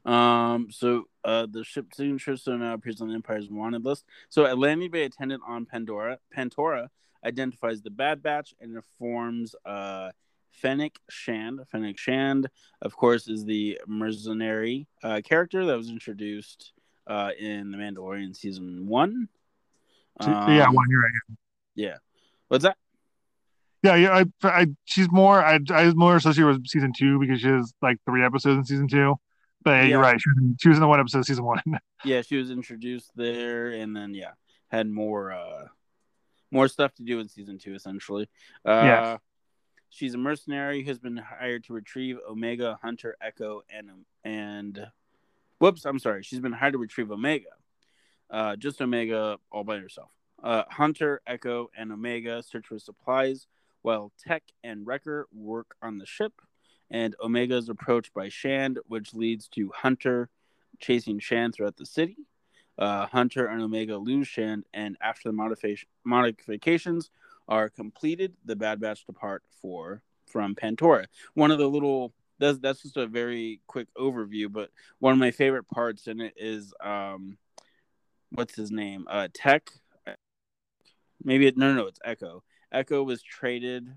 Um. 0.04 0.68
So, 0.70 1.04
uh, 1.24 1.46
the 1.50 1.64
ship 1.64 1.86
signature 1.94 2.36
so 2.36 2.56
now 2.56 2.74
appears 2.74 3.00
on 3.00 3.08
the 3.08 3.14
Empire's 3.14 3.50
wanted 3.50 3.84
list. 3.84 4.04
So, 4.28 4.52
a 4.52 4.54
landing 4.54 4.90
bay 4.90 5.04
attendant 5.04 5.42
on 5.46 5.66
Pandora, 5.66 6.18
Pantora 6.36 6.88
identifies 7.24 7.82
the 7.82 7.90
Bad 7.90 8.22
Batch 8.22 8.54
and 8.60 8.76
informs 8.76 9.56
uh 9.64 10.10
Fennec 10.52 10.98
Shand. 11.08 11.60
Fennec 11.70 11.98
Shand, 11.98 12.48
of 12.82 12.96
course, 12.96 13.28
is 13.28 13.44
the 13.44 13.80
mercenary 13.86 14.86
uh, 15.02 15.20
character 15.24 15.64
that 15.66 15.76
was 15.76 15.88
introduced 15.88 16.72
uh, 17.06 17.30
in 17.38 17.70
The 17.70 17.78
Mandalorian 17.78 18.36
season 18.36 18.86
one. 18.86 19.28
Um, 20.20 20.52
yeah, 20.52 20.68
one. 20.68 20.86
You're 20.90 21.02
right. 21.02 21.38
Yeah. 21.74 21.96
What's 22.48 22.64
that? 22.64 22.76
Yeah, 23.82 23.94
yeah. 23.94 24.24
I, 24.42 24.48
I, 24.48 24.66
she's 24.84 25.10
more. 25.10 25.42
I, 25.42 25.60
I 25.70 25.84
was 25.84 25.94
more 25.94 26.16
associated 26.16 26.48
with 26.48 26.66
season 26.66 26.92
two 26.96 27.18
because 27.20 27.40
she 27.40 27.48
has 27.48 27.72
like 27.80 27.98
three 28.04 28.24
episodes 28.24 28.56
in 28.58 28.64
season 28.64 28.88
two. 28.88 29.16
But 29.62 29.70
yeah, 29.70 29.82
you're 29.84 30.00
right. 30.00 30.20
She 30.20 30.30
was, 30.30 30.38
in, 30.38 30.56
she 30.60 30.68
was 30.68 30.78
in 30.78 30.82
the 30.82 30.88
one 30.88 31.00
episode 31.00 31.20
of 31.20 31.24
season 31.26 31.44
one. 31.44 31.62
yeah, 32.04 32.22
she 32.22 32.36
was 32.36 32.50
introduced 32.50 33.10
there, 33.14 33.68
and 33.68 33.94
then 33.94 34.14
yeah, 34.14 34.32
had 34.68 34.88
more 34.88 35.32
uh 35.32 35.66
more 36.50 36.68
stuff 36.68 36.94
to 36.94 37.02
do 37.02 37.20
in 37.20 37.28
season 37.28 37.58
two, 37.58 37.74
essentially. 37.74 38.28
Uh, 38.64 38.70
yeah. 38.84 39.16
She's 39.90 40.14
a 40.14 40.18
mercenary 40.18 40.82
who's 40.82 40.98
been 40.98 41.16
hired 41.16 41.64
to 41.64 41.72
retrieve 41.72 42.18
Omega, 42.28 42.78
Hunter, 42.82 43.16
Echo, 43.20 43.62
and 43.70 43.90
and 44.24 44.86
whoops, 45.58 45.84
I'm 45.84 45.98
sorry. 45.98 46.22
She's 46.22 46.40
been 46.40 46.52
hired 46.52 46.72
to 46.72 46.78
retrieve 46.78 47.10
Omega. 47.10 47.50
Uh, 48.30 48.56
just 48.56 48.80
Omega 48.80 49.38
all 49.50 49.64
by 49.64 49.78
herself. 49.78 50.10
Uh, 50.42 50.64
Hunter, 50.70 51.20
Echo, 51.26 51.70
and 51.76 51.92
Omega 51.92 52.42
search 52.42 52.66
for 52.66 52.78
supplies 52.78 53.46
while 53.82 54.12
Tech 54.18 54.42
and 54.62 54.86
Wrecker 54.86 55.26
work 55.32 55.74
on 55.82 55.98
the 55.98 56.06
ship. 56.06 56.32
And 56.90 57.14
Omega 57.22 57.56
is 57.56 57.68
approached 57.68 58.14
by 58.14 58.28
Shand, 58.28 58.78
which 58.86 59.14
leads 59.14 59.48
to 59.48 59.70
Hunter 59.74 60.30
chasing 60.80 61.18
Shand 61.18 61.54
throughout 61.54 61.76
the 61.76 61.86
city. 61.86 62.16
Uh, 62.78 63.06
Hunter 63.06 63.46
and 63.46 63.60
Omega 63.60 63.96
lose 63.96 64.28
Shand, 64.28 64.64
and 64.72 64.96
after 65.00 65.28
the 65.28 65.32
modification 65.32 65.88
modifications, 66.04 67.10
are 67.48 67.68
completed, 67.68 68.34
the 68.44 68.54
Bad 68.54 68.80
Batch 68.80 69.04
depart 69.06 69.42
for 69.60 70.02
from 70.26 70.54
Pantora. 70.54 71.06
One 71.34 71.50
of 71.50 71.58
the 71.58 71.68
little 71.68 72.12
that's 72.38 72.58
that's 72.58 72.82
just 72.82 72.96
a 72.96 73.06
very 73.06 73.60
quick 73.66 73.88
overview, 73.96 74.52
but 74.52 74.70
one 74.98 75.12
of 75.12 75.18
my 75.18 75.30
favorite 75.30 75.66
parts 75.68 76.06
in 76.06 76.20
it 76.20 76.34
is 76.36 76.72
um 76.84 77.38
what's 78.30 78.54
his 78.54 78.70
name? 78.70 79.06
Uh 79.10 79.28
Tech. 79.32 79.70
Maybe 81.22 81.46
it, 81.46 81.56
no 81.56 81.72
no 81.72 81.82
no 81.82 81.86
it's 81.86 82.00
Echo. 82.04 82.42
Echo 82.72 83.02
was 83.02 83.22
traded 83.22 83.90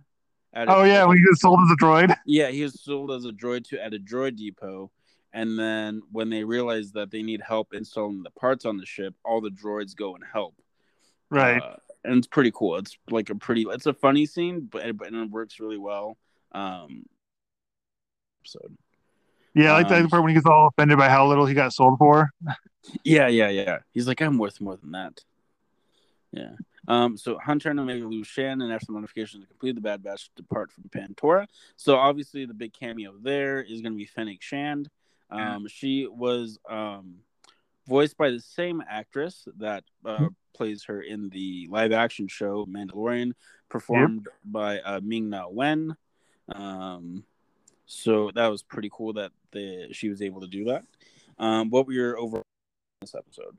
Oh 0.54 0.82
a, 0.82 0.88
yeah, 0.88 1.06
when 1.06 1.18
he 1.18 1.24
was 1.30 1.40
sold 1.40 1.60
as 1.64 1.72
a 1.72 1.76
droid. 1.76 2.16
Yeah, 2.26 2.50
he 2.50 2.64
was 2.64 2.82
sold 2.82 3.12
as 3.12 3.26
a 3.26 3.32
droid 3.32 3.68
to 3.70 3.82
at 3.82 3.94
a 3.94 4.00
droid 4.00 4.36
depot. 4.36 4.92
And 5.34 5.58
then 5.58 6.02
when 6.12 6.30
they 6.30 6.44
realize 6.44 6.92
that 6.92 7.10
they 7.10 7.24
need 7.24 7.42
help 7.42 7.74
installing 7.74 8.24
the 8.24 8.32
parts 8.32 8.66
on 8.66 8.78
the 8.78 8.86
ship, 8.86 9.16
all 9.24 9.40
the 9.40 9.50
droids 9.50 9.96
go 9.96 10.16
and 10.16 10.24
help. 10.30 10.56
Right. 11.30 11.62
Uh, 11.62 11.78
and 12.04 12.18
it's 12.18 12.28
pretty 12.28 12.52
cool. 12.54 12.76
It's 12.78 12.98
like 13.10 13.30
a 13.30 13.36
pretty, 13.36 13.66
it's 13.70 13.86
a 13.86 13.94
funny 13.94 14.26
scene, 14.26 14.68
but 14.70 14.98
but 14.98 15.14
it 15.14 15.30
works 15.30 15.60
really 15.60 15.78
well. 15.78 16.18
Um, 16.52 17.06
episode. 18.42 18.78
Yeah, 19.54 19.72
I 19.72 19.84
like 19.84 19.92
um, 19.92 20.04
that 20.04 20.10
part 20.10 20.24
when 20.24 20.32
he 20.32 20.34
gets 20.34 20.46
all 20.46 20.68
offended 20.68 20.98
by 20.98 21.08
how 21.08 21.28
little 21.28 21.46
he 21.46 21.54
got 21.54 21.74
sold 21.74 21.98
for. 21.98 22.32
Yeah, 23.04 23.28
yeah, 23.28 23.50
yeah. 23.50 23.78
He's 23.92 24.08
like, 24.08 24.22
I'm 24.22 24.40
worth 24.40 24.60
more 24.60 24.76
than 24.76 24.94
that. 24.94 25.20
Yeah. 26.32 26.54
Um, 26.88 27.18
so 27.18 27.38
Hunter 27.38 27.70
and 27.70 27.80
Omega 27.80 28.08
lose 28.08 28.28
Shannon 28.28 28.72
after 28.72 28.88
the 28.88 28.94
modifications 28.94 29.44
are 29.44 29.48
complete. 29.48 29.76
The 29.76 29.82
Bad 29.82 30.04
Batch 30.04 30.30
depart 30.36 30.72
from 30.72 30.86
Pantora. 30.90 31.48
So 31.76 31.96
obviously 31.96 32.46
the 32.46 32.54
big 32.54 32.74
cameo 32.74 33.14
there 33.22 33.62
is 33.62 33.82
going 33.82 33.94
to 33.94 33.98
be 33.98 34.06
Fennec 34.06 34.42
Shand. 34.42 34.90
Um, 35.30 35.68
she 35.68 36.08
was 36.08 36.60
um 36.70 37.20
voiced 37.88 38.18
by 38.18 38.32
the 38.32 38.40
same 38.40 38.84
actress 38.88 39.48
that 39.58 39.84
uh, 40.06 40.16
mm-hmm. 40.16 40.28
plays 40.54 40.84
her 40.86 41.02
in 41.02 41.30
the 41.30 41.68
live 41.70 41.92
action 41.92 42.28
show 42.28 42.66
Mandalorian, 42.66 43.34
performed 43.70 44.28
yep. 44.28 44.36
by 44.46 44.80
uh, 44.80 45.00
Ming 45.04 45.30
Na 45.30 45.48
Wen. 45.48 45.96
Um, 46.54 47.24
so 47.86 48.32
that 48.36 48.48
was 48.48 48.64
pretty 48.64 48.90
cool 48.92 49.14
that 49.14 49.32
the 49.52 49.88
she 49.92 50.10
was 50.10 50.22
able 50.22 50.42
to 50.42 50.48
do 50.48 50.66
that. 50.66 50.84
Um, 51.38 51.70
what 51.70 51.88
were 51.88 51.94
your 51.94 52.18
overall 52.18 52.44
this 53.02 53.16
episode? 53.16 53.58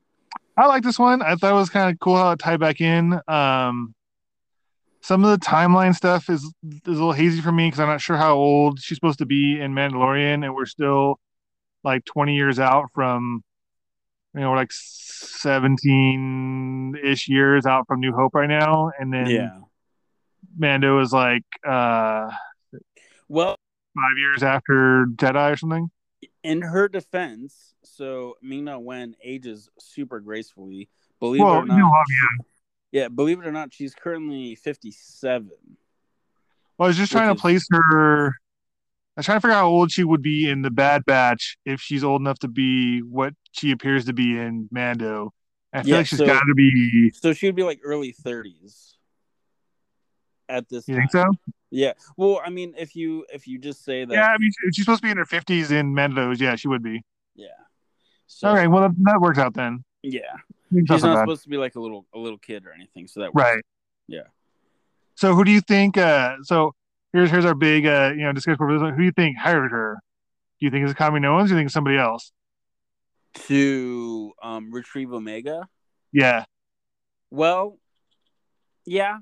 I 0.57 0.67
like 0.67 0.83
this 0.83 0.99
one. 0.99 1.23
I 1.23 1.37
thought 1.37 1.53
it 1.53 1.55
was 1.55 1.71
kind 1.71 1.93
of 1.93 2.01
cool 2.01 2.17
how 2.17 2.33
it 2.33 2.39
tied 2.39 2.61
back 2.61 2.81
in. 2.81 3.19
Um, 3.29 3.95
some 5.01 5.25
of 5.25 5.31
the 5.31 5.45
timeline 5.45 5.95
stuff 5.95 6.31
is 6.31 6.45
is 6.45 6.81
a 6.87 6.91
little 6.91 7.13
hazy 7.13 7.41
for 7.41 7.53
me 7.53 7.67
because 7.67 7.81
I'm 7.81 7.89
not 7.89 8.01
sure 8.01 8.17
how 8.17 8.35
old 8.35 8.81
she's 8.81 8.97
supposed 8.97 9.19
to 9.19 9.27
be 9.27 9.61
in 9.61 9.73
Mandalorian, 9.73 10.45
and 10.45 10.55
we're 10.55 10.67
still 10.67 11.19
like 11.85 12.05
20 12.05 12.37
years 12.37 12.61
out 12.61 12.91
from 12.95 13.43
you 14.35 14.41
know, 14.41 14.51
we're 14.51 14.57
like 14.57 14.73
17 14.73 16.97
ish 17.03 17.29
years 17.29 17.67
out 17.67 17.87
from 17.87 18.01
New 18.01 18.13
Hope 18.13 18.35
right 18.35 18.49
now. 18.49 18.91
And 18.99 19.13
then 19.13 19.27
yeah. 19.27 19.59
Mando 20.57 21.01
is 21.01 21.13
like, 21.13 21.45
uh, 21.67 22.31
well, 23.29 23.57
five 23.95 24.19
years 24.19 24.43
after 24.43 25.07
Jedi 25.15 25.53
or 25.53 25.57
something. 25.57 25.91
In 26.43 26.63
her 26.63 26.89
defense, 26.89 27.72
so 27.93 28.37
Ming-Na 28.43 28.79
Wen 28.79 29.15
ages 29.23 29.69
super 29.79 30.21
gracefully. 30.21 30.89
Believe 31.21 31.43
well, 31.43 31.55
it 31.55 31.59
or 31.59 31.67
not, 31.67 31.77
you 31.77 31.83
know, 31.83 31.91
yeah. 31.91 33.03
yeah, 33.03 33.09
believe 33.09 33.39
it 33.41 33.47
or 33.47 33.53
not, 33.53 33.73
she's 33.73 33.95
currently 33.95 34.55
57. 34.55 35.51
Well, 36.79 36.87
I 36.87 36.89
was 36.89 36.97
just 36.97 37.13
trying 37.13 37.35
to 37.35 37.41
place 37.41 37.67
her 37.71 38.35
I 39.15 39.21
was 39.21 39.27
trying 39.27 39.37
to 39.37 39.41
figure 39.43 39.55
out 39.55 39.61
how 39.61 39.69
old 39.69 39.93
she 39.93 40.05
would 40.05 40.23
be 40.23 40.49
in 40.49 40.63
the 40.63 40.71
Bad 40.71 41.05
Batch 41.05 41.59
if 41.67 41.83
she's 41.83 42.03
old 42.03 42.23
enough 42.23 42.39
to 42.39 42.49
be 42.49 43.01
what 43.01 43.35
she 43.51 43.71
appears 43.71 44.07
to 44.07 44.15
be 44.15 44.39
in 44.39 44.71
Mando. 44.71 45.35
I 45.71 45.83
feel 45.83 45.91
yeah, 45.91 45.97
like 45.99 46.07
she's 46.07 46.19
so, 46.19 46.27
got 46.27 46.41
to 46.41 46.55
be. 46.55 47.13
So 47.15 47.35
she 47.35 47.45
would 47.47 47.57
be 47.57 47.63
like 47.63 47.81
early 47.85 48.13
thirties. 48.13 48.97
At 50.49 50.69
this, 50.69 50.89
you 50.89 50.95
time. 50.95 51.03
think 51.03 51.13
so? 51.13 51.25
Yeah. 51.71 51.93
Well, 52.17 52.41
I 52.45 52.49
mean, 52.49 52.75
if 52.79 52.97
you 52.97 53.27
if 53.33 53.47
you 53.47 53.59
just 53.59 53.85
say 53.85 54.07
that. 54.07 54.13
Yeah, 54.13 54.29
I 54.29 54.39
mean, 54.39 54.51
she's 54.73 54.85
supposed 54.85 55.03
to 55.03 55.07
be 55.07 55.11
in 55.11 55.19
her 55.19 55.27
fifties 55.27 55.71
in 55.71 55.95
Mandos. 55.95 56.41
Yeah, 56.41 56.57
she 56.57 56.69
would 56.69 56.83
be. 56.83 57.03
Yeah. 57.35 57.49
So, 58.39 58.49
All 58.49 58.55
right. 58.55 58.67
Well, 58.67 58.83
that, 58.83 58.93
that 59.03 59.21
works 59.21 59.39
out 59.39 59.55
then. 59.55 59.85
Yeah. 60.03 60.21
She's 60.73 61.03
not, 61.03 61.21
supposed 61.21 61.43
to 61.43 61.49
be 61.49 61.59
like 61.59 61.75
a 61.75 61.81
little 61.81 62.07
a 62.15 62.19
little 62.19 62.39
kid 62.39 62.65
or 62.67 62.73
anything. 62.73 63.07
So 63.07 63.21
that 63.21 63.35
works. 63.35 63.45
right. 63.45 63.65
Yeah. 64.09 64.23
So 65.15 65.35
who 65.35 65.45
do 65.45 65.51
you 65.51 65.61
think? 65.61 65.99
Uh, 65.99 66.37
so 66.43 66.75
here's 67.13 67.31
here's 67.31 67.45
our 67.45 67.55
big 67.55 67.87
uh, 67.87 68.13
you 68.17 68.23
know 68.23 68.33
discussion. 68.33 68.59
Who 68.59 68.97
do 68.97 69.05
you 69.05 69.13
think 69.13 69.37
hired 69.37 69.71
her? 69.71 69.99
Do 70.59 70.67
you 70.67 70.71
think 70.71 70.89
it's 70.89 70.99
Kaminoans? 70.99 71.45
Or 71.45 71.49
do 71.49 71.51
you 71.51 71.57
think 71.57 71.67
it's 71.67 71.75
somebody 71.75 71.99
else? 71.99 72.33
To 73.49 74.33
um, 74.43 74.73
retrieve 74.73 75.13
Omega. 75.13 75.69
Yeah. 76.11 76.45
Well, 77.31 77.79
yeah. 78.87 79.19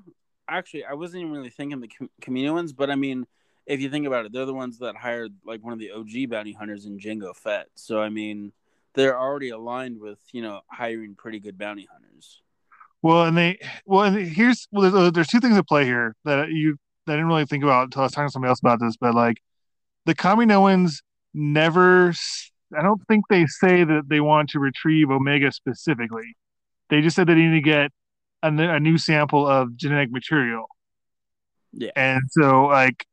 Actually, 0.47 0.85
I 0.85 0.93
wasn't 0.93 1.21
even 1.21 1.33
really 1.33 1.49
thinking 1.49 1.81
the 1.81 1.89
Kaminoans, 2.21 2.75
but 2.75 2.89
I 2.89 2.95
mean, 2.95 3.25
if 3.65 3.81
you 3.81 3.89
think 3.89 4.05
about 4.05 4.25
it, 4.25 4.33
they're 4.33 4.45
the 4.45 4.53
ones 4.53 4.79
that 4.79 4.95
hired 4.95 5.33
like 5.45 5.63
one 5.63 5.73
of 5.73 5.79
the 5.79 5.91
OG 5.91 6.29
bounty 6.29 6.53
hunters 6.53 6.85
in 6.85 6.97
Jango 6.97 7.35
Fett. 7.35 7.67
So 7.75 8.01
I 8.01 8.09
mean, 8.09 8.51
they're 8.93 9.19
already 9.19 9.49
aligned 9.49 9.99
with 9.99 10.19
you 10.31 10.41
know 10.41 10.61
hiring 10.69 11.15
pretty 11.15 11.39
good 11.39 11.57
bounty 11.57 11.87
hunters. 11.91 12.41
Well, 13.01 13.25
and 13.25 13.37
they 13.37 13.59
well, 13.85 14.03
and 14.03 14.27
here's 14.27 14.67
well, 14.71 14.83
there's, 14.83 14.93
uh, 14.93 15.11
there's 15.11 15.27
two 15.27 15.39
things 15.39 15.57
at 15.57 15.67
play 15.67 15.85
here 15.85 16.15
that 16.25 16.49
you 16.49 16.77
that 17.05 17.13
I 17.13 17.15
didn't 17.15 17.27
really 17.27 17.45
think 17.45 17.63
about 17.63 17.85
until 17.85 18.01
I 18.01 18.05
was 18.05 18.11
talking 18.11 18.27
to 18.27 18.31
somebody 18.31 18.49
else 18.49 18.59
about 18.59 18.79
this. 18.79 18.95
But 18.97 19.15
like 19.15 19.41
the 20.05 20.15
Kaminoans 20.15 20.97
never, 21.33 22.13
I 22.77 22.81
don't 22.81 23.01
think 23.07 23.25
they 23.29 23.45
say 23.47 23.83
that 23.83 24.03
they 24.07 24.19
want 24.19 24.49
to 24.49 24.59
retrieve 24.59 25.09
Omega 25.09 25.51
specifically. 25.51 26.35
They 26.89 27.01
just 27.01 27.15
said 27.15 27.27
they 27.27 27.35
need 27.35 27.55
to 27.55 27.61
get 27.61 27.91
a, 28.43 28.49
a 28.49 28.79
new 28.79 28.97
sample 28.97 29.47
of 29.47 29.75
genetic 29.75 30.11
material. 30.11 30.65
Yeah, 31.73 31.91
and 31.95 32.21
so 32.29 32.65
like, 32.65 33.05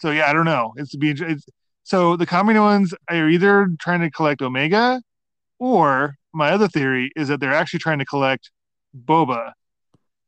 so 0.00 0.10
yeah, 0.10 0.28
I 0.28 0.32
don't 0.32 0.44
know. 0.44 0.74
It's 0.76 0.92
to 0.92 0.98
be 0.98 1.10
it's 1.10 1.46
so 1.86 2.16
the 2.16 2.26
Kaminoans 2.26 2.92
are 3.08 3.28
either 3.28 3.68
trying 3.78 4.00
to 4.00 4.10
collect 4.10 4.42
Omega, 4.42 5.00
or 5.60 6.16
my 6.34 6.50
other 6.50 6.66
theory 6.66 7.12
is 7.14 7.28
that 7.28 7.38
they're 7.38 7.54
actually 7.54 7.78
trying 7.78 8.00
to 8.00 8.04
collect 8.04 8.50
Boba 8.92 9.52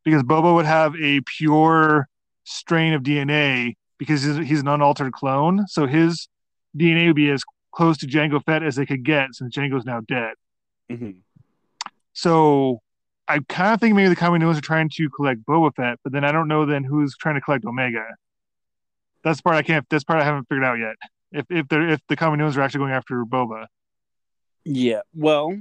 because 0.05 0.23
Boba 0.23 0.55
would 0.55 0.67
have 0.67 0.95
a 1.03 1.21
pure 1.23 2.09
strain 2.45 2.93
of 2.93 3.03
DNA 3.03 3.75
because 3.99 4.23
he's, 4.23 4.37
he's 4.37 4.61
an 4.61 4.69
unaltered 4.69 5.13
clone. 5.13 5.67
So 5.67 5.89
his 5.89 6.29
DNA 6.77 7.09
would 7.09 7.17
be 7.17 7.29
as 7.29 7.43
close 7.75 7.99
to 7.99 8.07
Jango 8.07 8.41
Fett 8.45 8.63
as 8.63 8.77
they 8.77 8.87
could 8.87 9.05
get 9.05 9.35
since 9.35 9.53
Jango's 9.53 9.85
now 9.85 10.01
dead. 10.07 10.35
Mm-hmm. 10.89 11.11
So 12.13 12.83
I 13.27 13.41
kind 13.49 13.75
of 13.75 13.81
think 13.81 13.97
maybe 13.97 14.11
the 14.11 14.17
Kaminoans 14.17 14.59
are 14.59 14.61
trying 14.61 14.91
to 14.91 15.11
collect 15.11 15.45
Boba 15.45 15.75
Fett, 15.75 15.99
but 16.05 16.13
then 16.13 16.25
I 16.25 16.31
don't 16.31 16.47
know 16.47 16.67
then 16.67 16.85
who's 16.85 17.17
trying 17.17 17.35
to 17.35 17.41
collect 17.41 17.65
Omega. 17.65 18.07
That's 19.25 19.41
the 19.41 19.43
part 19.43 19.57
I 19.57 19.63
can't. 19.63 19.85
That's 19.91 20.05
part 20.05 20.23
I 20.23 20.25
haven't 20.25 20.45
figured 20.49 20.65
out 20.65 20.79
yet. 20.79 20.95
If 21.33 21.47
if 21.51 21.69
they're 21.69 21.89
if 21.89 22.01
the 22.09 22.17
Kaminoans 22.17 22.57
are 22.57 22.63
actually 22.63 22.81
going 22.81 22.93
after 22.93 23.25
Boba. 23.25 23.67
Yeah. 24.65 25.01
Well, 25.15 25.57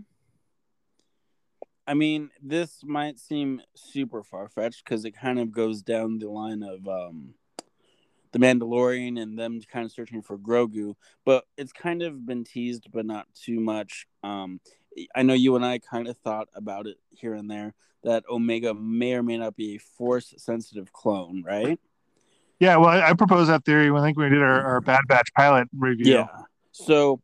I 1.85 1.93
mean, 1.93 2.29
this 2.41 2.81
might 2.83 3.19
seem 3.19 3.61
super 3.75 4.23
far 4.23 4.49
fetched 4.49 4.83
because 4.83 5.05
it 5.05 5.11
kind 5.11 5.39
of 5.39 5.51
goes 5.51 5.81
down 5.81 6.19
the 6.19 6.29
line 6.29 6.63
of 6.63 6.87
um, 6.87 7.33
the 8.33 8.39
Mandalorian 8.39 9.21
and 9.21 9.39
them 9.39 9.61
kind 9.71 9.85
of 9.85 9.91
searching 9.91 10.21
for 10.21 10.37
Grogu, 10.37 10.95
but 11.25 11.45
it's 11.57 11.71
kind 11.71 12.01
of 12.01 12.25
been 12.25 12.43
teased, 12.43 12.87
but 12.91 13.05
not 13.05 13.27
too 13.33 13.59
much. 13.59 14.05
Um, 14.23 14.59
I 15.15 15.23
know 15.23 15.33
you 15.33 15.55
and 15.55 15.65
I 15.65 15.79
kind 15.79 16.07
of 16.07 16.17
thought 16.17 16.49
about 16.53 16.87
it 16.87 16.97
here 17.11 17.33
and 17.33 17.49
there 17.49 17.73
that 18.03 18.23
Omega 18.29 18.73
may 18.73 19.13
or 19.13 19.23
may 19.23 19.37
not 19.37 19.55
be 19.55 19.75
a 19.75 19.79
force 19.79 20.33
sensitive 20.37 20.91
clone, 20.91 21.43
right? 21.45 21.79
Yeah, 22.59 22.77
well, 22.77 22.89
I, 22.89 23.09
I 23.09 23.13
proposed 23.13 23.49
that 23.49 23.65
theory 23.65 23.91
when 23.91 24.01
I 24.01 24.05
think 24.05 24.17
we 24.17 24.29
did 24.29 24.41
our, 24.41 24.61
our 24.61 24.81
Bad 24.81 25.01
Batch 25.07 25.29
pilot 25.35 25.67
review. 25.77 26.13
Yeah. 26.13 26.27
So, 26.71 27.21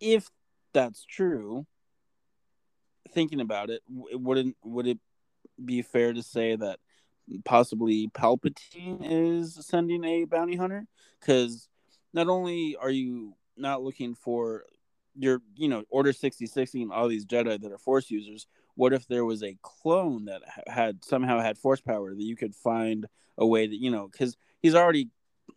if 0.00 0.28
that's 0.72 1.04
true, 1.04 1.66
thinking 3.12 3.40
about 3.40 3.70
it, 3.70 3.82
wouldn't 3.88 4.56
would 4.62 4.86
it 4.86 4.98
be 5.64 5.82
fair 5.82 6.12
to 6.12 6.22
say 6.22 6.56
that 6.56 6.78
possibly 7.44 8.08
Palpatine 8.08 9.00
is 9.02 9.58
sending 9.66 10.04
a 10.04 10.24
bounty 10.24 10.56
hunter? 10.56 10.86
Because 11.20 11.68
not 12.12 12.28
only 12.28 12.76
are 12.76 12.90
you 12.90 13.34
not 13.56 13.82
looking 13.82 14.14
for 14.14 14.64
your, 15.16 15.40
you 15.56 15.68
know, 15.68 15.84
Order 15.90 16.12
sixty 16.12 16.46
six 16.46 16.74
and 16.74 16.92
all 16.92 17.08
these 17.08 17.24
Jedi 17.24 17.60
that 17.60 17.72
are 17.72 17.78
Force 17.78 18.10
users. 18.10 18.46
What 18.76 18.92
if 18.92 19.06
there 19.06 19.24
was 19.24 19.42
a 19.42 19.56
clone 19.62 20.26
that 20.26 20.42
had 20.66 21.04
somehow 21.04 21.40
had 21.40 21.58
Force 21.58 21.80
power 21.80 22.14
that 22.14 22.22
you 22.22 22.36
could 22.36 22.54
find 22.54 23.06
a 23.38 23.46
way 23.46 23.66
that 23.66 23.80
you 23.80 23.90
know? 23.90 24.08
Because 24.10 24.36
he's 24.60 24.74
already, 24.74 25.08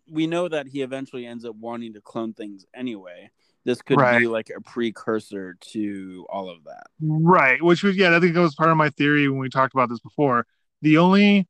we 0.10 0.28
know 0.28 0.48
that 0.48 0.68
he 0.68 0.82
eventually 0.82 1.26
ends 1.26 1.46
up 1.46 1.56
wanting 1.56 1.94
to 1.94 2.02
clone 2.02 2.34
things 2.34 2.66
anyway 2.76 3.32
this 3.68 3.82
could 3.82 4.00
right. 4.00 4.20
be 4.20 4.28
like 4.28 4.50
a 4.56 4.62
precursor 4.62 5.58
to 5.60 6.26
all 6.30 6.50
of 6.50 6.64
that. 6.64 6.88
Right. 7.02 7.62
Which 7.62 7.84
was 7.84 7.98
yeah, 7.98 8.16
I 8.16 8.20
think 8.22 8.34
that 8.34 8.40
was 8.40 8.56
part 8.56 8.70
of 8.70 8.78
my 8.78 8.90
theory 8.92 9.28
when 9.28 9.40
we 9.40 9.50
talked 9.50 9.74
about 9.74 9.90
this 9.90 10.00
before. 10.00 10.48
The 10.82 10.98
only 10.98 11.48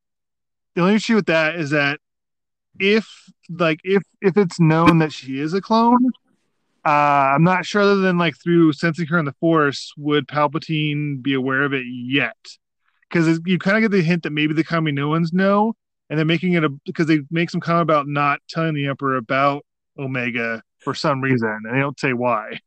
the 0.73 0.81
only 0.81 0.95
issue 0.95 1.13
with 1.13 1.27
that 1.27 1.55
is 1.55 1.69
that 1.69 1.99
if 2.79 3.07
like 3.51 3.81
if 3.83 4.01
if 4.19 4.35
it's 4.35 4.59
known 4.59 4.97
that 4.97 5.13
she 5.13 5.39
is 5.39 5.53
a 5.53 5.61
clone, 5.61 6.09
uh, 6.87 7.33
I'm 7.35 7.43
not 7.43 7.65
sure 7.65 7.81
other 7.81 7.97
than 7.97 8.17
like 8.17 8.35
through 8.41 8.71
sensing 8.71 9.07
her 9.07 9.19
in 9.19 9.25
the 9.25 9.33
force, 9.41 9.91
would 9.97 10.25
Palpatine 10.25 11.21
be 11.21 11.33
aware 11.33 11.63
of 11.63 11.73
it 11.73 11.83
yet? 11.85 12.37
Because 13.09 13.41
you 13.45 13.59
kind 13.59 13.75
of 13.75 13.81
get 13.81 13.91
the 13.91 14.01
hint 14.01 14.23
that 14.23 14.29
maybe 14.29 14.53
the 14.53 14.63
Kaminoans 14.63 15.33
know, 15.33 15.73
and 16.09 16.17
they're 16.17 16.25
making 16.25 16.53
it 16.53 16.63
a 16.63 16.69
because 16.85 17.07
they 17.07 17.19
make 17.29 17.49
some 17.49 17.59
comment 17.59 17.81
about 17.81 18.07
not 18.07 18.39
telling 18.47 18.73
the 18.73 18.87
Emperor 18.87 19.17
about 19.17 19.65
Omega 19.99 20.63
for 20.79 20.93
some 20.93 21.19
reason, 21.19 21.59
and 21.65 21.75
they 21.75 21.79
don't 21.81 21.99
say 21.99 22.13
why. 22.13 22.61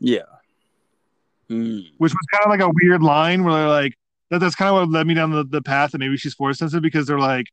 Yeah. 0.00 0.22
Mm. 1.48 1.84
Which 1.98 2.12
was 2.12 2.26
kind 2.32 2.44
of 2.44 2.50
like 2.50 2.60
a 2.60 2.72
weird 2.82 3.04
line 3.04 3.44
where 3.44 3.54
they're 3.54 3.68
like, 3.68 3.94
that, 4.30 4.40
that's 4.40 4.56
kind 4.56 4.70
of 4.70 4.74
what 4.74 4.90
led 4.90 5.06
me 5.06 5.14
down 5.14 5.30
the, 5.30 5.44
the 5.44 5.62
path 5.62 5.92
that 5.92 5.98
maybe 5.98 6.16
she's 6.16 6.34
force 6.34 6.58
sensitive 6.58 6.82
because 6.82 7.06
they're 7.06 7.20
like, 7.20 7.46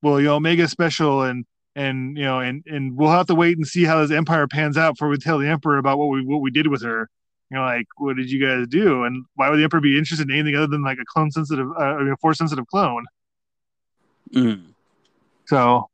well, 0.00 0.20
you 0.20 0.26
know, 0.26 0.36
Omega 0.36 0.68
special 0.68 1.22
and 1.22 1.44
and 1.76 2.16
you 2.16 2.24
know, 2.24 2.40
and 2.40 2.62
and 2.66 2.96
we'll 2.96 3.10
have 3.10 3.26
to 3.26 3.34
wait 3.34 3.56
and 3.56 3.66
see 3.66 3.84
how 3.84 4.00
this 4.00 4.10
empire 4.10 4.46
pans 4.46 4.76
out 4.76 4.94
before 4.94 5.08
we 5.08 5.18
tell 5.18 5.38
the 5.38 5.48
emperor 5.48 5.78
about 5.78 5.98
what 5.98 6.06
we 6.06 6.24
what 6.24 6.40
we 6.40 6.50
did 6.50 6.68
with 6.68 6.82
her. 6.82 7.08
You 7.50 7.58
know, 7.58 7.64
like 7.64 7.86
what 7.96 8.16
did 8.16 8.30
you 8.30 8.44
guys 8.44 8.66
do, 8.68 9.04
and 9.04 9.24
why 9.34 9.50
would 9.50 9.58
the 9.58 9.64
emperor 9.64 9.80
be 9.80 9.98
interested 9.98 10.28
in 10.28 10.34
anything 10.34 10.56
other 10.56 10.66
than 10.66 10.82
like 10.82 10.98
a 10.98 11.04
clone 11.06 11.30
sensitive, 11.30 11.68
uh, 11.78 11.82
I 11.82 11.98
mean, 11.98 12.12
a 12.12 12.16
force 12.16 12.38
sensitive 12.38 12.66
clone? 12.66 13.04
Mm. 14.34 14.62
So 15.46 15.88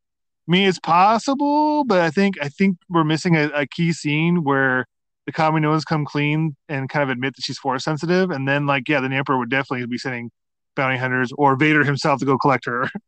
I 0.48 0.50
mean, 0.50 0.68
it's 0.68 0.78
possible, 0.78 1.84
but 1.84 2.00
I 2.00 2.10
think 2.10 2.36
I 2.42 2.48
think 2.48 2.78
we're 2.88 3.04
missing 3.04 3.36
a, 3.36 3.48
a 3.48 3.66
key 3.66 3.92
scene 3.92 4.44
where 4.44 4.86
the 5.26 5.32
Kaminoans 5.32 5.84
come 5.84 6.04
clean 6.04 6.56
and 6.68 6.88
kind 6.88 7.02
of 7.02 7.10
admit 7.10 7.36
that 7.36 7.42
she's 7.44 7.58
force 7.58 7.84
sensitive, 7.84 8.30
and 8.30 8.48
then 8.48 8.66
like 8.66 8.88
yeah, 8.88 9.00
the 9.00 9.08
Emperor 9.14 9.38
would 9.38 9.50
definitely 9.50 9.86
be 9.86 9.98
sending 9.98 10.30
bounty 10.76 10.98
hunters 10.98 11.32
or 11.36 11.56
Vader 11.56 11.84
himself 11.84 12.20
to 12.20 12.26
go 12.26 12.38
collect 12.38 12.66
her. 12.66 12.88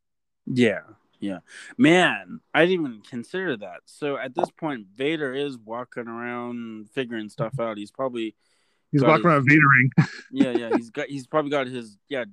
Yeah, 0.45 0.81
yeah, 1.23 1.39
man, 1.79 2.41
I 2.53 2.67
didn't 2.67 2.87
even 2.87 3.03
consider 3.09 3.57
that. 3.59 3.83
So 3.87 4.17
at 4.17 4.35
this 4.35 4.51
point, 4.51 4.89
Vader 4.97 5.33
is 5.33 5.57
walking 5.57 6.09
around 6.09 6.91
figuring 6.91 7.29
stuff 7.29 7.61
out. 7.61 7.79
He's 7.79 7.93
probably 7.93 8.35
he's 8.91 9.03
walking 9.03 9.19
his, 9.19 9.25
around 9.25 9.49
Vadering. 9.49 10.09
yeah, 10.33 10.51
yeah, 10.51 10.71
he's 10.77 10.91
got 10.99 11.07
he's 11.07 11.29
probably 11.29 11.53
got 11.53 11.69
his 11.69 11.97
yeah 12.09 12.25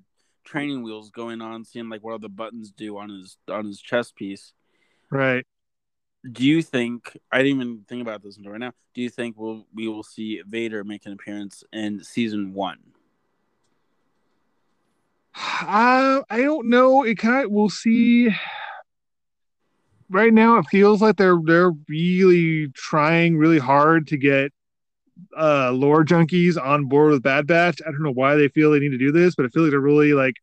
training 0.43 0.81
wheels 0.81 1.11
going 1.11 1.39
on, 1.39 1.63
seeing 1.63 1.87
like 1.87 2.03
what 2.03 2.13
all 2.13 2.19
the 2.19 2.29
buttons 2.29 2.71
do 2.71 2.97
on 2.97 3.09
his 3.09 3.37
on 3.47 3.65
his 3.65 3.79
chest 3.79 4.15
piece. 4.15 4.53
Right. 5.11 5.45
Do 6.29 6.43
you 6.43 6.63
think 6.63 7.15
I 7.31 7.43
didn't 7.43 7.61
even 7.61 7.85
think 7.87 8.01
about 8.01 8.23
this 8.23 8.37
until 8.37 8.53
right 8.53 8.59
now? 8.59 8.73
Do 8.95 9.03
you 9.03 9.09
think 9.11 9.37
we'll 9.37 9.67
we 9.71 9.87
will 9.87 10.03
see 10.03 10.41
Vader 10.49 10.83
make 10.83 11.05
an 11.05 11.13
appearance 11.13 11.63
in 11.71 12.03
season 12.03 12.53
one? 12.55 12.79
Uh, 15.61 16.23
I 16.29 16.41
don't 16.41 16.69
know. 16.69 17.03
It 17.03 17.17
kind 17.17 17.45
of 17.45 17.51
we'll 17.51 17.69
see. 17.69 18.29
Right 20.09 20.33
now, 20.33 20.57
it 20.57 20.65
feels 20.71 21.01
like 21.01 21.17
they're 21.17 21.39
they're 21.43 21.71
really 21.87 22.69
trying 22.69 23.37
really 23.37 23.59
hard 23.59 24.07
to 24.07 24.17
get 24.17 24.51
uh 25.37 25.71
lore 25.71 26.05
junkies 26.05 26.57
on 26.61 26.85
board 26.85 27.11
with 27.11 27.23
Bad 27.23 27.45
Batch. 27.45 27.81
I 27.85 27.91
don't 27.91 28.01
know 28.03 28.11
why 28.11 28.35
they 28.35 28.47
feel 28.47 28.71
they 28.71 28.79
need 28.79 28.89
to 28.89 28.97
do 28.97 29.11
this, 29.11 29.35
but 29.35 29.45
I 29.45 29.49
feel 29.49 29.63
like 29.63 29.71
they're 29.71 29.79
really 29.79 30.13
like 30.13 30.35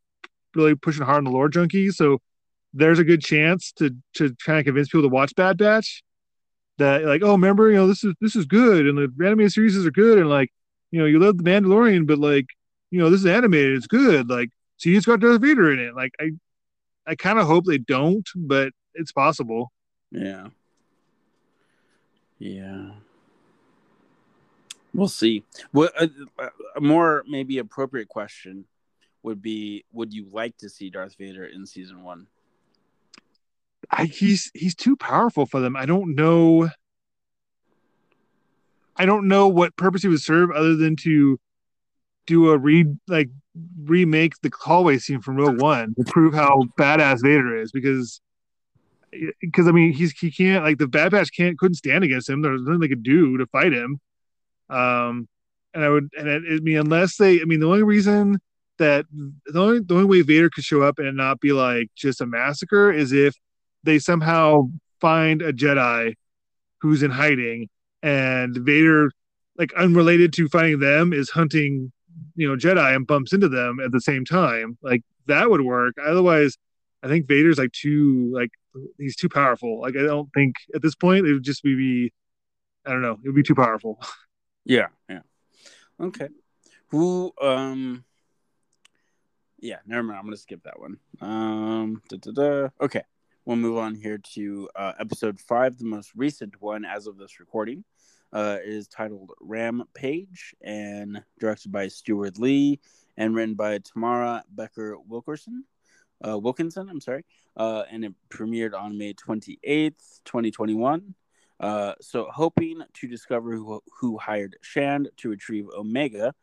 really 0.54 0.74
pushing 0.74 1.04
hard 1.04 1.18
on 1.18 1.24
the 1.24 1.30
lore 1.30 1.48
junkies. 1.48 1.94
So 1.94 2.18
there's 2.74 2.98
a 2.98 3.04
good 3.04 3.22
chance 3.22 3.72
to 3.72 3.90
to 4.14 4.34
try 4.34 4.56
and 4.56 4.64
convince 4.64 4.88
people 4.88 5.02
to 5.02 5.08
watch 5.08 5.34
Bad 5.34 5.58
Batch. 5.58 6.02
That 6.78 7.04
like, 7.04 7.22
oh, 7.24 7.32
remember, 7.32 7.70
you 7.70 7.76
know, 7.76 7.86
this 7.88 8.04
is 8.04 8.14
this 8.20 8.36
is 8.36 8.44
good, 8.44 8.86
and 8.86 8.98
the 8.98 9.24
animated 9.24 9.52
series 9.52 9.84
are 9.84 9.90
good, 9.90 10.18
and 10.18 10.28
like, 10.28 10.50
you 10.90 11.00
know, 11.00 11.06
you 11.06 11.18
love 11.18 11.38
the 11.38 11.44
Mandalorian, 11.44 12.06
but 12.06 12.18
like, 12.18 12.46
you 12.90 12.98
know, 13.00 13.08
this 13.08 13.20
is 13.20 13.26
animated, 13.26 13.76
it's 13.76 13.86
good. 13.86 14.28
Like, 14.28 14.50
see, 14.76 14.94
it's 14.94 15.06
got 15.06 15.20
Darth 15.20 15.40
Vader 15.40 15.72
in 15.72 15.78
it. 15.80 15.94
Like, 15.96 16.12
I, 16.20 16.32
I 17.06 17.14
kind 17.14 17.38
of 17.38 17.46
hope 17.46 17.64
they 17.64 17.78
don't, 17.78 18.28
but 18.34 18.72
it's 18.94 19.12
possible. 19.12 19.72
Yeah. 20.10 20.48
Yeah. 22.38 22.90
We'll 24.92 25.08
see. 25.08 25.44
What 25.72 25.92
a, 26.00 26.10
a 26.76 26.80
more 26.80 27.24
maybe 27.28 27.58
appropriate 27.58 28.08
question 28.08 28.64
would 29.22 29.42
be: 29.42 29.84
Would 29.92 30.14
you 30.14 30.26
like 30.30 30.56
to 30.58 30.68
see 30.68 30.90
Darth 30.90 31.16
Vader 31.18 31.44
in 31.44 31.66
season 31.66 32.02
one? 32.02 32.26
I, 33.90 34.06
he's 34.06 34.50
he's 34.54 34.74
too 34.74 34.96
powerful 34.96 35.46
for 35.46 35.60
them. 35.60 35.76
I 35.76 35.86
don't 35.86 36.14
know. 36.14 36.70
I 38.96 39.04
don't 39.04 39.28
know 39.28 39.48
what 39.48 39.76
purpose 39.76 40.02
he 40.02 40.08
would 40.08 40.22
serve 40.22 40.50
other 40.50 40.74
than 40.74 40.96
to 40.96 41.38
do 42.26 42.50
a 42.50 42.58
re 42.58 42.86
like 43.08 43.30
remake 43.84 44.34
the 44.42 44.50
hallway 44.54 44.98
scene 44.98 45.20
from 45.20 45.36
Rogue 45.36 45.60
One 45.60 45.94
to 45.94 46.04
prove 46.04 46.34
how 46.34 46.62
badass 46.78 47.22
Vader 47.22 47.56
is 47.56 47.72
because 47.72 48.20
because 49.40 49.66
I 49.66 49.70
mean 49.70 49.92
he's 49.92 50.12
he 50.12 50.30
can't 50.30 50.64
like 50.64 50.78
the 50.78 50.88
Bad 50.88 51.12
Batch 51.12 51.30
can't 51.34 51.58
couldn't 51.58 51.76
stand 51.76 52.04
against 52.04 52.28
him. 52.28 52.42
There's 52.42 52.62
nothing 52.62 52.80
they 52.80 52.88
could 52.88 53.02
do 53.02 53.36
to 53.38 53.46
fight 53.46 53.72
him. 53.72 54.00
Um, 54.68 55.28
and 55.72 55.84
I 55.84 55.88
would 55.88 56.10
and 56.18 56.28
it, 56.28 56.42
I 56.46 56.60
mean 56.60 56.78
unless 56.78 57.16
they 57.16 57.40
I 57.40 57.44
mean 57.44 57.60
the 57.60 57.66
only 57.66 57.82
reason 57.82 58.38
that 58.78 59.06
the 59.10 59.60
only 59.60 59.80
the 59.80 59.94
only 59.94 60.06
way 60.06 60.22
Vader 60.22 60.50
could 60.50 60.64
show 60.64 60.82
up 60.82 60.98
and 60.98 61.16
not 61.16 61.40
be 61.40 61.52
like 61.52 61.88
just 61.94 62.20
a 62.20 62.26
massacre 62.26 62.92
is 62.92 63.12
if 63.12 63.34
they 63.84 63.98
somehow 63.98 64.68
find 65.00 65.42
a 65.42 65.52
Jedi 65.52 66.14
who's 66.80 67.02
in 67.02 67.10
hiding 67.10 67.68
and 68.02 68.56
Vader 68.56 69.10
like 69.56 69.72
unrelated 69.74 70.32
to 70.34 70.48
finding 70.48 70.80
them 70.80 71.12
is 71.12 71.30
hunting 71.30 71.92
you 72.34 72.48
know 72.48 72.56
Jedi 72.56 72.94
and 72.94 73.06
bumps 73.06 73.32
into 73.32 73.48
them 73.48 73.78
at 73.80 73.92
the 73.92 74.00
same 74.00 74.24
time 74.24 74.78
like 74.82 75.02
that 75.26 75.50
would 75.50 75.60
work 75.60 75.94
otherwise 76.04 76.56
I 77.02 77.08
think 77.08 77.26
Vader's 77.26 77.58
like 77.58 77.72
too 77.72 78.30
like 78.32 78.50
he's 78.98 79.16
too 79.16 79.28
powerful 79.28 79.80
like 79.80 79.96
I 79.96 80.02
don't 80.02 80.30
think 80.34 80.56
at 80.74 80.82
this 80.82 80.94
point 80.94 81.26
it 81.26 81.32
would 81.32 81.42
just 81.42 81.62
be 81.62 82.12
I 82.84 82.90
don't 82.90 83.02
know 83.02 83.18
it 83.22 83.26
would 83.26 83.34
be 83.34 83.42
too 83.42 83.54
powerful 83.54 84.00
yeah 84.64 84.88
yeah 85.08 85.20
okay 86.00 86.28
who 86.88 87.32
um 87.40 88.04
yeah, 89.58 89.78
never 89.86 90.02
mind. 90.02 90.18
I'm 90.18 90.24
gonna 90.26 90.36
skip 90.36 90.62
that 90.64 90.78
one. 90.78 90.98
Um, 91.20 92.02
da, 92.08 92.18
da, 92.18 92.30
da. 92.32 92.68
okay, 92.80 93.02
we'll 93.44 93.56
move 93.56 93.78
on 93.78 93.94
here 93.94 94.18
to 94.34 94.68
uh, 94.76 94.92
episode 95.00 95.40
five, 95.40 95.78
the 95.78 95.84
most 95.84 96.12
recent 96.14 96.60
one 96.60 96.84
as 96.84 97.06
of 97.06 97.16
this 97.16 97.40
recording. 97.40 97.84
Uh, 98.36 98.58
is 98.62 98.86
titled 98.86 99.32
Rampage 99.40 100.54
and 100.60 101.22
directed 101.40 101.72
by 101.72 101.88
Steward 101.88 102.38
Lee 102.38 102.78
and 103.16 103.34
written 103.34 103.54
by 103.54 103.78
Tamara 103.78 104.44
Becker 104.50 104.98
Wilkerson. 105.08 105.64
Uh, 106.22 106.38
Wilkinson, 106.38 106.90
I'm 106.90 107.00
sorry, 107.00 107.24
uh, 107.56 107.84
and 107.90 108.04
it 108.04 108.12
premiered 108.28 108.78
on 108.78 108.98
May 108.98 109.14
28th, 109.14 110.20
2021. 110.26 111.14
Uh, 111.60 111.94
so, 112.02 112.28
hoping 112.30 112.82
to 112.92 113.08
discover 113.08 113.52
who, 113.52 113.82
who 114.00 114.18
hired 114.18 114.56
Shand 114.60 115.08
to 115.16 115.30
retrieve 115.30 115.68
Omega, 115.74 116.34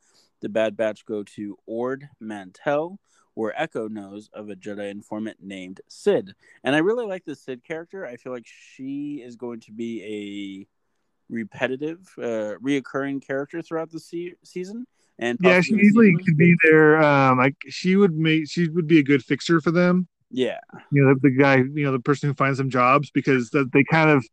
the 0.42 0.50
Bad 0.50 0.76
Batch 0.76 1.06
go 1.06 1.22
to 1.22 1.60
Ord 1.68 2.10
Mantell, 2.20 2.98
where 3.36 3.54
Echo 3.56 3.88
knows 3.88 4.32
of 4.34 4.50
a 4.50 4.56
Jedi 4.56 4.90
informant 4.90 5.38
named 5.44 5.80
Cid. 5.90 6.34
And 6.64 6.76
I 6.76 6.80
really 6.80 7.06
like 7.06 7.26
the 7.26 7.36
Cid 7.36 7.64
character. 7.64 8.04
I 8.04 8.16
feel 8.16 8.34
like 8.34 8.48
she 8.48 9.22
is 9.24 9.36
going 9.36 9.60
to 9.60 9.72
be 9.72 10.66
a 10.68 10.83
repetitive, 11.30 12.00
uh, 12.18 12.56
reoccurring 12.64 13.26
character 13.26 13.62
throughout 13.62 13.92
the 13.92 14.00
se- 14.00 14.36
season. 14.44 14.86
And 15.20 15.38
yeah, 15.42 15.62
she 15.62 15.76
easily 15.76 16.16
could 16.26 16.38
be 16.38 16.56
there. 16.64 17.02
Um, 17.02 17.38
like 17.38 17.56
she 17.70 17.96
would 17.96 18.16
make, 18.16 18.50
she 18.50 18.68
would 18.70 18.88
be 18.88 19.00
a 19.00 19.04
good 19.04 19.24
fixer 19.24 19.62
for 19.62 19.72
them. 19.72 20.08
Yeah, 20.32 20.60
you 20.92 21.04
know 21.04 21.14
the, 21.14 21.30
the 21.30 21.30
guy, 21.30 21.58
you 21.58 21.84
know 21.86 21.92
the 21.92 22.00
person 22.00 22.30
who 22.30 22.34
finds 22.34 22.58
them 22.58 22.70
jobs 22.70 23.12
because 23.12 23.52
the, 23.52 23.70
they 23.72 23.84
kind 23.84 24.10
of 24.10 24.26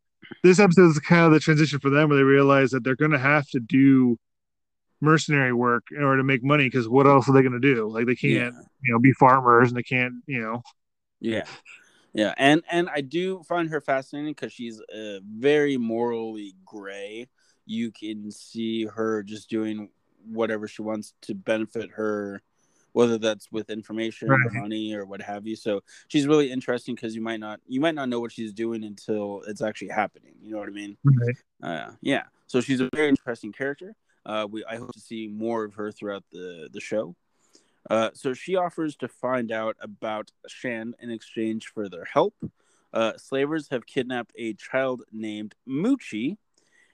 this 0.42 0.58
episode 0.58 0.90
is 0.90 0.98
kind 1.00 1.26
of 1.26 1.32
the 1.32 1.40
transition 1.40 1.78
for 1.78 1.90
them 1.90 2.08
where 2.08 2.16
they 2.16 2.24
realize 2.24 2.70
that 2.70 2.84
they're 2.84 2.96
going 2.96 3.10
to 3.10 3.18
have 3.18 3.46
to 3.48 3.60
do 3.60 4.18
mercenary 5.00 5.52
work 5.52 5.84
in 5.92 6.02
order 6.02 6.18
to 6.18 6.24
make 6.24 6.44
money 6.44 6.64
because 6.64 6.88
what 6.88 7.06
else 7.06 7.28
are 7.28 7.32
they 7.32 7.40
going 7.40 7.52
to 7.52 7.58
do 7.58 7.88
like 7.88 8.06
they 8.06 8.14
can't 8.14 8.54
yeah. 8.54 8.60
you 8.82 8.92
know 8.92 8.98
be 8.98 9.12
farmers 9.12 9.68
and 9.68 9.76
they 9.76 9.82
can't 9.82 10.12
you 10.26 10.40
know 10.40 10.62
yeah 11.20 11.44
yeah 12.12 12.34
and 12.36 12.62
and 12.70 12.88
i 12.90 13.00
do 13.00 13.42
find 13.42 13.68
her 13.68 13.80
fascinating 13.80 14.32
because 14.32 14.52
she's 14.52 14.80
uh, 14.80 15.18
very 15.24 15.76
morally 15.76 16.54
gray 16.64 17.28
you 17.66 17.90
can 17.90 18.30
see 18.30 18.84
her 18.86 19.22
just 19.22 19.48
doing 19.48 19.90
whatever 20.24 20.66
she 20.68 20.82
wants 20.82 21.14
to 21.22 21.34
benefit 21.34 21.90
her 21.90 22.42
whether 22.92 23.18
that's 23.18 23.52
with 23.52 23.70
information 23.70 24.28
right. 24.28 24.40
or 24.46 24.60
money 24.60 24.94
or 24.94 25.04
what 25.04 25.22
have 25.22 25.46
you 25.46 25.54
so 25.54 25.80
she's 26.08 26.26
really 26.26 26.50
interesting 26.50 26.94
because 26.94 27.14
you 27.14 27.22
might 27.22 27.40
not 27.40 27.60
you 27.66 27.80
might 27.80 27.94
not 27.94 28.08
know 28.08 28.20
what 28.20 28.32
she's 28.32 28.52
doing 28.52 28.84
until 28.84 29.42
it's 29.46 29.62
actually 29.62 29.88
happening 29.88 30.34
you 30.42 30.52
know 30.52 30.58
what 30.58 30.68
i 30.68 30.72
mean 30.72 30.96
right. 31.04 31.36
uh, 31.62 31.90
yeah 32.00 32.24
so 32.46 32.60
she's 32.60 32.80
a 32.80 32.88
very 32.92 33.08
interesting 33.08 33.52
character 33.52 33.94
uh, 34.26 34.46
we 34.50 34.64
I 34.64 34.76
hope 34.76 34.92
to 34.92 35.00
see 35.00 35.28
more 35.28 35.64
of 35.64 35.74
her 35.74 35.90
throughout 35.90 36.24
the 36.32 36.68
the 36.72 36.80
show. 36.80 37.14
Uh, 37.90 38.10
so 38.14 38.32
she 38.32 38.54
offers 38.54 38.94
to 38.94 39.08
find 39.08 39.50
out 39.50 39.76
about 39.80 40.30
Shand 40.46 40.94
in 41.00 41.10
exchange 41.10 41.66
for 41.66 41.88
their 41.88 42.04
help. 42.04 42.34
Uh, 42.92 43.12
slavers 43.16 43.68
have 43.70 43.84
kidnapped 43.84 44.32
a 44.38 44.54
child 44.54 45.02
named 45.12 45.54
Muchi, 45.68 46.36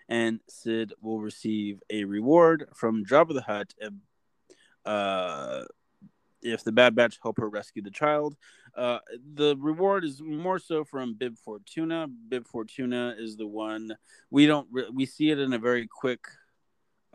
and 0.08 0.40
Cid 0.48 0.94
will 1.02 1.20
receive 1.20 1.82
a 1.90 2.04
reward 2.04 2.68
from 2.74 3.04
Jabba 3.04 3.34
the 3.34 3.42
Hutt 3.42 3.74
if, 3.78 3.92
uh, 4.86 5.64
if 6.42 6.64
the 6.64 6.72
Bad 6.72 6.94
Batch 6.94 7.18
help 7.22 7.38
her 7.38 7.48
rescue 7.48 7.82
the 7.82 7.90
child. 7.90 8.36
Uh, 8.74 8.98
the 9.34 9.56
reward 9.58 10.04
is 10.04 10.22
more 10.22 10.58
so 10.58 10.84
from 10.84 11.14
Bib 11.14 11.36
Fortuna. 11.38 12.06
Bib 12.28 12.46
Fortuna 12.46 13.14
is 13.18 13.36
the 13.36 13.46
one 13.46 13.96
we 14.30 14.46
don't 14.46 14.68
re- 14.70 14.90
we 14.92 15.06
see 15.06 15.30
it 15.30 15.38
in 15.38 15.52
a 15.54 15.58
very 15.58 15.86
quick 15.86 16.24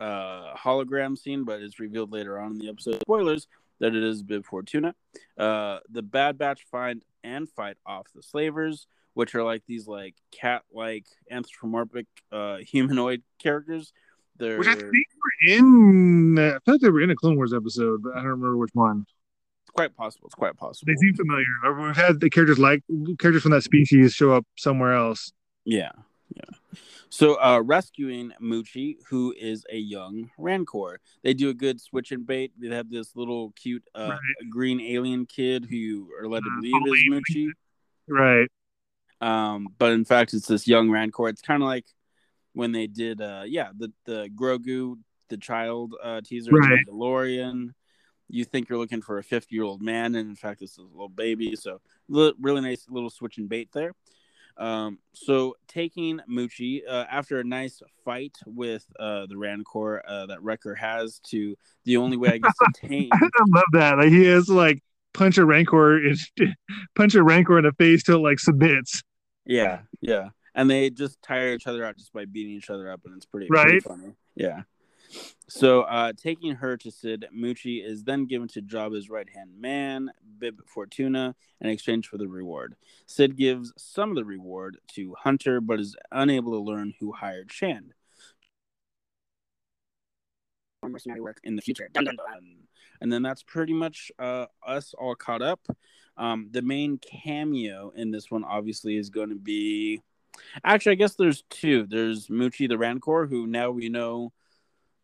uh, 0.00 0.54
hologram 0.56 1.16
scene, 1.16 1.44
but 1.44 1.62
it's 1.62 1.78
revealed 1.78 2.12
later 2.12 2.38
on 2.38 2.52
in 2.52 2.58
the 2.58 2.68
episode. 2.68 3.00
Spoilers 3.02 3.46
that 3.82 3.96
it 3.96 4.02
is 4.02 4.22
Bib 4.22 4.46
Fortuna. 4.46 4.94
Uh, 5.36 5.80
the 5.90 6.02
Bad 6.02 6.38
Batch 6.38 6.64
find 6.70 7.02
and 7.24 7.48
fight 7.50 7.76
off 7.84 8.06
the 8.14 8.22
slavers, 8.22 8.86
which 9.14 9.34
are 9.34 9.42
like 9.42 9.64
these 9.66 9.88
like 9.88 10.14
cat-like 10.30 11.04
anthropomorphic 11.30 12.06
uh, 12.30 12.56
humanoid 12.60 13.22
characters. 13.38 13.92
They're... 14.38 14.58
Which 14.58 14.68
I 14.68 14.74
think 14.74 14.92
were 14.92 15.52
in. 15.52 16.38
I 16.38 16.58
thought 16.64 16.80
they 16.80 16.88
were 16.88 17.02
in 17.02 17.10
a 17.10 17.16
Clone 17.16 17.36
Wars 17.36 17.52
episode, 17.52 18.02
but 18.04 18.12
I 18.12 18.16
don't 18.16 18.26
remember 18.26 18.56
which 18.56 18.70
one. 18.72 19.04
It's 19.64 19.70
quite 19.72 19.94
possible. 19.96 20.26
It's 20.26 20.34
quite 20.34 20.56
possible. 20.56 20.92
They 20.92 20.96
seem 20.96 21.14
familiar. 21.14 21.44
We've 21.84 21.96
had 21.96 22.20
the 22.20 22.30
characters 22.30 22.60
like 22.60 22.82
characters 23.18 23.42
from 23.42 23.50
that 23.50 23.62
species 23.62 24.14
show 24.14 24.32
up 24.32 24.46
somewhere 24.56 24.94
else. 24.94 25.32
Yeah, 25.64 25.90
yeah. 26.34 26.78
So, 27.08 27.34
uh, 27.42 27.60
rescuing 27.60 28.32
Muchi, 28.40 28.96
who 29.08 29.34
is 29.38 29.66
a 29.70 29.76
young 29.76 30.30
Rancor, 30.38 31.00
they 31.22 31.34
do 31.34 31.50
a 31.50 31.54
good 31.54 31.80
switch 31.80 32.10
and 32.10 32.26
bait. 32.26 32.52
They 32.58 32.74
have 32.74 32.90
this 32.90 33.14
little 33.14 33.52
cute 33.52 33.84
uh, 33.94 34.10
right. 34.10 34.50
green 34.50 34.80
alien 34.80 35.26
kid 35.26 35.66
who 35.68 35.76
you 35.76 36.08
are 36.18 36.26
led 36.26 36.42
to 36.42 36.48
uh, 36.48 36.60
believe 36.60 36.74
is 36.86 37.04
Muchi, 37.10 37.48
right? 38.08 38.48
Um, 39.20 39.68
but 39.78 39.92
in 39.92 40.04
fact, 40.04 40.34
it's 40.34 40.46
this 40.46 40.66
young 40.66 40.90
Rancor. 40.90 41.28
It's 41.28 41.42
kind 41.42 41.62
of 41.62 41.66
like 41.66 41.86
when 42.54 42.72
they 42.72 42.86
did, 42.86 43.20
uh, 43.20 43.42
yeah, 43.46 43.70
the 43.76 43.92
the 44.04 44.30
Grogu, 44.34 44.96
the 45.28 45.36
child 45.36 45.94
uh, 46.02 46.20
teaser, 46.22 46.50
right. 46.52 46.80
Mandalorian. 46.86 47.70
You 48.28 48.44
think 48.46 48.70
you're 48.70 48.78
looking 48.78 49.02
for 49.02 49.18
a 49.18 49.22
50 49.22 49.54
year 49.54 49.64
old 49.64 49.82
man, 49.82 50.14
and 50.14 50.30
in 50.30 50.36
fact, 50.36 50.62
it's 50.62 50.78
a 50.78 50.82
little 50.82 51.10
baby. 51.10 51.54
So, 51.56 51.82
really 52.08 52.62
nice 52.62 52.86
little 52.88 53.10
switch 53.10 53.36
and 53.36 53.48
bait 53.48 53.68
there. 53.72 53.92
Um, 54.56 54.98
so 55.12 55.56
taking 55.68 56.20
Muchi 56.30 56.82
uh, 56.88 57.04
after 57.10 57.40
a 57.40 57.44
nice 57.44 57.82
fight 58.04 58.36
with 58.46 58.84
uh, 58.98 59.26
the 59.26 59.36
Rancor 59.36 60.02
uh, 60.06 60.26
that 60.26 60.42
Wrecker 60.42 60.74
has 60.74 61.20
to 61.30 61.56
the 61.84 61.96
only 61.96 62.16
way 62.16 62.30
I 62.30 62.38
guess 62.38 62.54
to 62.58 62.72
tame. 62.88 63.10
I 63.12 63.28
love 63.48 63.64
that. 63.72 63.98
Like, 63.98 64.08
he 64.08 64.26
is 64.26 64.48
like 64.48 64.82
punch 65.14 65.38
a 65.38 65.44
Rancor 65.44 65.98
in, 66.04 66.16
punch 66.96 67.14
a 67.14 67.22
Rancor 67.22 67.58
in 67.58 67.64
the 67.64 67.72
face 67.72 68.02
till 68.02 68.22
like 68.22 68.38
submits. 68.38 69.02
Yeah, 69.44 69.80
yeah, 70.00 70.28
and 70.54 70.70
they 70.70 70.90
just 70.90 71.20
tire 71.22 71.52
each 71.54 71.66
other 71.66 71.84
out 71.84 71.96
just 71.96 72.12
by 72.12 72.24
beating 72.24 72.52
each 72.52 72.70
other 72.70 72.90
up, 72.90 73.00
and 73.04 73.16
it's 73.16 73.26
pretty, 73.26 73.48
right? 73.50 73.64
Pretty 73.64 73.80
funny. 73.80 74.12
Yeah. 74.34 74.62
So, 75.48 75.82
uh, 75.82 76.12
taking 76.16 76.54
her 76.56 76.76
to 76.78 76.90
Cid, 76.90 77.26
Muchi 77.34 77.84
is 77.84 78.04
then 78.04 78.26
given 78.26 78.48
to 78.48 78.62
Jabba's 78.62 79.10
right 79.10 79.28
hand 79.28 79.50
man, 79.58 80.10
Bib 80.38 80.62
Fortuna, 80.66 81.34
in 81.60 81.68
exchange 81.68 82.08
for 82.08 82.16
the 82.16 82.28
reward. 82.28 82.74
Cid 83.06 83.36
gives 83.36 83.72
some 83.76 84.10
of 84.10 84.16
the 84.16 84.24
reward 84.24 84.78
to 84.94 85.14
Hunter, 85.18 85.60
but 85.60 85.80
is 85.80 85.94
unable 86.10 86.52
to 86.52 86.58
learn 86.58 86.94
who 87.00 87.12
hired 87.12 87.52
Shand. 87.52 87.92
Work 90.82 91.38
in 91.44 91.54
the 91.54 91.62
future. 91.62 91.88
Dun, 91.92 92.04
dun, 92.04 92.16
dun. 92.16 92.56
And 93.00 93.12
then 93.12 93.22
that's 93.22 93.42
pretty 93.42 93.72
much 93.72 94.10
uh, 94.18 94.46
us 94.66 94.94
all 94.98 95.14
caught 95.14 95.42
up. 95.42 95.60
Um, 96.16 96.48
the 96.50 96.62
main 96.62 96.98
cameo 96.98 97.92
in 97.94 98.10
this 98.10 98.30
one, 98.30 98.44
obviously, 98.44 98.96
is 98.96 99.10
going 99.10 99.30
to 99.30 99.36
be. 99.36 100.02
Actually, 100.64 100.92
I 100.92 100.96
guess 100.96 101.14
there's 101.14 101.44
two. 101.50 101.86
There's 101.88 102.28
Muchi 102.28 102.68
the 102.68 102.78
Rancor, 102.78 103.26
who 103.26 103.46
now 103.46 103.70
we 103.70 103.88
know 103.88 104.32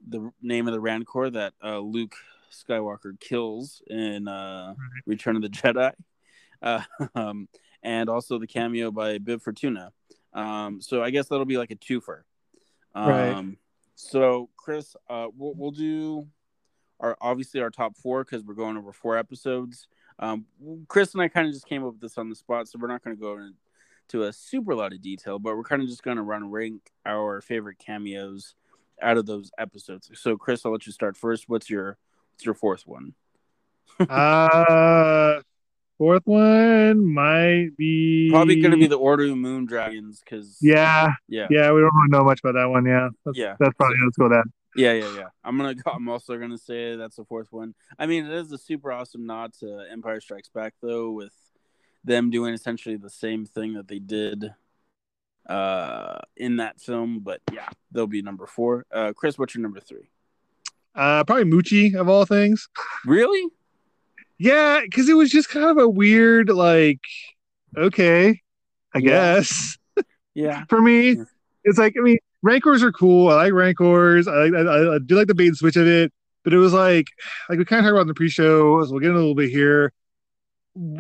the 0.07 0.31
name 0.43 0.67
of 0.67 0.75
the 0.75 0.81
Rancor 0.81 1.31
that 1.31 1.55
uh, 1.63 1.79
Luke 1.79 2.15
Skywalker 2.53 3.19
kills 3.21 3.83
in 3.89 4.29
uh, 4.29 4.75
Return 5.07 5.37
of 5.37 5.43
the 5.43 5.49
Jedi, 5.49 5.93
uh, 6.63 6.83
um, 7.15 7.49
and 7.83 8.09
also 8.09 8.39
the 8.39 8.47
cameo 8.47 8.91
by 8.91 9.19
Bib 9.19 9.43
Fortuna. 9.43 9.93
Um, 10.33 10.81
so 10.81 11.03
I 11.03 11.11
guess 11.11 11.29
that'll 11.29 11.45
be 11.45 11.59
like 11.59 11.71
a 11.71 11.77
twofer. 11.77 12.23
Um, 12.95 13.09
right. 13.09 13.57
So 13.95 14.49
Chris, 14.57 14.95
uh, 15.09 15.29
we'll, 15.37 15.55
we'll 15.55 15.71
do 15.71 16.27
our 17.01 17.17
obviously 17.21 17.61
our 17.61 17.71
top 17.71 17.97
four 17.97 18.25
because 18.25 18.45
we're 18.45 18.55
going 18.55 18.77
over 18.77 18.93
four 18.93 19.17
episodes. 19.17 19.89
Um, 20.19 20.47
Chris 20.89 21.15
and 21.15 21.23
I 21.23 21.29
kind 21.29 21.47
of 21.47 21.55
just 21.55 21.67
came 21.67 21.85
up 21.85 21.93
with 21.93 22.01
this 22.01 22.19
on 22.19 22.29
the 22.29 22.35
spot, 22.35 22.69
so 22.69 22.79
we're 22.81 22.89
not 22.89 23.05
going 23.05 23.17
to 23.17 23.21
go 23.21 23.39
into 23.39 24.25
a 24.25 24.33
super 24.33 24.75
lot 24.75 24.93
of 24.93 25.01
detail, 25.01 25.39
but 25.39 25.57
we're 25.57 25.63
kind 25.63 25.83
of 25.83 25.89
just 25.89 26.03
going 26.03 26.17
to 26.17 26.23
run 26.23 26.51
rank 26.51 26.91
our 27.07 27.41
favorite 27.41 27.79
cameos 27.79 28.55
out 29.03 29.19
of 29.19 29.27
those 29.27 29.51
episodes. 29.59 30.11
So, 30.15 30.37
Chris, 30.37 30.65
I'll 30.65 30.73
let 30.73 30.87
you 30.87 30.93
start 30.93 31.17
first. 31.17 31.49
What's 31.49 31.69
your 31.71 31.99
what's 32.35 32.45
your 32.45 32.55
fourth 32.55 32.87
one? 32.87 33.15
uh 34.01 35.41
fourth 35.99 36.23
one 36.25 37.13
might 37.13 37.71
be 37.77 38.29
probably 38.31 38.61
going 38.61 38.71
to 38.71 38.77
be 38.77 38.87
the 38.87 38.99
Order 38.99 39.25
of 39.25 39.37
Moon 39.37 39.67
Dragons 39.67 40.23
because 40.25 40.59
yeah, 40.61 41.13
yeah, 41.29 41.49
yeah, 41.51 41.73
we 41.73 41.81
don't 41.81 41.95
really 41.95 42.09
know 42.11 42.25
much 42.25 42.41
about 42.43 42.55
that 42.55 42.69
one. 42.69 42.87
Yeah, 42.87 43.09
that's, 43.25 43.39
yeah, 43.39 43.57
that's 43.59 43.75
probably 43.75 43.97
let's 44.05 44.17
go 44.17 44.29
that. 44.29 44.45
Yeah, 44.77 44.93
yeah, 44.93 45.17
yeah. 45.17 45.29
I'm 45.43 45.57
gonna. 45.57 45.75
I'm 45.87 46.09
also 46.09 46.39
gonna 46.39 46.59
say 46.59 46.97
that's 46.97 47.17
the 47.17 47.25
fourth 47.25 47.49
one. 47.51 47.75
I 47.99 48.07
mean, 48.07 48.27
it 48.27 48.33
is 48.33 48.53
a 48.53 48.59
super 48.59 48.93
awesome 48.93 49.27
nod 49.27 49.53
to 49.61 49.85
Empire 49.91 50.21
Strikes 50.21 50.49
Back, 50.49 50.75
though, 50.81 51.11
with 51.11 51.35
them 52.05 52.31
doing 52.31 52.55
essentially 52.55 52.97
the 52.97 53.11
same 53.11 53.45
thing 53.45 53.75
that 53.75 53.89
they 53.89 53.99
did 53.99 54.55
uh 55.49 56.19
in 56.37 56.57
that 56.57 56.81
film. 56.81 57.21
But 57.21 57.41
yeah, 57.53 57.69
they'll 57.93 58.07
be 58.07 58.23
number 58.23 58.47
four. 58.47 58.87
Uh, 58.93 59.13
Chris, 59.15 59.39
what's 59.39 59.55
your 59.55 59.63
number 59.63 59.81
three? 59.81 60.11
Uh, 60.95 61.23
probably 61.25 61.45
Muchi 61.45 61.95
of 61.95 62.09
all 62.09 62.25
things. 62.25 62.69
Really? 63.07 63.49
Yeah, 64.39 64.81
because 64.83 65.09
it 65.09 65.15
was 65.15 65.31
just 65.31 65.49
kind 65.49 65.67
of 65.67 65.79
a 65.79 65.89
weird, 65.89 66.49
like, 66.49 67.01
okay, 67.77 68.41
I 68.95 68.99
yeah. 68.99 69.01
guess. 69.01 69.79
Yeah. 70.35 70.65
For 70.69 70.81
me, 70.81 71.17
it's 71.65 71.79
like 71.79 71.95
I 71.99 72.03
mean, 72.03 72.19
Rancors 72.43 72.83
are 72.83 72.93
cool. 72.93 73.29
I 73.29 73.45
like 73.45 73.53
Rancors. 73.53 74.29
I, 74.29 74.47
I, 74.47 74.95
I 74.95 74.99
do 75.05 75.17
like 75.17 75.27
the 75.27 75.35
bait 75.35 75.49
and 75.49 75.57
switch 75.57 75.77
of 75.77 75.87
it, 75.87 76.13
but 76.45 76.53
it 76.53 76.59
was 76.59 76.73
like 76.73 77.07
like 77.49 77.59
we 77.59 77.65
kind 77.65 77.81
of 77.81 77.85
talked 77.85 77.93
about 77.93 78.03
in 78.03 78.09
the 78.09 78.15
pre-show. 78.15 78.85
So 78.85 78.91
we'll 78.91 79.01
get 79.01 79.11
in 79.11 79.17
a 79.17 79.19
little 79.19 79.35
bit 79.35 79.51
here. 79.51 79.93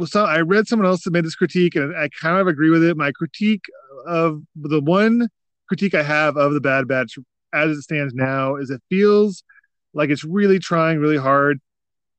So 0.07 0.25
I 0.25 0.41
read 0.41 0.67
someone 0.67 0.87
else 0.87 1.05
that 1.05 1.13
made 1.13 1.25
this 1.25 1.37
critique, 1.37 1.77
and 1.77 1.97
I 1.97 2.09
kind 2.09 2.41
of 2.41 2.49
agree 2.49 2.71
with 2.71 2.83
it. 2.83 2.97
My 2.97 3.13
critique 3.13 3.63
of 4.07 4.43
the 4.57 4.81
one 4.81 5.29
critique 5.69 5.95
I 5.95 6.03
have 6.03 6.37
of 6.37 6.53
the 6.53 6.61
Bad 6.61 6.89
Batch 6.89 7.19
as 7.53 7.71
it 7.77 7.83
stands 7.83 8.15
now 8.15 8.57
is 8.57 8.71
it 8.71 8.83
feels 8.89 9.43
like 9.95 10.11
it's 10.11 10.25
really 10.25 10.59
trying 10.59 10.99
really 10.99 11.17
hard 11.17 11.61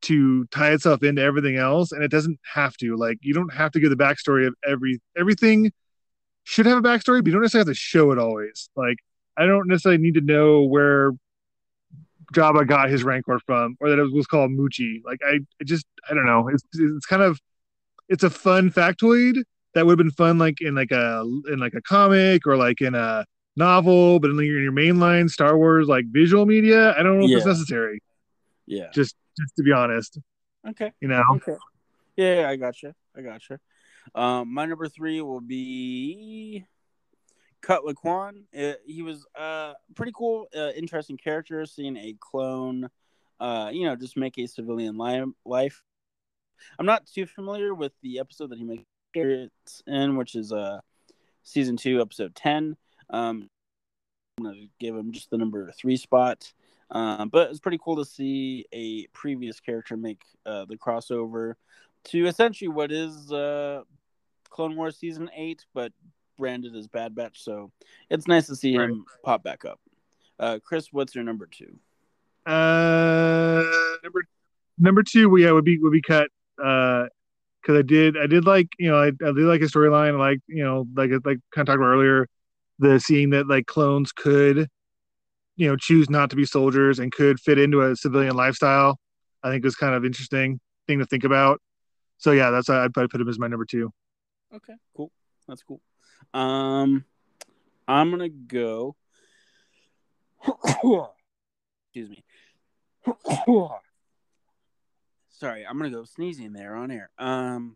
to 0.02 0.46
tie 0.46 0.72
itself 0.72 1.04
into 1.04 1.22
everything 1.22 1.58
else 1.58 1.92
and 1.92 2.04
it 2.04 2.12
doesn't 2.12 2.40
have 2.54 2.76
to. 2.78 2.96
Like 2.96 3.18
you 3.22 3.34
don't 3.34 3.54
have 3.54 3.72
to 3.74 3.80
give 3.80 3.90
the 3.90 3.96
backstory 3.96 4.48
of 4.48 4.56
every 4.68 5.00
everything 5.18 5.72
should 6.44 6.66
have 6.66 6.78
a 6.78 6.82
backstory 6.82 7.20
but 7.20 7.28
you 7.28 7.34
don't 7.34 7.42
necessarily 7.42 7.70
have 7.70 7.76
to 7.76 7.80
show 7.80 8.12
it 8.12 8.20
always. 8.20 8.70
Like 8.76 8.98
i 9.38 9.46
don't 9.46 9.68
necessarily 9.68 10.02
need 10.02 10.16
to 10.16 10.22
know 10.22 10.64
where 10.64 11.12
Jabba 12.34 12.68
got 12.68 12.90
his 12.90 13.04
rancor 13.04 13.40
from 13.46 13.76
or 13.80 13.90
that 13.90 14.00
it 14.00 14.12
was 14.12 14.28
called 14.28 14.52
Muchi 14.52 15.02
like 15.06 15.20
i, 15.26 15.40
I 15.62 15.64
just 15.64 15.86
i 16.10 16.14
don't 16.14 16.26
know. 16.26 16.48
It's 16.48 16.64
it's 16.74 17.06
kind 17.06 17.22
of 17.22 17.40
it's 18.08 18.24
a 18.24 18.30
fun 18.30 18.72
factoid 18.72 19.44
that 19.74 19.86
would 19.86 19.98
have 19.98 19.98
been 19.98 20.12
fun 20.12 20.38
like 20.38 20.62
in 20.62 20.76
like 20.76 20.92
a 20.92 21.22
in 21.52 21.60
like 21.60 21.74
a 21.74 21.82
comic 21.82 22.46
or 22.48 22.58
like 22.58 22.82
in 22.82 22.96
a 22.96 23.26
novel 23.56 24.20
but 24.20 24.30
in 24.30 24.38
your, 24.38 24.58
in 24.58 24.64
your 24.64 24.72
mainline 24.72 25.30
star 25.30 25.58
wars 25.58 25.88
like 25.88 26.06
visual 26.12 26.46
media 26.46 26.96
i 26.98 27.04
don't 27.04 27.20
know 27.20 27.26
if 27.26 27.36
it's 27.36 27.46
necessary 27.46 28.00
yeah 28.66 28.90
just 28.94 29.16
just 29.40 29.56
to 29.56 29.64
be 29.64 29.72
honest. 29.72 30.20
Okay. 30.68 30.92
You 31.02 31.08
know. 31.08 31.24
Okay. 31.36 31.56
Yeah, 32.18 32.50
I 32.50 32.56
got 32.58 32.82
you. 32.84 32.94
I 33.16 33.22
got 33.22 33.42
you. 33.50 33.58
Um, 34.14 34.54
my 34.54 34.66
number 34.66 34.88
three 34.88 35.22
will 35.22 35.42
be 35.42 36.66
Cut 37.62 37.84
Lawquane. 37.84 38.44
Uh, 38.58 38.74
he 38.86 39.02
was 39.02 39.26
uh 39.38 39.74
pretty 39.96 40.12
cool, 40.16 40.48
uh, 40.56 40.72
interesting 40.76 41.18
character. 41.18 41.66
Seeing 41.66 41.98
a 41.98 42.16
clone, 42.20 42.90
uh, 43.40 43.70
you 43.72 43.86
know, 43.86 43.96
just 43.96 44.18
make 44.18 44.38
a 44.38 44.48
civilian 44.48 44.98
li- 44.98 45.34
life. 45.46 45.82
I'm 46.78 46.86
not 46.86 47.08
too 47.08 47.26
familiar 47.26 47.74
with 47.74 47.94
the 48.02 48.20
episode 48.20 48.50
that 48.50 48.58
he 48.58 48.66
makes 48.66 48.84
in, 49.16 50.16
which 50.16 50.36
is 50.36 50.51
uh 50.51 50.80
season 51.43 51.78
two, 51.78 52.01
episode 52.01 52.36
ten. 52.36 52.76
Um, 53.10 53.49
I'm 54.38 54.45
gonna 54.45 54.57
give 54.80 54.95
him 54.95 55.12
just 55.12 55.30
the 55.30 55.38
number 55.38 55.72
three 55.72 55.97
spot. 55.97 56.51
Um, 56.91 57.30
but 57.30 57.49
it's 57.51 57.60
pretty 57.60 57.80
cool 57.84 57.97
to 57.97 58.05
see 58.05 58.66
a 58.74 59.05
previous 59.07 59.60
character 59.60 59.95
make 59.95 60.22
uh, 60.45 60.66
the 60.66 60.76
crossover 60.76 61.53
to 62.05 62.26
essentially 62.26 62.68
what 62.68 62.91
is 62.91 63.32
uh, 63.32 63.84
Clone 64.49 64.76
Wars 64.76 64.97
season 64.97 65.30
eight, 65.36 65.66
but 65.74 65.91
branded 66.38 66.76
as 66.76 66.88
Bad 66.88 67.14
Batch. 67.14 67.43
So 67.43 67.72
it's 68.10 68.28
nice 68.28 68.47
to 68.47 68.55
see 68.55 68.78
right. 68.78 68.89
him 68.89 69.05
pop 69.24 69.43
back 69.43 69.66
up. 69.66 69.80
Uh, 70.39 70.57
Chris, 70.64 70.91
what's 70.91 71.14
your 71.14 71.24
number 71.24 71.45
two? 71.45 71.78
Uh, 72.45 73.64
number 74.03 74.24
number 74.80 75.03
two, 75.03 75.36
yeah, 75.38 75.51
would 75.51 75.66
be 75.66 75.78
would 75.78 75.93
be 75.93 76.01
cut. 76.01 76.30
Uh, 76.62 77.05
because 77.62 77.78
I 77.78 77.82
did 77.82 78.18
I 78.18 78.28
did 78.28 78.45
like 78.45 78.70
you 78.78 78.89
know 78.89 78.97
I, 78.97 79.07
I 79.07 79.32
did 79.32 79.38
like 79.38 79.62
a 79.62 79.66
storyline 79.66 80.18
like 80.18 80.39
you 80.47 80.64
know 80.64 80.88
like 80.95 81.12
like 81.12 81.39
kind 81.53 81.57
of 81.57 81.66
talked 81.66 81.78
about 81.78 81.86
earlier 81.86 82.28
the 82.80 82.99
seeing 82.99 83.32
that 83.32 83.47
like 83.47 83.66
clones 83.66 84.12
could 84.12 84.68
you 85.55 85.68
know 85.68 85.76
choose 85.76 86.10
not 86.10 86.30
to 86.30 86.36
be 86.36 86.45
soldiers 86.45 86.99
and 86.99 87.12
could 87.12 87.39
fit 87.39 87.60
into 87.60 87.82
a 87.82 87.95
civilian 87.95 88.36
lifestyle 88.36 88.97
i 89.43 89.49
think 89.49 89.64
was 89.64 89.76
kind 89.76 89.93
of 89.93 90.05
interesting 90.05 90.60
thing 90.88 90.99
to 90.99 91.05
think 91.05 91.24
about. 91.24 91.62
So 92.18 92.32
yeah 92.32 92.49
that's 92.49 92.70
i'd 92.70 92.93
probably 92.93 93.07
put 93.10 93.22
him 93.22 93.30
as 93.30 93.39
my 93.39 93.47
number 93.47 93.66
two. 93.66 93.91
Okay. 94.53 94.74
Cool. 94.95 95.12
That's 95.47 95.64
cool. 95.64 95.82
Um 96.34 97.05
i'm 97.88 98.12
gonna 98.12 98.30
go 98.30 98.95
excuse 101.93 102.10
me 102.10 102.24
sorry 105.40 105.66
i'm 105.66 105.78
gonna 105.78 105.90
go 105.90 106.04
sneezing 106.04 106.54
there 106.54 106.76
on 106.76 106.92
air 106.92 107.10
um 107.18 107.76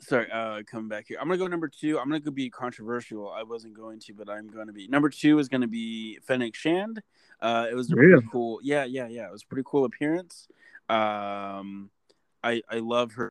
sorry, 0.00 0.30
uh, 0.30 0.62
coming 0.66 0.88
back 0.88 1.06
here. 1.08 1.18
I'm 1.20 1.28
gonna 1.28 1.38
go 1.38 1.46
number 1.46 1.68
two. 1.68 1.98
I'm 1.98 2.08
gonna 2.08 2.20
go 2.20 2.30
be 2.30 2.50
controversial. 2.50 3.30
I 3.30 3.42
wasn't 3.42 3.74
going 3.74 4.00
to, 4.00 4.14
but 4.14 4.28
I'm 4.28 4.48
going 4.48 4.66
to 4.66 4.72
be 4.72 4.88
number 4.88 5.08
two 5.08 5.38
is 5.38 5.48
gonna 5.48 5.66
be 5.66 6.18
Fennec 6.26 6.54
Shand. 6.54 7.02
Uh, 7.40 7.66
it 7.70 7.74
was 7.74 7.90
a 7.90 7.96
really? 7.96 8.12
pretty 8.12 8.28
cool. 8.30 8.60
Yeah, 8.62 8.84
yeah, 8.84 9.08
yeah. 9.08 9.26
It 9.26 9.32
was 9.32 9.44
pretty 9.44 9.64
cool 9.66 9.84
appearance. 9.84 10.48
Um, 10.88 11.90
I 12.42 12.62
I 12.70 12.78
love 12.78 13.12
her. 13.12 13.30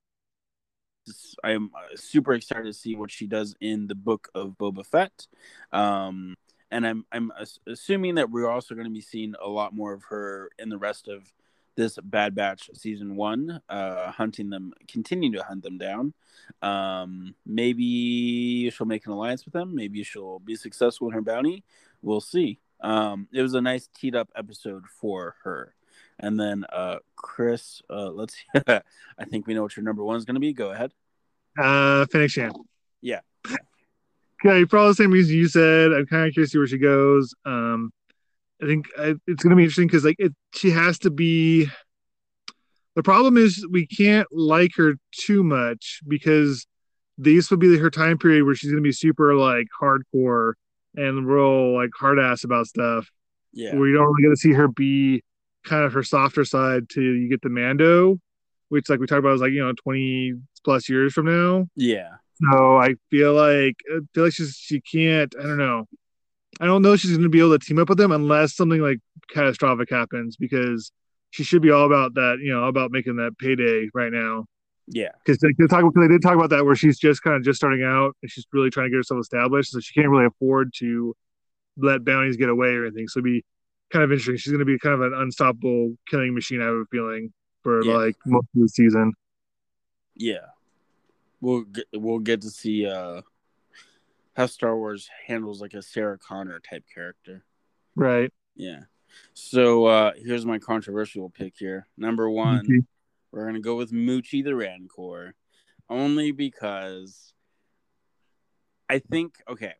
I 1.44 1.52
am 1.52 1.72
uh, 1.76 1.96
super 1.96 2.34
excited 2.34 2.66
to 2.66 2.74
see 2.74 2.96
what 2.96 3.12
she 3.12 3.28
does 3.28 3.56
in 3.62 3.88
the 3.88 3.96
book 3.96 4.30
of 4.34 4.58
Boba 4.58 4.86
Fett. 4.86 5.28
Um, 5.72 6.36
and 6.72 6.86
I'm 6.86 7.06
I'm 7.12 7.32
assuming 7.68 8.16
that 8.16 8.32
we're 8.32 8.50
also 8.50 8.74
going 8.74 8.88
to 8.88 8.94
be 8.94 9.02
seeing 9.02 9.36
a 9.44 9.48
lot 9.48 9.74
more 9.74 9.94
of 9.94 10.04
her 10.06 10.50
in 10.58 10.70
the 10.70 10.78
rest 10.78 11.08
of 11.08 11.32
this 11.76 11.98
Bad 12.04 12.36
Batch 12.36 12.70
season 12.74 13.16
one, 13.16 13.62
uh, 13.70 14.12
hunting 14.12 14.50
them, 14.50 14.74
continue 14.88 15.32
to 15.34 15.44
hunt 15.44 15.64
them 15.64 15.78
down. 15.78 16.14
Um, 16.62 17.36
maybe 17.46 18.70
she'll 18.70 18.88
make 18.88 19.06
an 19.06 19.12
alliance 19.12 19.46
with 19.46 19.54
them. 19.54 19.76
Maybe 19.76 20.04
she'll 20.04 20.40
be 20.40 20.56
successful 20.56 21.08
in 21.08 21.14
her 21.14 21.22
bounty. 21.22 21.64
We'll 22.02 22.22
see. 22.22 22.60
Um, 22.82 23.28
it 23.34 23.42
was 23.42 23.54
a 23.54 23.62
nice 23.62 23.90
teed 23.94 24.16
up 24.16 24.30
episode 24.36 24.86
for 24.88 25.36
her. 25.44 25.74
And 26.20 26.40
then, 26.40 26.66
uh, 26.72 26.98
Chris, 27.16 27.82
uh, 27.90 28.10
let's. 28.10 28.36
I 28.68 29.26
think 29.30 29.48
we 29.48 29.54
know 29.54 29.64
what 29.64 29.76
your 29.76 29.84
number 29.84 30.04
one 30.04 30.16
is 30.16 30.26
going 30.26 30.36
to 30.36 30.42
be. 30.42 30.54
Go 30.54 30.72
ahead. 30.72 30.94
Uh, 31.58 32.06
Shand. 32.28 32.56
Yeah. 33.02 33.22
Okay, 34.46 34.66
for 34.66 34.78
all 34.78 34.90
the 34.90 34.94
same 34.94 35.12
reasons 35.12 35.34
you 35.34 35.48
said. 35.48 35.92
I'm 35.92 36.06
kind 36.06 36.28
of 36.28 36.34
curious 36.34 36.52
to 36.52 36.54
see 36.54 36.58
where 36.60 36.68
she 36.68 36.78
goes. 36.78 37.34
Um, 37.46 37.92
I 38.62 38.66
think 38.66 38.88
I, 38.98 39.16
it's 39.28 39.44
going 39.44 39.52
to 39.52 39.56
be 39.56 39.64
interesting 39.64 39.88
because 39.88 40.06
like 40.06 40.16
it, 40.20 40.34
she 40.54 40.72
has 40.72 41.00
to 41.00 41.10
be. 41.10 41.70
The 42.96 43.04
problem 43.04 43.36
is 43.36 43.66
we 43.70 43.86
can't 43.86 44.28
like 44.32 44.72
her 44.78 44.96
too 45.12 45.44
much 45.44 46.00
because 46.08 46.66
this 47.18 47.52
would 47.52 47.60
be 47.60 47.78
her 47.78 47.90
time 47.90 48.18
period 48.18 48.46
where 48.46 48.56
she's 48.56 48.72
going 48.72 48.82
to 48.82 48.88
be 48.88 48.94
super 48.94 49.36
like 49.36 49.68
hardcore 49.82 50.54
and 50.96 51.28
real 51.28 51.76
like 51.76 51.90
hard 51.98 52.20
ass 52.20 52.44
about 52.44 52.68
stuff. 52.68 53.10
Yeah, 53.52 53.76
where 53.76 53.88
you 53.88 53.96
don't 53.96 54.06
really 54.06 54.24
get 54.24 54.30
to 54.30 54.38
see 54.38 54.54
her 54.54 54.68
be 54.68 55.24
kind 55.66 55.84
of 55.84 55.94
her 55.94 56.04
softer 56.04 56.46
side 56.46 56.90
to 56.90 57.02
you 57.02 57.30
get 57.30 57.42
the 57.42 57.50
Mando, 57.50 58.20
which 58.70 58.90
like 58.90 59.00
we 59.00 59.08
talked 59.08 59.20
about 59.20 59.36
is 59.36 59.42
like 59.42 59.52
you 59.52 59.64
know 59.64 59.74
twenty 59.74 60.34
plus 60.64 60.88
years 60.90 61.14
from 61.14 61.26
now. 61.26 61.68
Yeah. 61.76 62.16
So 62.42 62.78
I 62.78 62.96
feel 63.10 63.34
like 63.34 63.76
I 63.90 64.00
feel 64.14 64.26
like 64.26 64.34
she's 64.34 64.56
she 64.56 64.82
can't. 64.82 65.34
I 65.40 65.44
don't 65.44 65.58
know. 65.58 65.86
I 66.60 66.66
don't 66.66 66.82
know 66.82 66.96
she's 66.96 67.12
going 67.12 67.24
to 67.24 67.30
be 67.30 67.40
able 67.40 67.58
to 67.58 67.66
team 67.66 67.80
up 67.80 67.90
with 67.90 67.98
them 67.98 68.12
unless 68.12 68.56
something 68.56 68.82
like 68.82 69.00
catastrophic 69.30 69.90
happens 69.90 70.38
because 70.38 70.92
she 71.32 71.44
should 71.44 71.62
be 71.62 71.72
all 71.72 71.86
about 71.86 72.14
that, 72.14 72.38
you 72.42 72.54
know, 72.54 72.66
about 72.66 72.92
making 72.92 73.18
that 73.18 73.38
payday 73.38 73.90
right 73.94 74.12
now. 74.12 74.46
Yeah, 74.88 75.10
because 75.26 75.40
they, 75.40 75.50
they, 75.58 75.68
talk, 75.68 75.84
they 75.96 76.08
did 76.08 76.22
talk 76.22 76.36
about 76.36 76.52
that 76.52 76.64
where 76.64 76.76
she's 76.76 77.00
just 77.00 77.24
kind 77.24 77.36
of 77.36 77.44
just 77.44 77.58
starting 77.58 77.84
out 77.84 78.16
and 78.22 78.30
she's 78.30 78.46
really 78.54 78.70
trying 78.70 78.86
to 78.86 78.90
get 78.92 78.98
herself 78.98 79.20
established, 79.20 79.72
so 79.72 79.80
she 79.80 79.94
can't 79.94 80.10
really 80.10 80.28
afford 80.28 80.74
to 80.78 81.16
let 81.78 82.06
bounties 82.06 82.38
get 82.38 82.50
away 82.50 82.70
or 82.70 82.86
anything. 82.86 83.08
So 83.08 83.18
it'd 83.18 83.26
be 83.26 83.44
kind 83.92 84.04
of 84.04 84.12
interesting. 84.12 84.38
She's 84.38 84.52
going 84.52 84.60
to 84.60 84.66
be 84.66 84.78
kind 84.78 84.94
of 84.94 85.02
an 85.02 85.14
unstoppable 85.14 85.96
killing 86.08 86.36
machine. 86.36 86.62
I 86.62 86.66
have 86.66 86.76
a 86.76 86.86
feeling 86.92 87.34
for 87.64 87.84
yeah. 87.84 87.96
like 87.96 88.16
most 88.26 88.48
of 88.56 88.62
the 88.62 88.70
season. 88.70 89.14
Yeah, 90.16 90.46
we'll 91.42 91.64
get, 91.64 91.86
we'll 91.94 92.20
get 92.20 92.42
to 92.42 92.50
see 92.50 92.86
uh 92.86 93.22
how 94.36 94.46
Star 94.46 94.78
Wars 94.78 95.10
handles 95.28 95.62
like 95.62 95.74
a 95.74 95.82
Sarah 95.82 96.18
Connor 96.18 96.60
type 96.60 96.84
character. 96.94 97.44
Right. 97.96 98.32
Yeah. 98.56 98.82
So 99.34 99.86
uh 99.86 100.12
here's 100.18 100.46
my 100.46 100.60
controversial 100.60 101.30
pick 101.30 101.56
here. 101.58 101.88
Number 101.98 102.30
one, 102.30 102.64
mm-hmm. 102.64 102.80
we're 103.32 103.46
gonna 103.46 103.60
go 103.62 103.76
with 103.76 103.92
Muchi 103.92 104.44
the 104.44 104.56
Rancor, 104.56 105.36
only 105.90 106.32
because 106.32 107.34
I 108.90 109.00
think 109.00 109.36
okay, 109.50 109.74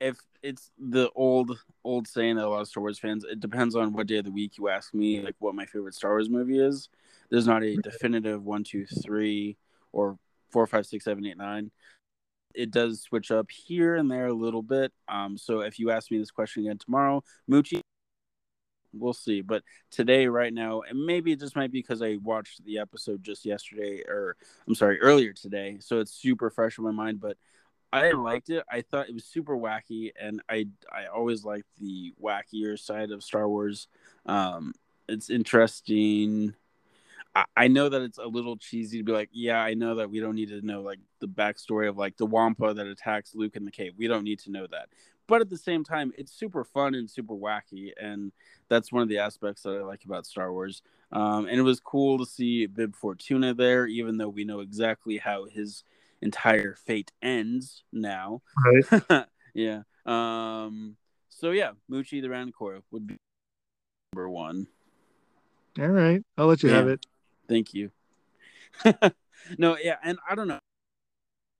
if 0.00 0.18
it's 0.42 0.70
the 0.78 1.10
old 1.14 1.58
old 1.84 2.06
saying 2.06 2.36
that 2.36 2.46
a 2.46 2.48
lot 2.48 2.60
of 2.60 2.68
Star 2.68 2.82
Wars 2.82 2.98
fans, 2.98 3.24
it 3.24 3.40
depends 3.40 3.74
on 3.74 3.92
what 3.92 4.06
day 4.06 4.18
of 4.18 4.24
the 4.24 4.30
week 4.30 4.56
you 4.56 4.68
ask 4.68 4.94
me, 4.94 5.20
like 5.20 5.36
what 5.38 5.54
my 5.54 5.66
favorite 5.66 5.94
Star 5.94 6.12
Wars 6.12 6.30
movie 6.30 6.58
is. 6.58 6.88
There's 7.30 7.46
not 7.46 7.62
a 7.62 7.76
definitive 7.76 8.44
one, 8.44 8.64
two, 8.64 8.86
three, 8.86 9.56
or 9.92 10.18
four, 10.50 10.66
five, 10.66 10.86
six, 10.86 11.04
seven, 11.04 11.24
eight, 11.26 11.36
nine. 11.36 11.70
It 12.54 12.70
does 12.70 13.02
switch 13.02 13.30
up 13.30 13.50
here 13.50 13.96
and 13.96 14.10
there 14.10 14.26
a 14.26 14.34
little 14.34 14.62
bit. 14.62 14.92
Um, 15.08 15.36
so 15.36 15.60
if 15.60 15.78
you 15.78 15.90
ask 15.90 16.10
me 16.10 16.18
this 16.18 16.30
question 16.30 16.64
again 16.64 16.78
tomorrow, 16.78 17.22
Muchi, 17.48 17.80
we'll 18.92 19.12
see. 19.12 19.40
But 19.40 19.62
today, 19.90 20.26
right 20.26 20.52
now, 20.52 20.82
and 20.82 21.04
maybe 21.04 21.32
it 21.32 21.40
just 21.40 21.56
might 21.56 21.72
be 21.72 21.80
because 21.80 22.02
I 22.02 22.18
watched 22.22 22.64
the 22.64 22.78
episode 22.78 23.22
just 23.22 23.44
yesterday, 23.44 24.02
or 24.08 24.36
I'm 24.66 24.74
sorry, 24.74 25.00
earlier 25.00 25.32
today, 25.32 25.78
so 25.80 26.00
it's 26.00 26.12
super 26.12 26.50
fresh 26.50 26.78
in 26.78 26.84
my 26.84 26.90
mind. 26.90 27.20
But 27.20 27.36
I 27.92 28.12
liked 28.12 28.50
it. 28.50 28.64
I 28.70 28.82
thought 28.82 29.08
it 29.08 29.14
was 29.14 29.24
super 29.24 29.56
wacky, 29.56 30.12
and 30.20 30.42
I 30.48 30.66
I 30.92 31.06
always 31.06 31.44
liked 31.44 31.68
the 31.80 32.14
wackier 32.22 32.78
side 32.78 33.10
of 33.10 33.22
Star 33.22 33.48
Wars. 33.48 33.88
Um, 34.26 34.74
it's 35.08 35.30
interesting. 35.30 36.54
I, 37.34 37.44
I 37.56 37.68
know 37.68 37.88
that 37.88 38.02
it's 38.02 38.18
a 38.18 38.26
little 38.26 38.56
cheesy 38.56 38.98
to 38.98 39.04
be 39.04 39.12
like, 39.12 39.28
yeah, 39.32 39.60
I 39.60 39.74
know 39.74 39.94
that 39.96 40.10
we 40.10 40.20
don't 40.20 40.34
need 40.34 40.48
to 40.48 40.64
know 40.64 40.82
like 40.82 40.98
the 41.20 41.28
backstory 41.28 41.88
of 41.88 41.96
like 41.96 42.16
the 42.16 42.26
Wampa 42.26 42.74
that 42.74 42.86
attacks 42.86 43.34
Luke 43.34 43.56
in 43.56 43.64
the 43.64 43.70
cave. 43.70 43.94
We 43.96 44.08
don't 44.08 44.24
need 44.24 44.40
to 44.40 44.50
know 44.50 44.66
that. 44.70 44.88
But 45.26 45.40
at 45.40 45.48
the 45.48 45.56
same 45.56 45.84
time, 45.84 46.12
it's 46.18 46.32
super 46.32 46.64
fun 46.64 46.96
and 46.96 47.08
super 47.08 47.34
wacky, 47.34 47.92
and 48.00 48.32
that's 48.68 48.90
one 48.90 49.02
of 49.04 49.08
the 49.08 49.18
aspects 49.18 49.62
that 49.62 49.76
I 49.76 49.82
like 49.82 50.04
about 50.04 50.26
Star 50.26 50.52
Wars. 50.52 50.82
Um, 51.12 51.46
and 51.46 51.56
it 51.56 51.62
was 51.62 51.78
cool 51.78 52.18
to 52.18 52.26
see 52.26 52.66
Bib 52.66 52.96
Fortuna 52.96 53.54
there, 53.54 53.86
even 53.86 54.18
though 54.18 54.28
we 54.28 54.44
know 54.44 54.58
exactly 54.58 55.18
how 55.18 55.44
his 55.44 55.84
entire 56.20 56.74
fate 56.74 57.12
ends 57.22 57.84
now. 57.92 58.42
Right. 58.56 59.26
yeah. 59.54 59.82
Um. 60.04 60.96
So 61.28 61.52
yeah, 61.52 61.72
Muchi 61.88 62.20
the 62.20 62.28
Rancor 62.28 62.82
would 62.90 63.06
be 63.06 63.16
number 64.12 64.28
one. 64.28 64.66
All 65.78 65.86
right, 65.86 66.22
I'll 66.36 66.48
let 66.48 66.64
you 66.64 66.70
Yeah. 66.70 66.76
have 66.78 66.88
it. 66.88 67.06
Thank 67.50 67.74
you. 67.74 67.90
no, 69.58 69.76
yeah, 69.82 69.96
and 70.04 70.20
I 70.28 70.36
don't 70.36 70.46
know. 70.46 70.60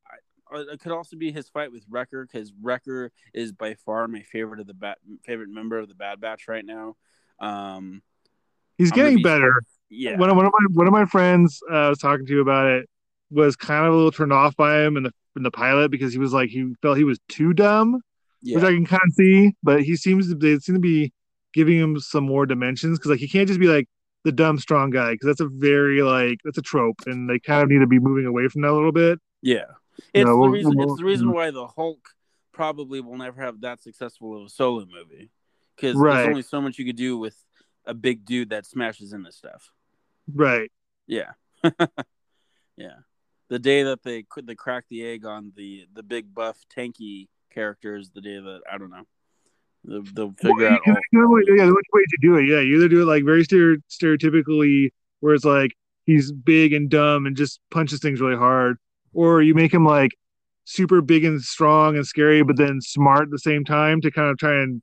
I, 0.07 0.57
uh, 0.57 0.61
it 0.73 0.79
could 0.79 0.93
also 0.93 1.17
be 1.17 1.33
his 1.33 1.49
fight 1.49 1.73
with 1.73 1.85
Wrecker 1.91 2.25
because 2.25 2.53
Wrecker 2.63 3.11
is 3.35 3.51
by 3.51 3.75
far 3.75 4.07
my 4.07 4.23
favorite 4.23 4.61
of 4.61 4.69
the 4.69 4.75
bat, 4.75 4.99
favorite 5.25 5.49
member 5.51 5.79
of 5.79 5.89
the 5.89 5.97
Bad 5.97 6.21
Batch 6.21 6.47
right 6.47 6.65
now. 6.65 6.95
Um, 7.41 8.03
He's 8.79 8.93
I'm 8.93 8.97
getting 8.97 9.17
be- 9.17 9.25
better. 9.25 9.53
yeah, 9.91 10.17
One 10.17 10.31
of, 10.31 10.37
one 10.37 10.47
of 10.47 10.53
my 10.61 10.67
one 10.75 10.87
of 10.87 10.93
my 10.93 11.07
friends 11.07 11.61
uh, 11.69 11.75
I 11.75 11.89
was 11.89 11.99
talking 11.99 12.25
to 12.25 12.33
you 12.33 12.41
about 12.41 12.69
it 12.69 12.89
was 13.33 13.57
kind 13.57 13.85
of 13.85 13.93
a 13.93 13.97
little 13.97 14.13
turned 14.13 14.33
off 14.33 14.55
by 14.57 14.83
him 14.83 14.97
in 14.97 15.03
the 15.03 15.13
in 15.35 15.43
the 15.43 15.51
pilot 15.51 15.91
because 15.91 16.13
he 16.13 16.21
was 16.21 16.33
like 16.33 16.51
he 16.51 16.73
felt 16.83 16.99
he 16.99 17.05
was 17.05 17.19
too 17.29 17.53
dumb, 17.53 18.01
which 18.55 18.65
I 18.65 18.73
can 18.73 18.87
kind 18.87 19.03
of 19.05 19.13
see. 19.15 19.57
But 19.65 19.83
he 19.83 19.97
seems 19.97 20.29
to 20.29 20.37
they 20.37 20.57
seem 20.59 20.77
to 20.77 20.81
be 20.81 21.13
giving 21.53 21.77
him 21.77 21.99
some 21.99 22.25
more 22.25 22.47
dimensions 22.47 22.97
because 22.97 23.11
like 23.11 23.19
he 23.19 23.29
can't 23.29 23.49
just 23.49 23.59
be 23.59 23.67
like 23.67 23.89
the 24.25 24.33
dumb 24.33 24.59
strong 24.59 24.91
guy 24.91 25.13
because 25.13 25.27
that's 25.27 25.41
a 25.41 25.49
very 25.49 26.03
like 26.03 26.39
that's 26.45 26.59
a 26.59 26.63
trope 26.63 27.01
and 27.07 27.29
they 27.29 27.39
kind 27.39 27.63
of 27.63 27.69
need 27.71 27.79
to 27.81 27.87
be 27.87 27.99
moving 27.99 28.27
away 28.27 28.49
from 28.49 28.63
that 28.63 28.71
a 28.71 28.75
little 28.75 28.93
bit. 28.93 29.19
yeah. 29.43 29.65
It's 30.15 30.25
No, 30.27 30.33
the 30.33 30.37
we'll- 30.39 30.51
reason. 30.51 30.73
we'll- 30.77 30.91
It's 30.93 30.99
the 30.99 31.05
reason 31.05 31.27
mm-hmm. 31.27 31.35
why 31.37 31.51
the 31.51 31.67
Hulk 31.67 32.09
probably 32.53 33.01
will 33.01 33.17
never 33.19 33.41
have 33.43 33.61
that 33.63 33.83
successful 33.83 34.37
of 34.39 34.47
a 34.47 34.49
solo 34.49 34.87
movie 34.87 35.31
because 35.77 35.95
Right. 35.97 36.17
there's 36.17 36.29
only 36.29 36.43
so 36.43 36.61
much 36.61 36.79
you 36.79 36.85
could 36.87 36.97
do 36.97 37.19
with 37.19 37.37
a 37.87 37.93
big 37.95 38.25
dude 38.25 38.51
that 38.51 38.65
smashes 38.67 39.13
into 39.13 39.31
stuff. 39.33 39.71
Right. 40.33 40.71
Yeah, 41.07 41.33
yeah. 42.77 42.97
The 43.49 43.59
day 43.59 43.83
that 43.83 44.03
they 44.03 44.23
could 44.23 44.47
they 44.47 44.55
crack 44.55 44.85
the 44.89 45.05
egg 45.05 45.25
on 45.27 45.53
the 45.57 45.87
the 45.93 46.03
big 46.03 46.33
buff 46.35 46.59
tanky 46.75 47.29
characters, 47.53 48.11
the 48.11 48.21
day 48.21 48.39
that 48.39 48.61
I 48.71 48.79
don't 48.79 48.91
know, 48.91 49.07
they'll, 49.85 50.03
they'll 50.15 50.33
figure 50.33 50.55
Well, 50.57 50.73
out. 50.75 50.81
All, 50.87 51.31
what- 51.31 51.45
yeah, 51.49 51.67
which 51.67 51.87
way 51.93 52.03
to 52.03 52.19
do 52.21 52.37
it? 52.37 52.47
Yeah, 52.47 52.61
you 52.61 52.77
either 52.77 52.89
do 52.89 53.03
it 53.03 53.07
like 53.07 53.25
very 53.25 53.45
stereo- 53.45 53.79
stereotypically, 53.91 54.91
where 55.21 55.35
it's 55.35 55.45
like 55.45 55.73
he's 56.05 56.33
big 56.33 56.73
and 56.73 56.89
dumb 56.91 57.27
and 57.27 57.37
just 57.37 57.61
punches 57.71 58.01
things 58.01 58.21
really 58.21 58.37
hard, 58.37 58.79
or 59.13 59.43
you 59.43 59.55
make 59.55 59.73
him 59.73 59.85
like 59.85 60.11
super 60.65 61.01
big 61.01 61.25
and 61.25 61.41
strong 61.43 61.97
and 61.97 62.07
scary, 62.07 62.43
but 62.43 62.57
then 62.57 62.81
smart 62.81 63.23
at 63.23 63.31
the 63.31 63.39
same 63.39 63.65
time 63.65 64.01
to 64.01 64.11
kind 64.11 64.31
of 64.31 64.39
try 64.39 64.63
and 64.63 64.83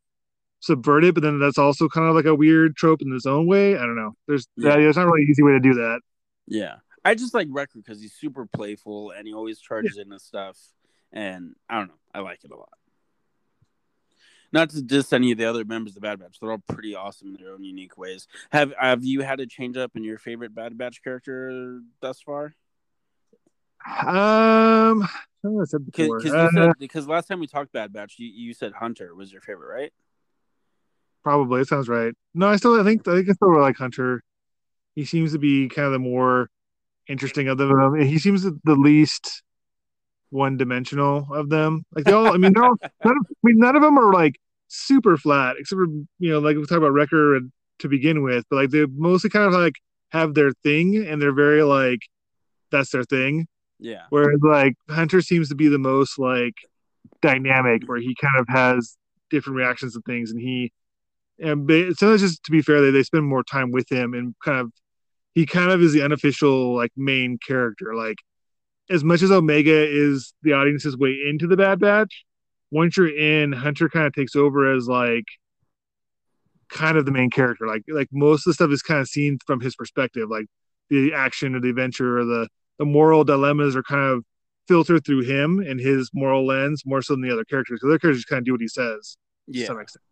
subvert 0.60 1.04
it. 1.04 1.14
But 1.14 1.24
then 1.24 1.40
that's 1.40 1.58
also 1.58 1.88
kind 1.88 2.08
of 2.10 2.16
like 2.16 2.26
a 2.26 2.36
weird 2.36 2.76
trope 2.76 3.02
in 3.02 3.14
its 3.14 3.26
own 3.26 3.48
way. 3.48 3.76
I 3.76 3.80
don't 3.82 3.96
know. 3.96 4.14
There's 4.28 4.48
Yeah. 4.58 4.72
yeah, 4.72 4.76
there's 4.78 4.98
not 4.98 5.06
really 5.06 5.24
an 5.24 5.30
easy 5.30 5.44
way 5.44 5.52
to 5.54 5.60
do 5.60 5.74
that. 5.76 6.02
yeah, 6.48 6.76
I 7.06 7.16
just 7.16 7.34
like 7.34 7.48
Wrecker 7.52 7.78
because 7.80 8.02
he's 8.02 8.14
super 8.16 8.46
playful 8.46 9.12
and 9.12 9.26
he 9.28 9.34
always 9.34 9.60
charges 9.60 9.98
into 9.98 10.20
stuff, 10.20 10.58
and 11.14 11.56
I 11.70 11.78
don't 11.80 11.88
know, 11.88 11.94
I 12.14 12.20
like 12.20 12.40
it 12.44 12.52
a 12.52 12.56
lot. 12.58 12.70
Not 14.52 14.70
to 14.72 14.82
diss 14.82 15.12
any 15.12 15.32
of 15.32 15.38
the 15.38 15.46
other 15.46 15.66
members 15.66 15.92
of 15.92 15.96
the 15.96 16.02
Bad 16.02 16.20
Batch, 16.20 16.40
they're 16.40 16.52
all 16.52 16.64
pretty 16.68 16.96
awesome 16.96 17.36
in 17.36 17.44
their 17.44 17.54
own 17.54 17.64
unique 17.64 17.98
ways. 17.98 18.28
Have 18.52 18.74
Have 18.80 19.04
you 19.04 19.22
had 19.22 19.40
a 19.40 19.46
change 19.46 19.78
up 19.78 19.92
in 19.96 20.04
your 20.04 20.18
favorite 20.18 20.56
Bad 20.56 20.78
Batch 20.78 21.04
character 21.04 21.82
thus 22.02 22.22
far? 22.22 22.54
Um, 23.86 25.04
I 25.04 25.10
don't 25.44 25.52
know 25.52 25.52
what 25.52 25.62
I 25.62 25.66
said 25.66 25.86
Because 25.86 26.24
before. 26.24 26.36
Uh, 26.36 26.50
said 26.52 26.72
because 26.80 27.08
last 27.08 27.28
time 27.28 27.40
we 27.40 27.48
talked 27.48 27.72
Bad 27.72 27.94
Batch, 27.94 28.16
you, 28.18 28.28
you 28.28 28.54
said 28.54 28.74
Hunter 28.74 29.14
was 29.14 29.32
your 29.32 29.42
favorite, 29.42 29.74
right? 29.74 29.94
Probably, 31.24 31.62
it 31.62 31.68
sounds 31.68 31.90
right. 31.90 32.14
No, 32.34 32.48
I 32.48 32.56
still, 32.56 32.80
I 32.80 32.84
think, 32.84 33.08
I 33.08 33.16
think 33.16 33.30
I 33.30 33.34
still 33.34 33.50
really 33.50 33.62
like 33.62 33.78
Hunter. 33.78 34.24
He 34.96 35.06
seems 35.06 35.34
to 35.34 35.40
be 35.40 35.68
kind 35.70 35.86
of 35.86 35.92
the 35.92 36.00
more 36.00 36.50
interesting 37.08 37.48
of 37.48 37.58
them. 37.58 38.00
He 38.00 38.18
seems 38.18 38.44
the 38.44 38.60
the 38.64 38.76
least 40.28 40.34
one-dimensional 40.34 41.28
of 41.34 41.50
them. 41.50 41.84
Like 41.96 42.06
they 42.06 42.12
all, 42.12 42.34
I 42.34 42.38
mean, 42.38 42.54
they're 42.54 42.64
all, 42.64 42.76
none 43.06 43.18
of, 43.18 43.26
I 43.30 43.34
mean, 43.44 43.58
none 43.58 43.76
of 43.76 43.82
them 43.82 43.98
are 43.98 44.14
like 44.14 44.36
super 44.68 45.18
flat, 45.18 45.56
except 45.60 45.78
for 45.78 45.88
you 46.20 46.32
know, 46.32 46.40
like 46.40 46.58
we 46.58 46.66
talk 46.66 46.78
about 46.78 46.94
Wrecker 46.94 47.40
to 47.80 47.88
begin 47.88 48.24
with, 48.24 48.46
but 48.50 48.58
like 48.58 48.70
they 48.70 48.86
mostly 48.86 49.30
kind 49.30 49.46
of 49.46 49.54
like 49.54 49.76
have 50.10 50.34
their 50.34 50.52
thing, 50.64 50.96
and 50.96 51.22
they're 51.22 51.34
very 51.34 51.64
like 51.64 52.00
that's 52.72 52.92
their 52.92 53.04
thing. 53.04 53.48
Yeah. 53.80 54.04
Whereas 54.10 54.40
like 54.42 54.76
Hunter 54.90 55.22
seems 55.22 55.50
to 55.50 55.56
be 55.56 55.68
the 55.68 55.78
most 55.78 56.18
like 56.18 56.56
dynamic, 57.22 57.84
where 57.86 58.00
he 58.00 58.16
kind 58.16 58.40
of 58.40 58.48
has 58.50 58.98
different 59.30 59.58
reactions 59.58 59.94
to 59.94 60.02
things, 60.02 60.32
and 60.32 60.42
he 60.42 60.72
and 61.40 61.70
sometimes 61.98 62.22
just 62.22 62.44
to 62.44 62.52
be 62.52 62.62
fair, 62.62 62.82
they 62.82 62.92
they 62.92 63.04
spend 63.04 63.26
more 63.26 63.44
time 63.44 63.72
with 63.72 63.92
him 63.92 64.14
and 64.14 64.34
kind 64.44 64.60
of 64.60 64.72
he 65.36 65.46
kind 65.46 65.70
of 65.72 65.82
is 65.84 65.94
the 65.94 66.02
unofficial 66.02 66.76
like 66.76 66.92
main 66.98 67.38
character. 67.46 67.94
Like 67.94 68.18
as 68.90 69.04
much 69.04 69.22
as 69.22 69.32
Omega 69.32 69.86
is 69.88 70.34
the 70.44 70.54
audience's 70.54 70.98
way 70.98 71.18
into 71.30 71.48
the 71.48 71.58
Bad 71.58 71.80
Batch, 71.80 72.26
once 72.72 72.98
you're 72.98 73.16
in, 73.16 73.52
Hunter 73.52 73.90
kind 73.90 74.06
of 74.06 74.14
takes 74.14 74.36
over 74.36 74.74
as 74.76 74.88
like 74.88 75.26
kind 76.70 76.98
of 76.98 77.06
the 77.06 77.12
main 77.12 77.30
character. 77.30 77.66
Like 77.68 77.84
like 77.88 78.10
most 78.12 78.46
of 78.46 78.52
the 78.52 78.54
stuff 78.56 78.72
is 78.72 78.82
kind 78.82 79.00
of 79.00 79.08
seen 79.08 79.38
from 79.46 79.60
his 79.62 79.76
perspective. 79.76 80.30
Like 80.30 80.48
the 80.90 81.14
action 81.14 81.56
or 81.56 81.60
the 81.62 81.70
adventure 81.70 82.20
or 82.20 82.26
the 82.26 82.48
the 82.80 82.86
moral 82.86 83.24
dilemmas 83.24 83.76
are 83.76 83.84
kind 83.84 84.12
of 84.18 84.24
filtered 84.68 85.06
through 85.06 85.24
him 85.24 85.60
and 85.60 85.80
his 85.80 86.10
moral 86.14 86.46
lens 86.46 86.84
more 86.86 87.02
so 87.02 87.14
than 87.14 87.22
the 87.22 87.32
other 87.32 87.46
characters. 87.46 87.80
The 87.82 87.88
other 87.88 88.00
characters 88.00 88.26
kind 88.26 88.40
of 88.40 88.46
do 88.46 88.52
what 88.52 88.62
he 88.62 88.68
says 88.68 89.18
to 89.52 89.60
Yeah. 89.60 89.68
some 89.68 89.80
extent. 89.80 90.04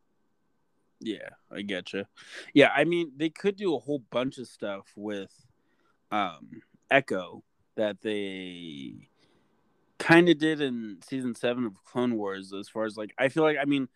Yeah, 1.01 1.29
I 1.51 1.61
get 1.61 1.91
you. 1.91 2.05
Yeah, 2.53 2.71
I 2.73 2.85
mean, 2.85 3.11
they 3.17 3.29
could 3.29 3.57
do 3.57 3.75
a 3.75 3.79
whole 3.79 3.99
bunch 4.11 4.37
of 4.37 4.47
stuff 4.47 4.85
with 4.95 5.31
um 6.11 6.49
Echo 6.89 7.43
that 7.75 8.01
they 8.01 9.09
kind 9.97 10.29
of 10.29 10.37
did 10.37 10.61
in 10.61 10.97
season 11.07 11.33
7 11.35 11.65
of 11.65 11.73
Clone 11.85 12.15
Wars 12.15 12.53
as 12.53 12.67
far 12.69 12.85
as 12.85 12.97
like 12.97 13.13
I 13.17 13.29
feel 13.29 13.43
like 13.43 13.57
I 13.59 13.65
mean 13.65 13.87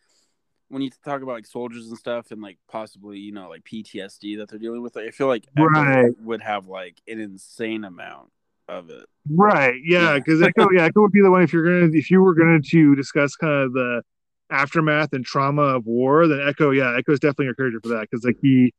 when 0.70 0.82
you 0.82 0.92
talk 1.04 1.22
about 1.22 1.34
like 1.34 1.48
soldiers 1.48 1.88
and 1.88 1.98
stuff 1.98 2.32
and 2.32 2.42
like 2.42 2.58
possibly, 2.72 3.18
you 3.18 3.32
know, 3.32 3.50
like 3.50 3.64
PTSD 3.64 4.38
that 4.38 4.50
they're 4.50 4.60
dealing 4.60 4.84
with, 4.84 4.96
I 4.98 5.10
feel 5.10 5.28
like 5.28 5.48
Echo 5.58 5.68
Right. 5.68 6.14
would 6.22 6.42
have 6.42 6.68
like 6.68 7.02
an 7.08 7.20
insane 7.20 7.84
amount 7.84 8.32
of 8.68 8.92
it. 8.92 9.06
Right. 9.30 9.82
Yeah. 9.84 10.14
Yeah. 10.14 10.20
Because 10.20 10.42
Echo, 10.44 10.70
yeah, 10.72 10.84
Echo 10.86 11.02
would 11.02 11.12
be 11.12 11.22
the 11.22 11.32
one 11.32 11.42
if 11.42 11.52
you're 11.52 11.64
gonna 11.64 11.92
if 11.92 12.12
you 12.12 12.22
were 12.22 12.36
gonna 12.36 12.62
to 12.62 12.96
discuss 12.96 13.36
kind 13.36 13.64
of 13.64 13.74
the 13.74 14.04
aftermath 14.52 15.14
and 15.14 15.26
trauma 15.26 15.64
of 15.64 15.86
war, 15.88 16.28
then 16.28 16.40
Echo, 16.48 16.70
yeah, 16.72 16.96
Echo 16.96 17.14
is 17.14 17.20
definitely 17.20 17.46
your 17.46 17.56
character 17.56 17.80
for 17.82 17.90
that 17.90 18.08
because 18.10 18.24
like 18.24 18.38
he 18.42 18.72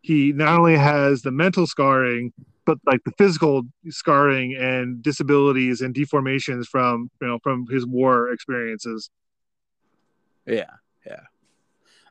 he 0.00 0.32
not 0.32 0.58
only 0.58 0.76
has 0.76 1.22
the 1.22 1.30
mental 1.30 1.66
scarring, 1.68 2.32
but 2.64 2.78
like 2.86 3.02
the 3.04 3.12
physical 3.18 3.62
scarring 3.88 4.54
and 4.54 5.02
disabilities 5.02 5.80
and 5.80 5.94
deformations 5.94 6.66
from 6.66 7.10
you 7.20 7.26
know 7.26 7.38
from 7.42 7.66
his 7.68 7.86
war 7.86 8.32
experiences. 8.32 9.10
Yeah, 10.46 10.70
yeah. 11.06 11.22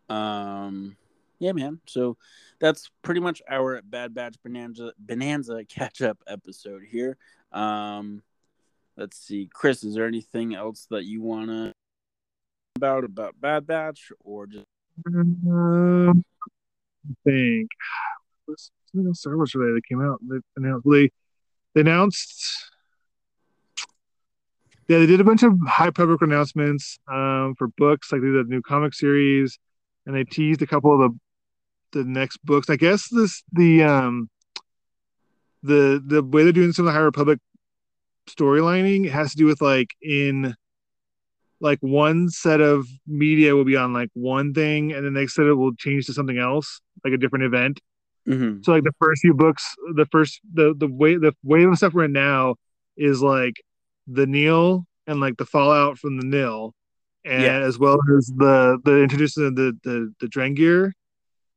Um 0.10 0.98
yeah, 1.40 1.54
man. 1.54 1.80
So 1.86 2.18
that's 2.60 2.92
pretty 3.02 3.20
much 3.20 3.42
our 3.50 3.82
Bad 3.82 4.14
Batch 4.14 4.36
Bonanza 4.44 4.94
Bonanza 5.00 5.64
catch 5.66 6.02
up 6.02 6.20
episode 6.28 6.84
here. 6.90 7.18
Um 7.52 8.22
let's 8.98 9.18
see. 9.18 9.50
Chris, 9.52 9.84
is 9.84 9.96
there 9.96 10.08
anything 10.08 10.54
else 10.56 10.88
that 10.92 11.06
you 11.06 11.22
wanna 11.22 11.74
about 12.76 13.04
about 13.04 13.40
Bad 13.40 13.68
Batch 13.68 14.12
or 14.24 14.48
just 14.48 14.66
Um, 15.08 16.24
I 17.10 17.14
think 17.24 17.70
something 18.92 19.08
else 19.08 19.20
Star 19.20 19.36
Wars 19.36 19.56
related 19.56 19.78
that 19.78 19.86
came 19.88 20.02
out. 20.02 20.20
They 20.28 20.38
announced 20.58 20.88
they, 20.90 21.10
they 21.74 21.82
announced 21.82 22.72
Yeah, 24.88 25.00
they 25.00 25.06
did 25.06 25.22
a 25.22 25.24
bunch 25.24 25.44
of 25.44 25.54
High 25.68 25.92
public 25.92 26.22
announcements 26.22 27.00
um, 27.12 27.56
for 27.58 27.68
books, 27.78 28.12
like 28.12 28.22
they 28.22 28.28
did 28.28 28.46
a 28.46 28.50
new 28.50 28.62
comic 28.62 28.94
series, 28.94 29.58
and 30.06 30.16
they 30.16 30.24
teased 30.24 30.62
a 30.62 30.68
couple 30.68 30.94
of 30.94 31.12
the 31.12 31.20
the 32.00 32.04
next 32.06 32.38
books. 32.44 32.70
I 32.70 32.78
guess 32.78 33.08
this 33.10 33.44
the 33.52 33.84
um 33.84 34.30
the 35.64 36.02
the 36.06 36.24
way 36.24 36.44
they're 36.44 36.52
doing 36.52 36.72
some 36.72 36.88
of 36.88 36.94
the 36.94 36.98
High 36.98 37.06
Republic 37.06 37.40
storylining 38.30 39.10
has 39.10 39.32
to 39.32 39.38
do 39.38 39.46
with 39.46 39.62
like 39.62 39.90
in 40.02 40.56
like 41.60 41.80
one 41.82 42.30
set 42.30 42.60
of 42.60 42.88
media 43.08 43.56
will 43.56 43.66
be 43.66 43.76
on 43.76 43.94
like 43.94 44.10
one 44.14 44.54
thing 44.54 44.94
and 44.94 45.06
the 45.06 45.12
next 45.12 45.36
set 45.36 45.46
it 45.46 45.54
will 45.54 45.76
change 45.76 46.06
to 46.06 46.14
something 46.14 46.38
else 46.38 46.82
like 47.04 47.14
a 47.14 47.18
different 47.18 47.46
event 47.46 47.80
Mm-hmm. 48.28 48.62
so 48.62 48.72
like 48.74 48.84
the 48.84 48.94
first 49.00 49.22
few 49.22 49.34
books 49.34 49.64
the 49.96 50.06
first 50.12 50.40
the 50.54 50.76
the 50.78 50.88
way 50.88 51.16
the 51.16 51.34
wave 51.44 51.70
of 51.70 51.78
stuff 51.78 51.94
we're 51.94 52.06
in 52.06 52.12
now 52.14 52.56
is 52.96 53.22
like 53.22 53.56
the 54.08 54.28
Nihil 54.28 54.86
and 55.08 55.20
like 55.20 55.38
the 55.38 55.46
fallout 55.46 55.98
from 55.98 56.18
the 56.20 56.26
Nihil 56.26 56.74
and 57.26 57.42
Yeah. 57.44 57.60
as 57.60 57.80
well 57.80 57.98
as 58.18 58.28
the 58.38 58.78
the 58.86 59.02
introduction 59.02 59.46
of 59.46 59.56
the 59.56 59.76
the 59.84 60.14
the 60.20 60.28
Drengir 60.28 60.92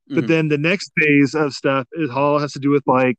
but 0.09 0.25
Mhm. 0.25 0.29
then 0.29 0.49
the 0.49 0.59
next 0.59 0.91
phase 0.99 1.35
of 1.35 1.53
stuff 1.53 1.87
is 1.93 2.09
all 2.11 2.39
has 2.39 2.53
to 2.53 2.59
do 2.59 2.71
with 2.71 2.83
like 2.87 3.17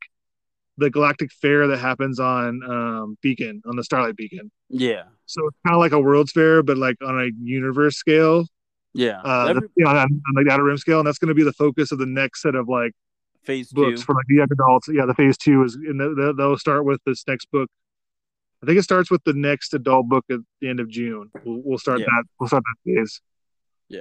the 0.78 0.90
galactic 0.90 1.30
fair 1.32 1.66
that 1.68 1.78
happens 1.78 2.18
on 2.20 2.60
um 2.68 3.16
beacon 3.22 3.62
on 3.66 3.76
the 3.76 3.84
starlight 3.84 4.16
beacon 4.16 4.50
yeah, 4.68 5.04
so 5.26 5.46
it's 5.46 5.56
kind 5.64 5.74
of 5.76 5.80
like 5.80 5.92
a 5.92 6.00
world's 6.00 6.32
fair 6.32 6.62
but 6.64 6.76
like 6.76 6.96
on 7.02 7.20
a 7.20 7.28
universe 7.40 7.96
scale 7.96 8.44
yeah. 8.92 9.20
uh 9.22 9.46
Every- 9.50 9.60
that's, 9.60 9.72
you 9.76 9.84
know, 9.84 9.90
on, 9.90 9.96
on 9.98 10.34
like 10.34 10.46
the 10.46 10.52
outer 10.52 10.64
rim 10.64 10.76
scale 10.78 10.98
and 10.98 11.06
that's 11.06 11.18
going 11.18 11.28
to 11.28 11.34
be 11.34 11.44
the 11.44 11.52
focus 11.52 11.92
of 11.92 11.98
the 11.98 12.06
next 12.06 12.42
set 12.42 12.54
of 12.56 12.68
like 12.68 12.92
phase 13.46 13.72
books 13.72 14.00
two. 14.00 14.06
for 14.06 14.14
like 14.14 14.24
the 14.28 14.36
young 14.36 14.48
adults 14.52 14.88
yeah 14.92 15.06
the 15.06 15.14
phase 15.14 15.36
two 15.36 15.62
is 15.62 15.74
and 15.76 16.00
the, 16.00 16.08
the, 16.14 16.34
they'll 16.36 16.58
start 16.58 16.84
with 16.84 17.00
this 17.06 17.24
next 17.26 17.50
book 17.50 17.68
i 18.62 18.66
think 18.66 18.78
it 18.78 18.82
starts 18.82 19.10
with 19.10 19.22
the 19.24 19.32
next 19.32 19.72
adult 19.74 20.08
book 20.08 20.24
at 20.30 20.40
the 20.60 20.68
end 20.68 20.80
of 20.80 20.88
june 20.88 21.30
we'll, 21.44 21.62
we'll 21.64 21.78
start 21.78 22.00
Yeah. 22.00 22.06
that 22.06 22.24
we'll 22.38 22.48
start 22.48 22.62
that 22.64 22.90
phase 22.94 23.20
Yeah, 23.88 24.00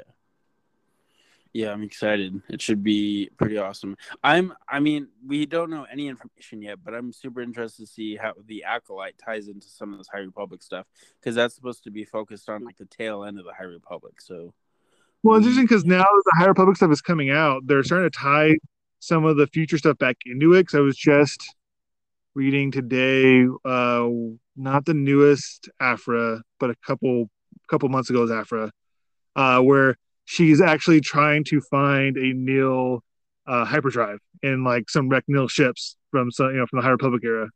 Yeah, 1.53 1.71
I'm 1.71 1.83
excited. 1.83 2.41
It 2.49 2.61
should 2.61 2.83
be 2.83 3.29
pretty 3.37 3.57
awesome. 3.57 3.95
I'm 4.21 4.53
I 4.67 4.79
mean, 4.81 5.07
we 5.25 5.45
don't 5.45 5.69
know 5.69 5.85
any 5.89 6.07
information 6.09 6.61
yet, 6.61 6.79
but 6.83 6.93
I'm 6.93 7.13
super 7.13 7.39
interested 7.41 7.85
to 7.85 7.87
see 7.87 8.17
how 8.17 8.33
the 8.45 8.65
acolyte 8.65 9.17
ties 9.17 9.47
into 9.47 9.67
some 9.67 9.93
of 9.93 9.99
this 9.99 10.09
High 10.11 10.25
Republic 10.31 10.61
stuff 10.61 10.85
because 11.17 11.35
that's 11.35 11.55
supposed 11.55 11.83
to 11.85 11.91
be 11.91 12.03
focused 12.03 12.49
on 12.49 12.65
like 12.65 12.75
the 12.77 12.85
tail 12.99 13.23
end 13.23 13.39
of 13.39 13.45
the 13.45 13.53
High 13.53 13.71
Republic. 13.79 14.19
So 14.19 14.53
Well, 15.23 15.37
it's 15.37 15.45
interesting 15.45 15.65
because 15.65 15.85
now 15.85 16.03
that 16.03 16.23
the 16.25 16.35
High 16.39 16.47
Republic 16.47 16.75
stuff 16.75 16.91
is 16.91 17.01
coming 17.01 17.29
out, 17.29 17.61
they're 17.67 17.83
starting 17.83 18.09
to 18.11 18.17
tie 18.17 18.57
some 19.05 19.25
of 19.25 19.37
the 19.37 19.47
future 19.47 19.77
stuff 19.77 19.97
back 19.97 20.17
into 20.25 20.53
it. 20.53 20.61
Because 20.61 20.75
I 20.75 20.79
was 20.81 20.97
just 20.97 21.55
reading 22.33 22.71
today, 22.71 23.45
uh, 23.63 24.09
not 24.55 24.85
the 24.85 24.93
newest 24.93 25.69
Aphra, 25.79 26.41
but 26.59 26.69
a 26.69 26.75
couple 26.85 27.29
couple 27.69 27.89
months 27.89 28.09
ago's 28.11 28.31
Aphra, 28.31 28.71
uh, 29.35 29.59
where 29.61 29.97
she's 30.25 30.61
actually 30.61 31.01
trying 31.01 31.43
to 31.45 31.61
find 31.61 32.17
a 32.17 32.33
Nihil 32.33 33.03
uh, 33.47 33.65
hyperdrive 33.65 34.19
in 34.43 34.63
like 34.63 34.89
some 34.89 35.09
wrecked 35.09 35.29
Nihil 35.29 35.47
ships 35.47 35.95
from 36.11 36.31
some 36.31 36.47
you 36.47 36.57
know 36.57 36.65
from 36.67 36.79
the 36.79 36.83
High 36.83 36.91
Republic 36.91 37.23
era. 37.23 37.49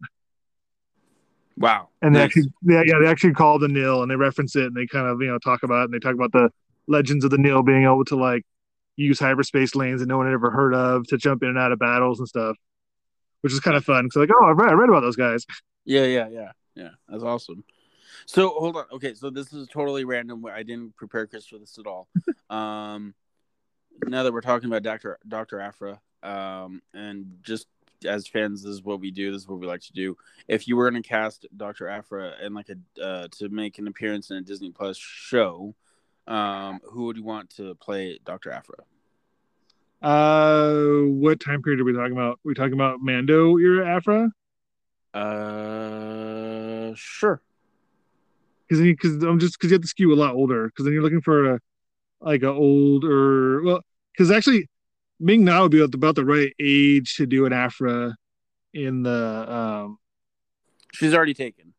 wow, 1.57 1.89
And 2.01 2.15
they 2.15 2.19
Nice. 2.19 2.25
actually, 2.27 2.53
yeah, 2.63 2.83
yeah, 2.85 2.99
they 3.01 3.07
actually 3.07 3.33
call 3.33 3.59
the 3.59 3.67
Nihil 3.67 4.01
and 4.01 4.09
they 4.11 4.15
reference 4.15 4.55
it 4.55 4.65
and 4.65 4.75
they 4.75 4.87
kind 4.87 5.07
of, 5.07 5.21
you 5.21 5.27
know, 5.27 5.37
talk 5.39 5.63
about 5.63 5.81
it 5.81 5.85
and 5.85 5.93
they 5.93 5.99
talk 5.99 6.13
about 6.13 6.31
the 6.31 6.49
legends 6.87 7.25
of 7.25 7.31
the 7.31 7.37
Nihil 7.37 7.63
being 7.63 7.83
able 7.83 8.05
to 8.05 8.15
like 8.15 8.43
use 9.03 9.19
hyperspace 9.19 9.75
lanes 9.75 10.01
that 10.01 10.07
no 10.07 10.17
one 10.17 10.25
had 10.25 10.33
ever 10.33 10.51
heard 10.51 10.73
of 10.73 11.05
to 11.07 11.17
jump 11.17 11.43
in 11.43 11.49
and 11.49 11.57
out 11.57 11.71
of 11.71 11.79
battles 11.79 12.19
and 12.19 12.27
stuff, 12.27 12.55
which 13.41 13.53
is 13.53 13.59
kind 13.59 13.77
of 13.77 13.85
fun. 13.85 14.05
Because 14.05 14.17
like, 14.17 14.29
oh, 14.33 14.45
I 14.45 14.51
read, 14.51 14.69
I 14.69 14.73
read 14.73 14.89
about 14.89 15.01
those 15.01 15.15
guys. 15.15 15.45
Yeah, 15.85 16.05
yeah, 16.05 16.29
yeah, 16.29 16.51
yeah. 16.75 16.89
That's 17.07 17.23
awesome. 17.23 17.63
So 18.25 18.49
hold 18.49 18.77
on. 18.77 18.85
Okay, 18.93 19.13
so 19.13 19.29
this 19.29 19.53
is 19.53 19.67
totally 19.67 20.05
random. 20.05 20.45
I 20.45 20.63
didn't 20.63 20.95
prepare 20.95 21.25
Chris 21.27 21.47
for 21.47 21.57
this 21.57 21.77
at 21.79 21.87
all. 21.87 22.07
um, 22.49 23.13
now 24.05 24.23
that 24.23 24.33
we're 24.33 24.41
talking 24.41 24.67
about 24.67 24.83
Doctor 24.83 25.17
Doctor 25.27 25.59
Aphra, 25.59 25.99
um, 26.23 26.81
and 26.93 27.39
just 27.41 27.67
as 28.05 28.27
fans, 28.27 28.63
this 28.63 28.71
is 28.71 28.83
what 28.83 28.99
we 28.99 29.11
do. 29.11 29.31
This 29.31 29.41
is 29.41 29.47
what 29.47 29.59
we 29.59 29.67
like 29.67 29.81
to 29.81 29.93
do. 29.93 30.17
If 30.47 30.67
you 30.67 30.75
were 30.75 30.89
going 30.89 31.01
to 31.01 31.07
cast 31.07 31.45
Doctor 31.55 31.87
Aphra 31.87 32.33
and 32.41 32.55
like 32.55 32.69
a 32.69 33.03
uh, 33.03 33.27
to 33.39 33.49
make 33.49 33.79
an 33.79 33.87
appearance 33.87 34.31
in 34.31 34.37
a 34.37 34.41
Disney 34.41 34.71
Plus 34.71 34.97
show, 34.97 35.75
um, 36.29 36.79
who 36.83 37.05
would 37.05 37.17
you 37.17 37.23
want 37.23 37.49
to 37.57 37.75
play 37.75 38.19
Doctor 38.23 38.51
Aphra? 38.51 38.75
Uh, 40.01 41.01
what 41.05 41.39
time 41.39 41.61
period 41.61 41.81
are 41.81 41.83
we 41.83 41.93
talking 41.93 42.13
about? 42.13 42.35
Are 42.35 42.45
we 42.45 42.53
talking 42.53 42.73
about 42.73 43.01
Mando 43.01 43.57
era 43.57 43.85
Aphra? 43.97 44.31
Uh, 45.13 46.93
sure. 46.95 47.41
Because 48.67 48.81
because 48.81 49.23
I'm 49.23 49.39
just 49.39 49.59
because 49.59 49.71
you 49.71 49.75
have 49.75 49.81
to 49.81 49.87
skew 49.87 50.13
a 50.13 50.15
lot 50.15 50.35
older. 50.35 50.67
Because 50.67 50.85
then 50.85 50.93
you're 50.93 51.03
looking 51.03 51.21
for 51.21 51.55
a 51.55 51.59
like 52.21 52.43
a 52.43 52.49
older 52.49 53.61
well, 53.63 53.81
because 54.13 54.31
actually 54.31 54.69
Ming 55.19 55.43
Na 55.43 55.63
would 55.63 55.71
be 55.71 55.81
about 55.81 56.15
the 56.15 56.23
right 56.23 56.53
age 56.59 57.15
to 57.15 57.25
do 57.25 57.45
an 57.45 57.53
Aphra 57.53 58.15
in 58.73 59.03
the 59.03 59.51
um 59.51 59.97
She's 60.93 61.13
already 61.13 61.33
taken. 61.33 61.73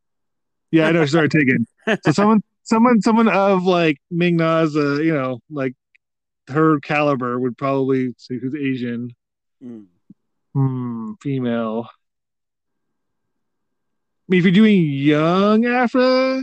Yeah, 0.70 0.86
I 0.86 0.92
know 0.92 1.04
she's 1.04 1.14
already 1.14 1.38
taken. 1.38 1.66
So 2.04 2.12
someone, 2.12 2.42
someone, 2.70 3.02
someone 3.02 3.28
of 3.28 3.64
like 3.64 3.98
Ming 4.10 4.36
Na's, 4.36 4.76
uh, 4.76 5.00
you 5.00 5.12
know, 5.12 5.40
like 5.50 5.74
her 6.48 6.78
caliber 6.80 7.38
would 7.38 7.58
probably 7.58 8.14
say 8.16 8.38
who's 8.38 8.54
Asian, 8.54 9.14
Mm. 10.56 11.16
female. 11.20 11.86
I 11.88 11.92
mean, 14.28 14.38
if 14.38 14.44
you're 14.44 14.52
doing 14.52 14.82
young 14.84 15.66
Aphra, 15.66 16.42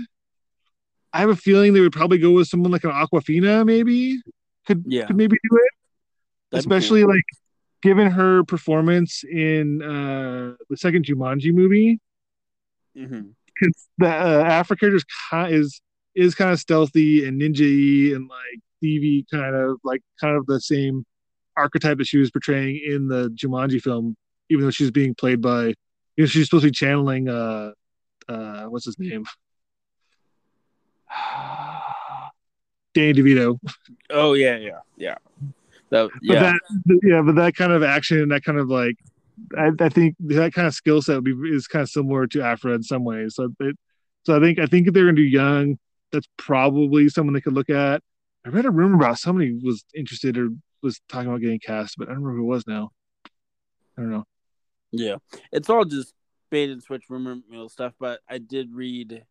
I 1.14 1.20
have 1.20 1.30
a 1.30 1.36
feeling 1.36 1.74
they 1.74 1.80
would 1.82 1.94
probably 1.94 2.18
go 2.18 2.32
with 2.32 2.48
someone 2.48 2.72
like 2.72 2.84
an 2.84 2.92
Awkwafina, 2.92 3.66
maybe 3.66 4.22
could 4.66 4.84
Yeah. 4.86 5.08
could 5.08 5.16
maybe 5.16 5.38
do 5.50 5.58
it, 5.58 5.72
That'd 6.52 6.66
be 6.66 6.70
cool. 6.70 6.78
especially 6.78 7.04
like 7.06 7.24
given 7.82 8.12
her 8.12 8.44
performance 8.44 9.24
in 9.24 9.82
uh 9.82 10.56
the 10.70 10.78
second 10.78 11.06
Jumanji 11.06 11.54
movie. 11.54 12.00
Mhm. 12.96 13.34
because 13.48 13.88
the 13.98 14.08
uh, 14.08 14.44
Aphra 14.46 14.78
character 14.78 15.06
is 15.50 15.82
is 16.18 16.36
kind 16.36 16.52
of 16.52 16.60
stealthy 16.60 17.26
and 17.26 17.40
ninja 17.40 18.16
and 18.16 18.28
like 18.28 18.60
thievy, 18.84 19.24
kind 19.32 19.56
of 19.56 19.80
like 19.84 20.02
kind 20.20 20.36
of 20.36 20.46
the 20.48 20.60
same 20.60 21.06
archetype 21.56 22.00
that 22.00 22.08
she 22.08 22.18
was 22.18 22.32
portraying 22.32 22.82
in 22.86 23.08
the 23.08 23.30
Jumanji 23.30 23.80
film, 23.82 24.18
even 24.50 24.66
though 24.66 24.72
she's 24.72 24.92
being 24.92 25.16
played 25.16 25.42
by, 25.42 25.68
you 25.68 25.76
know, 26.18 26.26
she's 26.26 26.46
supposed 26.46 26.64
to 26.64 26.68
be 26.68 26.72
channeling 26.72 27.30
uh 27.30 27.72
uh 28.28 28.64
what's 28.64 28.86
his 28.86 28.98
name, 29.00 29.26
Danny 32.94 33.14
DeVito. 33.14 33.60
Oh 34.10 34.34
yeah, 34.34 34.58
yeah, 34.58 34.80
yeah. 34.98 35.16
That, 35.90 36.10
But 36.24 36.40
that 36.40 36.60
yeah, 37.04 37.22
but 37.22 37.36
that 37.36 37.56
kind 37.56 37.72
of 37.72 37.84
action 37.84 38.20
and 38.22 38.32
that 38.32 38.44
kind 38.44 38.60
of 38.60 38.70
like. 38.70 38.96
I, 39.56 39.70
I 39.80 39.90
think 39.90 40.16
that 40.22 40.52
kind 40.52 40.68
of 40.68 40.74
skill 40.74 41.00
set 41.00 41.14
would 41.14 41.26
be 41.26 41.32
is 41.54 41.68
kind 41.68 41.84
of 41.84 41.90
similar 41.90 42.26
to 42.26 42.42
Aphra 42.42 42.74
in 42.74 42.82
some 42.82 43.04
ways. 43.04 43.36
So, 43.36 43.54
it, 43.60 43.78
so 44.24 44.36
I 44.36 44.40
think 44.40 44.58
I 44.58 44.66
think 44.66 44.88
if 44.88 44.96
they're 44.96 45.06
gonna 45.06 45.16
do 45.16 45.22
young, 45.22 45.78
that's 46.12 46.28
probably 46.38 47.10
someone 47.10 47.34
they 47.34 47.42
could 47.42 47.54
look 47.54 47.70
at. 47.70 48.02
I 48.46 48.50
read 48.50 48.66
a 48.66 48.72
rumor 48.72 48.96
about 48.96 49.20
somebody 49.20 49.60
was 49.62 49.84
interested 49.94 50.38
or 50.38 50.50
was 50.82 51.02
talking 51.10 51.28
about 51.28 51.42
getting 51.42 51.60
cast, 51.60 51.96
but 51.98 52.08
I 52.08 52.14
don't 52.14 52.24
remember 52.24 52.40
who 52.40 52.46
it 52.46 52.56
was 52.56 52.68
now. 52.68 52.92
I 53.98 54.02
don't 54.02 54.12
know. 54.12 54.26
yeah. 54.92 55.16
It's 55.52 55.70
all 55.70 55.86
just 55.86 56.14
bait 56.50 56.70
and 56.70 56.82
switch 56.82 57.10
rumor 57.10 57.38
mill 57.50 57.70
stuff. 57.70 57.94
But 58.00 58.22
I 58.30 58.38
did 58.38 58.74
read 58.74 59.24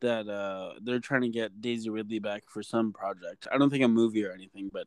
that 0.00 0.28
uh 0.28 0.74
they're 0.82 0.98
trying 0.98 1.22
to 1.22 1.28
get 1.28 1.60
Daisy 1.60 1.88
Ridley 1.88 2.18
back 2.18 2.44
for 2.48 2.62
some 2.62 2.92
project. 2.92 3.46
I 3.52 3.58
don't 3.58 3.70
think 3.70 3.84
a 3.84 3.88
movie 3.88 4.24
or 4.24 4.32
anything, 4.32 4.70
but 4.72 4.86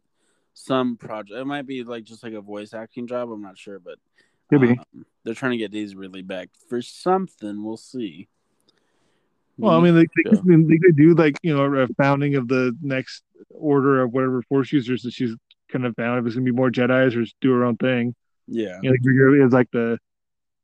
some 0.53 0.97
project. 0.97 1.39
It 1.39 1.45
might 1.45 1.67
be 1.67 1.83
like 1.83 2.03
just 2.03 2.23
like 2.23 2.33
a 2.33 2.41
voice 2.41 2.73
acting 2.73 3.07
job. 3.07 3.29
I'm 3.31 3.41
not 3.41 3.57
sure, 3.57 3.79
but 3.79 3.99
um, 4.93 5.05
they're 5.23 5.33
trying 5.33 5.51
to 5.51 5.57
get 5.57 5.71
Daisy 5.71 5.95
Ridley 5.95 6.23
back 6.23 6.49
for 6.67 6.81
something. 6.81 7.63
We'll 7.63 7.77
see. 7.77 8.27
Well, 9.57 9.79
I 9.79 9.81
mean, 9.83 9.95
they, 9.95 10.03
they, 10.03 10.29
Yeah. 10.31 10.39
could, 10.41 10.67
they 10.67 10.77
could 10.77 10.95
do 10.95 11.13
like 11.15 11.37
you 11.41 11.55
know 11.55 11.65
a 11.73 11.87
founding 11.95 12.35
of 12.35 12.47
the 12.47 12.75
next 12.81 13.23
order 13.49 14.01
of 14.01 14.13
whatever 14.13 14.41
force 14.43 14.71
users 14.71 15.01
that 15.03 15.13
she's 15.13 15.35
kind 15.71 15.85
of 15.85 15.95
found. 15.95 16.19
If 16.19 16.25
it's 16.25 16.35
gonna 16.35 16.45
be 16.45 16.51
more 16.51 16.69
Jedi's 16.69 17.15
or 17.15 17.23
just 17.23 17.35
do 17.41 17.51
her 17.53 17.65
own 17.65 17.77
thing. 17.77 18.15
yeah, 18.47 18.79
You 18.81 18.91
know, 18.91 19.35
like 19.35 19.47
is 19.47 19.53
like 19.53 19.71
the, 19.71 19.97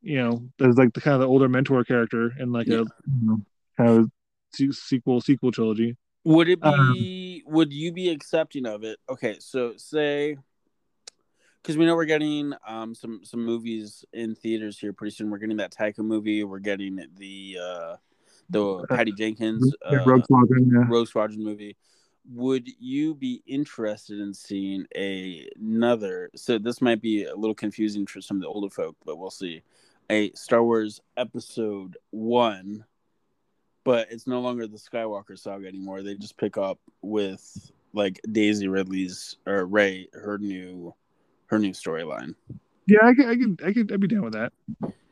you 0.01 0.17
know, 0.17 0.47
there's 0.59 0.77
like 0.77 0.93
the 0.93 1.01
kind 1.01 1.15
of 1.15 1.21
the 1.21 1.27
older 1.27 1.49
mentor 1.49 1.83
character 1.83 2.33
in 2.39 2.51
like 2.51 2.67
Yeah. 2.67 2.75
a 2.75 2.79
you 2.79 2.91
know, 3.21 3.41
kind 3.77 3.89
of 3.99 4.11
sequel 4.75 5.21
sequel 5.21 5.51
trilogy. 5.51 5.97
Would 6.25 6.47
it 6.49 6.59
Um, 6.61 6.93
be? 6.93 7.43
would 7.45 7.73
you 7.73 7.91
be 7.91 8.09
accepting 8.09 8.65
of 8.65 8.83
it? 8.83 8.97
Okay, 9.09 9.37
so 9.39 9.73
say, 9.75 10.37
because 11.61 11.77
we 11.77 11.85
know 11.85 11.95
we're 11.95 12.05
getting 12.05 12.53
um 12.67 12.95
some 12.95 13.21
some 13.23 13.43
movies 13.43 14.05
in 14.13 14.35
theaters 14.35 14.79
here 14.79 14.93
pretty 14.93 15.15
soon. 15.15 15.29
We're 15.29 15.39
getting 15.39 15.57
that 15.57 15.73
Taika 15.73 15.99
movie. 15.99 16.43
We're 16.43 16.59
getting 16.59 16.99
the 17.17 17.57
uh 17.61 17.95
the 18.49 18.85
Patty 18.87 19.11
Jenkins 19.11 19.73
Yeah, 19.91 20.01
uh, 20.01 20.05
Rogue 20.05 20.23
Squadron, 20.23 20.71
yeah. 20.73 20.85
Rogue 20.87 21.07
Squadron 21.07 21.43
movie. 21.43 21.75
Would 22.31 22.69
you 22.79 23.15
be 23.15 23.43
interested 23.45 24.19
in 24.19 24.33
seeing 24.33 24.85
a, 24.95 25.47
another? 25.59 26.29
So 26.35 26.57
this 26.57 26.81
might 26.81 27.01
be 27.01 27.25
a 27.25 27.35
little 27.35 27.55
confusing 27.55 28.05
for 28.05 28.21
some 28.21 28.37
of 28.37 28.41
the 28.41 28.47
older 28.47 28.69
folk, 28.69 28.95
but 29.05 29.17
we'll 29.17 29.29
see. 29.29 29.61
A 30.09 30.31
Star 30.33 30.63
Wars 30.63 31.01
Episode 31.17 31.97
One 32.11 32.85
but 33.83 34.07
it's 34.11 34.27
no 34.27 34.39
longer 34.39 34.67
the 34.67 34.77
Skywalker 34.77 35.37
saga 35.37 35.67
anymore. 35.67 36.03
They 36.03 36.15
just 36.15 36.37
pick 36.37 36.57
up 36.57 36.79
with 37.01 37.71
like 37.93 38.19
Daisy 38.31 38.67
Ridley's 38.67 39.37
or 39.45 39.65
Rey 39.65 40.07
her 40.13 40.37
new 40.37 40.93
her 41.47 41.59
new 41.59 41.71
storyline. 41.71 42.35
Yeah, 42.87 42.99
I 43.03 43.13
can, 43.13 43.29
I 43.29 43.35
can, 43.35 43.57
I 43.65 43.73
can, 43.73 43.89
I'd 43.91 43.99
be 43.99 44.07
down 44.07 44.23
with 44.23 44.33
that. 44.33 44.51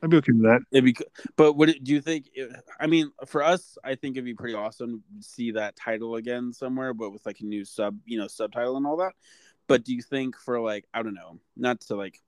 I'd 0.04 0.10
be 0.10 0.18
okay 0.18 0.32
with 0.32 0.44
that. 0.44 0.62
It'd 0.72 0.86
be, 0.86 0.96
but 1.36 1.54
what 1.54 1.70
do 1.70 1.94
you 1.94 2.02
think? 2.02 2.30
I 2.80 2.88
mean, 2.88 3.12
for 3.28 3.44
us, 3.44 3.78
I 3.84 3.96
think 3.96 4.16
it'd 4.16 4.26
be 4.26 4.34
pretty 4.34 4.56
awesome 4.56 5.04
to 5.18 5.24
see 5.24 5.52
that 5.52 5.76
title 5.76 6.16
again 6.16 6.54
somewhere, 6.54 6.94
but 6.94 7.12
with 7.12 7.26
like 7.26 7.40
a 7.40 7.46
new 7.46 7.64
sub, 7.64 7.98
you 8.06 8.18
know, 8.18 8.28
subtitle 8.28 8.78
and 8.78 8.86
all 8.86 8.98
that. 8.98 9.14
But 9.68 9.86
do 9.86 9.94
you 9.94 10.02
think 10.02 10.38
for 10.38 10.60
like, 10.60 10.86
I 10.94 11.04
don't 11.04 11.14
know, 11.14 11.40
not 11.56 11.82
to 11.82 11.96
like 11.96 12.20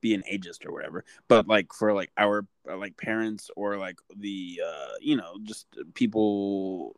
be 0.00 0.14
an 0.14 0.22
ageist 0.30 0.66
or 0.66 0.72
whatever, 0.72 1.02
but 1.28 1.48
like 1.48 1.72
for 1.72 1.94
like 1.94 2.10
our 2.18 2.46
like 2.66 2.96
parents 2.98 3.50
or 3.56 3.78
like 3.78 3.98
the 4.14 4.60
uh 4.64 4.92
you 5.00 5.16
know 5.16 5.38
just 5.44 5.66
people 5.94 6.94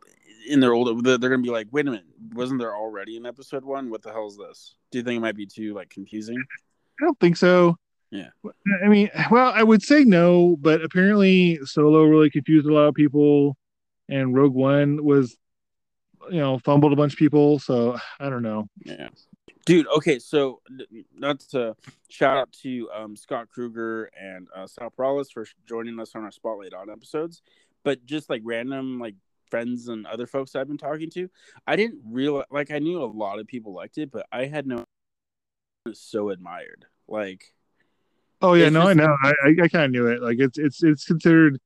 in 0.47 0.59
their 0.59 0.73
older 0.73 1.01
they're, 1.01 1.17
they're 1.17 1.29
gonna 1.29 1.41
be 1.41 1.49
like, 1.49 1.67
wait 1.71 1.87
a 1.87 1.91
minute, 1.91 2.05
wasn't 2.33 2.59
there 2.59 2.75
already 2.75 3.15
an 3.15 3.25
episode 3.25 3.63
one? 3.63 3.89
What 3.89 4.01
the 4.01 4.11
hell 4.11 4.27
is 4.27 4.37
this? 4.37 4.75
Do 4.91 4.97
you 4.97 5.05
think 5.05 5.17
it 5.17 5.21
might 5.21 5.37
be 5.37 5.45
too 5.45 5.73
like 5.73 5.89
confusing? 5.89 6.37
I 7.01 7.05
don't 7.05 7.19
think 7.19 7.37
so. 7.37 7.77
Yeah. 8.11 8.29
I 8.83 8.87
mean, 8.87 9.09
well, 9.31 9.51
I 9.53 9.63
would 9.63 9.83
say 9.83 10.03
no, 10.03 10.55
but 10.59 10.81
apparently 10.81 11.59
Solo 11.65 12.03
really 12.03 12.29
confused 12.29 12.67
a 12.67 12.73
lot 12.73 12.87
of 12.87 12.93
people, 12.93 13.57
and 14.07 14.33
Rogue 14.33 14.53
One 14.53 15.03
was, 15.03 15.37
you 16.29 16.39
know, 16.39 16.57
fumbled 16.59 16.93
a 16.93 16.95
bunch 16.95 17.13
of 17.13 17.19
people. 17.19 17.59
So 17.59 17.97
I 18.19 18.29
don't 18.29 18.43
know. 18.43 18.69
Yeah. 18.85 19.09
Dude, 19.65 19.87
okay, 19.87 20.17
so 20.17 20.61
not 21.13 21.41
to 21.51 21.75
shout 22.07 22.37
out 22.37 22.51
to 22.63 22.89
um, 22.95 23.17
Scott 23.17 23.49
Kruger 23.49 24.09
and 24.17 24.47
uh, 24.55 24.65
Sal 24.65 24.89
Perales 24.89 25.29
for 25.29 25.45
joining 25.67 25.99
us 25.99 26.15
on 26.15 26.23
our 26.23 26.31
Spotlight 26.31 26.73
on 26.73 26.89
episodes, 26.89 27.41
but 27.83 28.05
just 28.05 28.29
like 28.29 28.41
random 28.45 28.97
like 28.97 29.15
friends 29.49 29.89
and 29.89 30.07
other 30.07 30.25
folks 30.25 30.55
I've 30.55 30.69
been 30.69 30.77
talking 30.77 31.09
to, 31.11 31.29
I 31.65 31.75
didn't 31.75 31.99
realize 32.05 32.45
like 32.49 32.71
I 32.71 32.79
knew 32.79 33.03
a 33.03 33.05
lot 33.05 33.39
of 33.39 33.47
people 33.47 33.73
liked 33.73 33.97
it, 33.97 34.09
but 34.09 34.25
I 34.31 34.45
had 34.45 34.67
no 34.67 34.85
so 35.93 36.29
admired. 36.29 36.85
Like 37.09 37.53
Oh 38.41 38.53
yeah, 38.53 38.69
no, 38.69 38.81
just, 38.81 38.89
I 38.89 38.93
know. 38.93 39.15
I 39.23 39.33
I 39.63 39.67
kind 39.67 39.85
of 39.85 39.91
knew 39.91 40.07
it. 40.07 40.21
Like 40.21 40.37
it's 40.39 40.57
it's 40.57 40.83
it's 40.83 41.05
considered. 41.05 41.59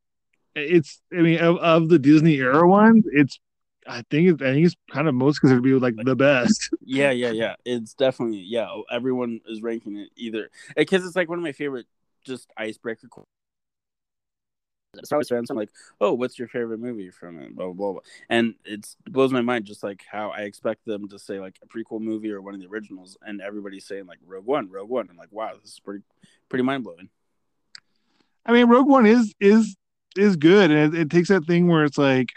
It's 0.55 1.01
I 1.13 1.21
mean 1.21 1.39
of, 1.39 1.57
of 1.57 1.89
the 1.89 1.99
Disney 1.99 2.35
era 2.35 2.67
ones, 2.67 3.05
it's 3.11 3.39
I 3.87 4.03
think 4.09 4.29
it's 4.29 4.41
I 4.41 4.53
think 4.53 4.65
it's 4.65 4.75
kind 4.91 5.07
of 5.07 5.15
most 5.15 5.39
considered 5.39 5.63
to 5.63 5.63
be 5.63 5.73
like 5.73 5.95
the 5.97 6.15
best. 6.15 6.69
Yeah, 6.83 7.11
yeah, 7.11 7.31
yeah. 7.31 7.55
It's 7.63 7.93
definitely 7.93 8.39
yeah. 8.39 8.67
Everyone 8.91 9.39
is 9.47 9.61
ranking 9.61 9.95
it 9.95 10.09
either 10.17 10.49
because 10.75 11.05
it's 11.05 11.15
like 11.15 11.29
one 11.29 11.39
of 11.39 11.43
my 11.43 11.53
favorite 11.53 11.85
just 12.25 12.49
icebreaker. 12.57 13.07
Star 15.03 15.19
Wars 15.19 15.29
fans, 15.29 15.49
I'm 15.49 15.57
like, 15.57 15.71
oh, 16.01 16.13
what's 16.13 16.37
your 16.37 16.49
favorite 16.49 16.79
movie 16.79 17.11
from 17.11 17.39
it? 17.39 17.55
Blah, 17.55 17.67
blah 17.67 17.73
blah 17.73 17.91
blah, 17.93 18.01
and 18.29 18.55
it 18.65 18.85
blows 19.09 19.31
my 19.31 19.41
mind 19.41 19.65
just 19.65 19.83
like 19.83 20.03
how 20.09 20.29
I 20.29 20.41
expect 20.41 20.85
them 20.85 21.07
to 21.09 21.19
say 21.19 21.39
like 21.39 21.57
a 21.63 21.67
prequel 21.67 22.01
movie 22.01 22.31
or 22.31 22.41
one 22.41 22.53
of 22.53 22.59
the 22.59 22.67
originals, 22.67 23.17
and 23.25 23.41
everybody's 23.41 23.85
saying 23.85 24.05
like 24.05 24.19
Rogue 24.25 24.45
One, 24.45 24.69
Rogue 24.69 24.89
One. 24.89 25.07
I'm 25.09 25.17
like, 25.17 25.31
wow, 25.31 25.51
this 25.61 25.73
is 25.73 25.79
pretty 25.79 26.03
pretty 26.49 26.63
mind 26.63 26.83
blowing. 26.83 27.09
I 28.45 28.51
mean, 28.51 28.67
Rogue 28.67 28.87
One 28.87 29.05
is 29.05 29.33
is 29.39 29.75
is 30.17 30.35
good, 30.35 30.71
and 30.71 30.93
it, 30.93 31.01
it, 31.01 31.09
takes 31.09 31.29
that 31.29 31.45
thing 31.45 31.67
where 31.67 31.85
it's 31.85 31.97
like 31.97 32.29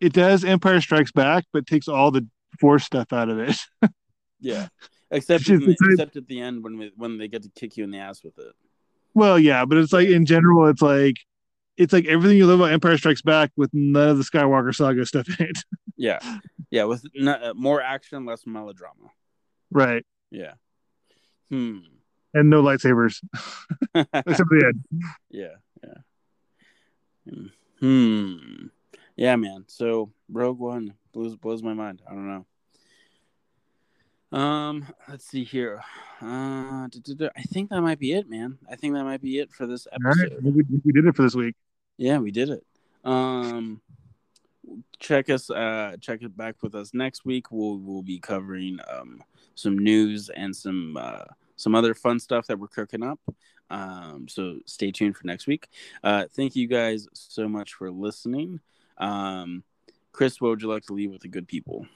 it 0.00 0.12
does 0.12 0.44
Empire 0.44 0.80
Strikes 0.80 1.12
Back, 1.12 1.44
but 1.52 1.66
takes 1.66 1.86
all 1.88 2.10
the 2.10 2.26
Force 2.60 2.84
stuff 2.84 3.12
out 3.12 3.28
of 3.28 3.38
it. 3.38 3.56
yeah, 4.40 4.68
except 5.10 5.44
the, 5.44 5.76
except 5.90 6.16
at 6.16 6.26
the 6.26 6.40
end 6.40 6.64
when 6.64 6.78
we, 6.78 6.92
when 6.96 7.18
they 7.18 7.28
get 7.28 7.42
to 7.42 7.48
kick 7.48 7.76
you 7.76 7.84
in 7.84 7.90
the 7.90 7.98
ass 7.98 8.24
with 8.24 8.38
it. 8.38 8.52
Well, 9.14 9.38
yeah, 9.38 9.64
but 9.64 9.78
it's 9.78 9.92
like 9.92 10.08
in 10.08 10.26
general, 10.26 10.66
it's 10.66 10.82
like 10.82 11.16
it's 11.76 11.92
like 11.92 12.06
everything 12.06 12.36
you 12.36 12.46
love 12.46 12.60
about 12.60 12.72
Empire 12.72 12.96
Strikes 12.96 13.22
Back 13.22 13.50
with 13.56 13.70
none 13.72 14.10
of 14.10 14.18
the 14.18 14.24
Skywalker 14.24 14.74
saga 14.74 15.04
stuff 15.06 15.28
in 15.38 15.46
it. 15.46 15.58
yeah, 15.96 16.18
yeah, 16.70 16.84
with 16.84 17.04
uh, 17.26 17.52
more 17.54 17.82
action, 17.82 18.26
less 18.26 18.46
melodrama. 18.46 19.10
Right. 19.70 20.04
Yeah. 20.30 20.54
Hmm 21.50 21.78
and 22.34 22.50
no 22.50 22.62
lightsabers 22.62 23.22
except 23.94 24.50
the 24.50 24.64
end. 24.66 24.84
Yeah, 25.30 25.54
yeah. 25.82 25.94
Hmm. 27.80 28.66
Yeah, 29.16 29.36
man. 29.36 29.64
So 29.68 30.12
Rogue 30.28 30.58
One 30.58 30.92
blows 31.12 31.36
blows 31.36 31.62
my 31.62 31.72
mind. 31.74 32.02
I 32.08 32.10
don't 32.10 32.28
know. 32.28 32.44
Um, 34.38 34.86
let's 35.08 35.26
see 35.26 35.44
here. 35.44 35.80
Uh, 36.20 36.88
I 36.88 37.42
think 37.50 37.70
that 37.70 37.80
might 37.80 38.00
be 38.00 38.12
it, 38.12 38.28
man. 38.28 38.58
I 38.70 38.76
think 38.76 38.92
that 38.94 39.04
might 39.04 39.22
be 39.22 39.38
it 39.38 39.50
for 39.52 39.66
this 39.66 39.86
episode. 39.92 40.32
Right. 40.32 40.42
We, 40.42 40.64
we 40.84 40.92
did 40.92 41.06
it 41.06 41.16
for 41.16 41.22
this 41.22 41.34
week. 41.34 41.54
Yeah, 41.96 42.18
we 42.18 42.30
did 42.30 42.50
it. 42.50 42.64
Um, 43.04 43.80
check 44.98 45.30
us. 45.30 45.50
Uh, 45.50 45.96
check 46.00 46.22
it 46.22 46.36
back 46.36 46.56
with 46.62 46.74
us 46.74 46.92
next 46.94 47.24
week. 47.24 47.50
We'll 47.50 47.78
we'll 47.78 48.02
be 48.02 48.18
covering 48.18 48.78
um 48.90 49.22
some 49.54 49.78
news 49.78 50.30
and 50.30 50.54
some 50.54 50.96
uh 50.96 51.24
some 51.56 51.74
other 51.74 51.94
fun 51.94 52.18
stuff 52.18 52.46
that 52.48 52.58
we're 52.58 52.68
cooking 52.68 53.02
up. 53.02 53.20
Um, 53.70 54.26
so 54.28 54.58
stay 54.66 54.90
tuned 54.90 55.16
for 55.16 55.26
next 55.26 55.46
week. 55.46 55.68
Uh, 56.02 56.24
thank 56.32 56.56
you 56.56 56.66
guys 56.66 57.08
so 57.12 57.48
much 57.48 57.74
for 57.74 57.90
listening. 57.90 58.60
Um, 58.98 59.64
Chris, 60.12 60.40
what 60.40 60.50
would 60.50 60.62
you 60.62 60.68
like 60.68 60.84
to 60.84 60.92
leave 60.92 61.10
with 61.10 61.22
the 61.22 61.28
good 61.28 61.48
people? 61.48 61.86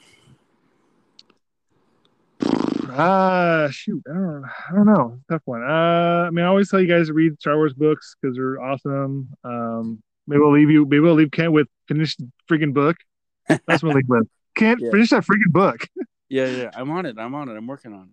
Ah, 2.91 3.65
uh, 3.65 3.71
shoot, 3.71 4.03
I 4.09 4.15
don't, 4.15 4.45
I 4.45 4.75
don't 4.75 4.87
know, 4.87 5.21
tough 5.31 5.43
one. 5.45 5.63
Uh, 5.63 6.27
I 6.27 6.31
mean, 6.31 6.45
I 6.45 6.49
always 6.49 6.71
tell 6.71 6.81
you 6.81 6.87
guys 6.87 7.09
to 7.09 7.13
read 7.13 7.41
Star 7.41 7.57
Wars 7.57 7.75
books 7.75 8.17
because 8.21 8.37
they're 8.37 8.61
awesome. 8.61 9.29
Um, 9.45 10.03
maybe 10.27 10.41
we'll 10.41 10.53
leave 10.53 10.71
you. 10.71 10.85
Maybe 10.85 11.01
we'll 11.01 11.15
leave 11.15 11.31
Kent 11.31 11.53
with 11.53 11.69
finish 11.87 12.17
the 12.17 12.31
freaking 12.51 12.73
book. 12.73 12.97
That's 13.49 13.83
what 13.83 13.85
we'll 13.85 13.95
leave 13.95 14.09
with. 14.09 14.29
Can't 14.57 14.81
yeah. 14.81 14.91
finish 14.91 15.11
that 15.11 15.25
freaking 15.25 15.53
book. 15.53 15.87
yeah, 16.29 16.47
yeah, 16.47 16.71
I'm 16.75 16.91
on 16.91 17.07
it. 17.07 17.17
I'm 17.19 17.35
on 17.35 17.49
it. 17.49 17.57
I'm 17.57 17.67
working 17.67 17.93
on 17.93 18.11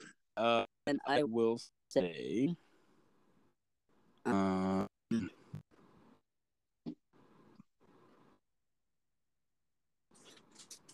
it. 0.00 0.08
Uh, 0.36 0.64
and 0.86 0.98
I 1.06 1.24
will 1.24 1.60
say, 1.88 2.56
uh, 4.24 4.86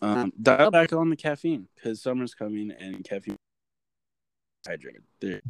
Um, 0.01 0.17
um, 0.17 0.33
dial 0.41 0.67
oh. 0.67 0.71
back 0.71 0.93
on 0.93 1.09
the 1.09 1.15
caffeine 1.15 1.67
because 1.75 2.01
summer's 2.01 2.33
coming 2.33 2.71
and 2.71 3.03
caffeine 3.03 3.35
hydrated. 4.67 5.03
There. 5.19 5.41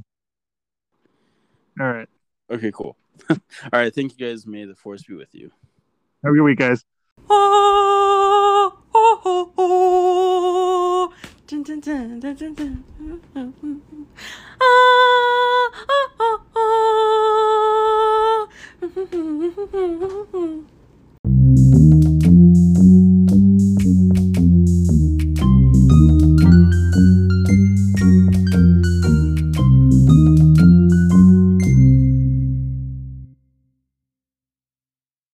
All 1.80 1.92
right. 1.92 2.10
Okay, 2.52 2.72
cool. 2.72 2.98
All 3.30 3.38
right. 3.72 3.94
Thank 3.94 4.18
you 4.18 4.28
guys. 4.28 4.48
May 4.48 4.66
the 4.66 4.76
force 4.76 5.04
be 5.04 5.14
with 5.14 5.34
you. 5.34 5.52
Have 6.24 6.34
a 6.34 6.36
good 6.36 6.44
week, 6.44 6.60
guys. 6.60 6.84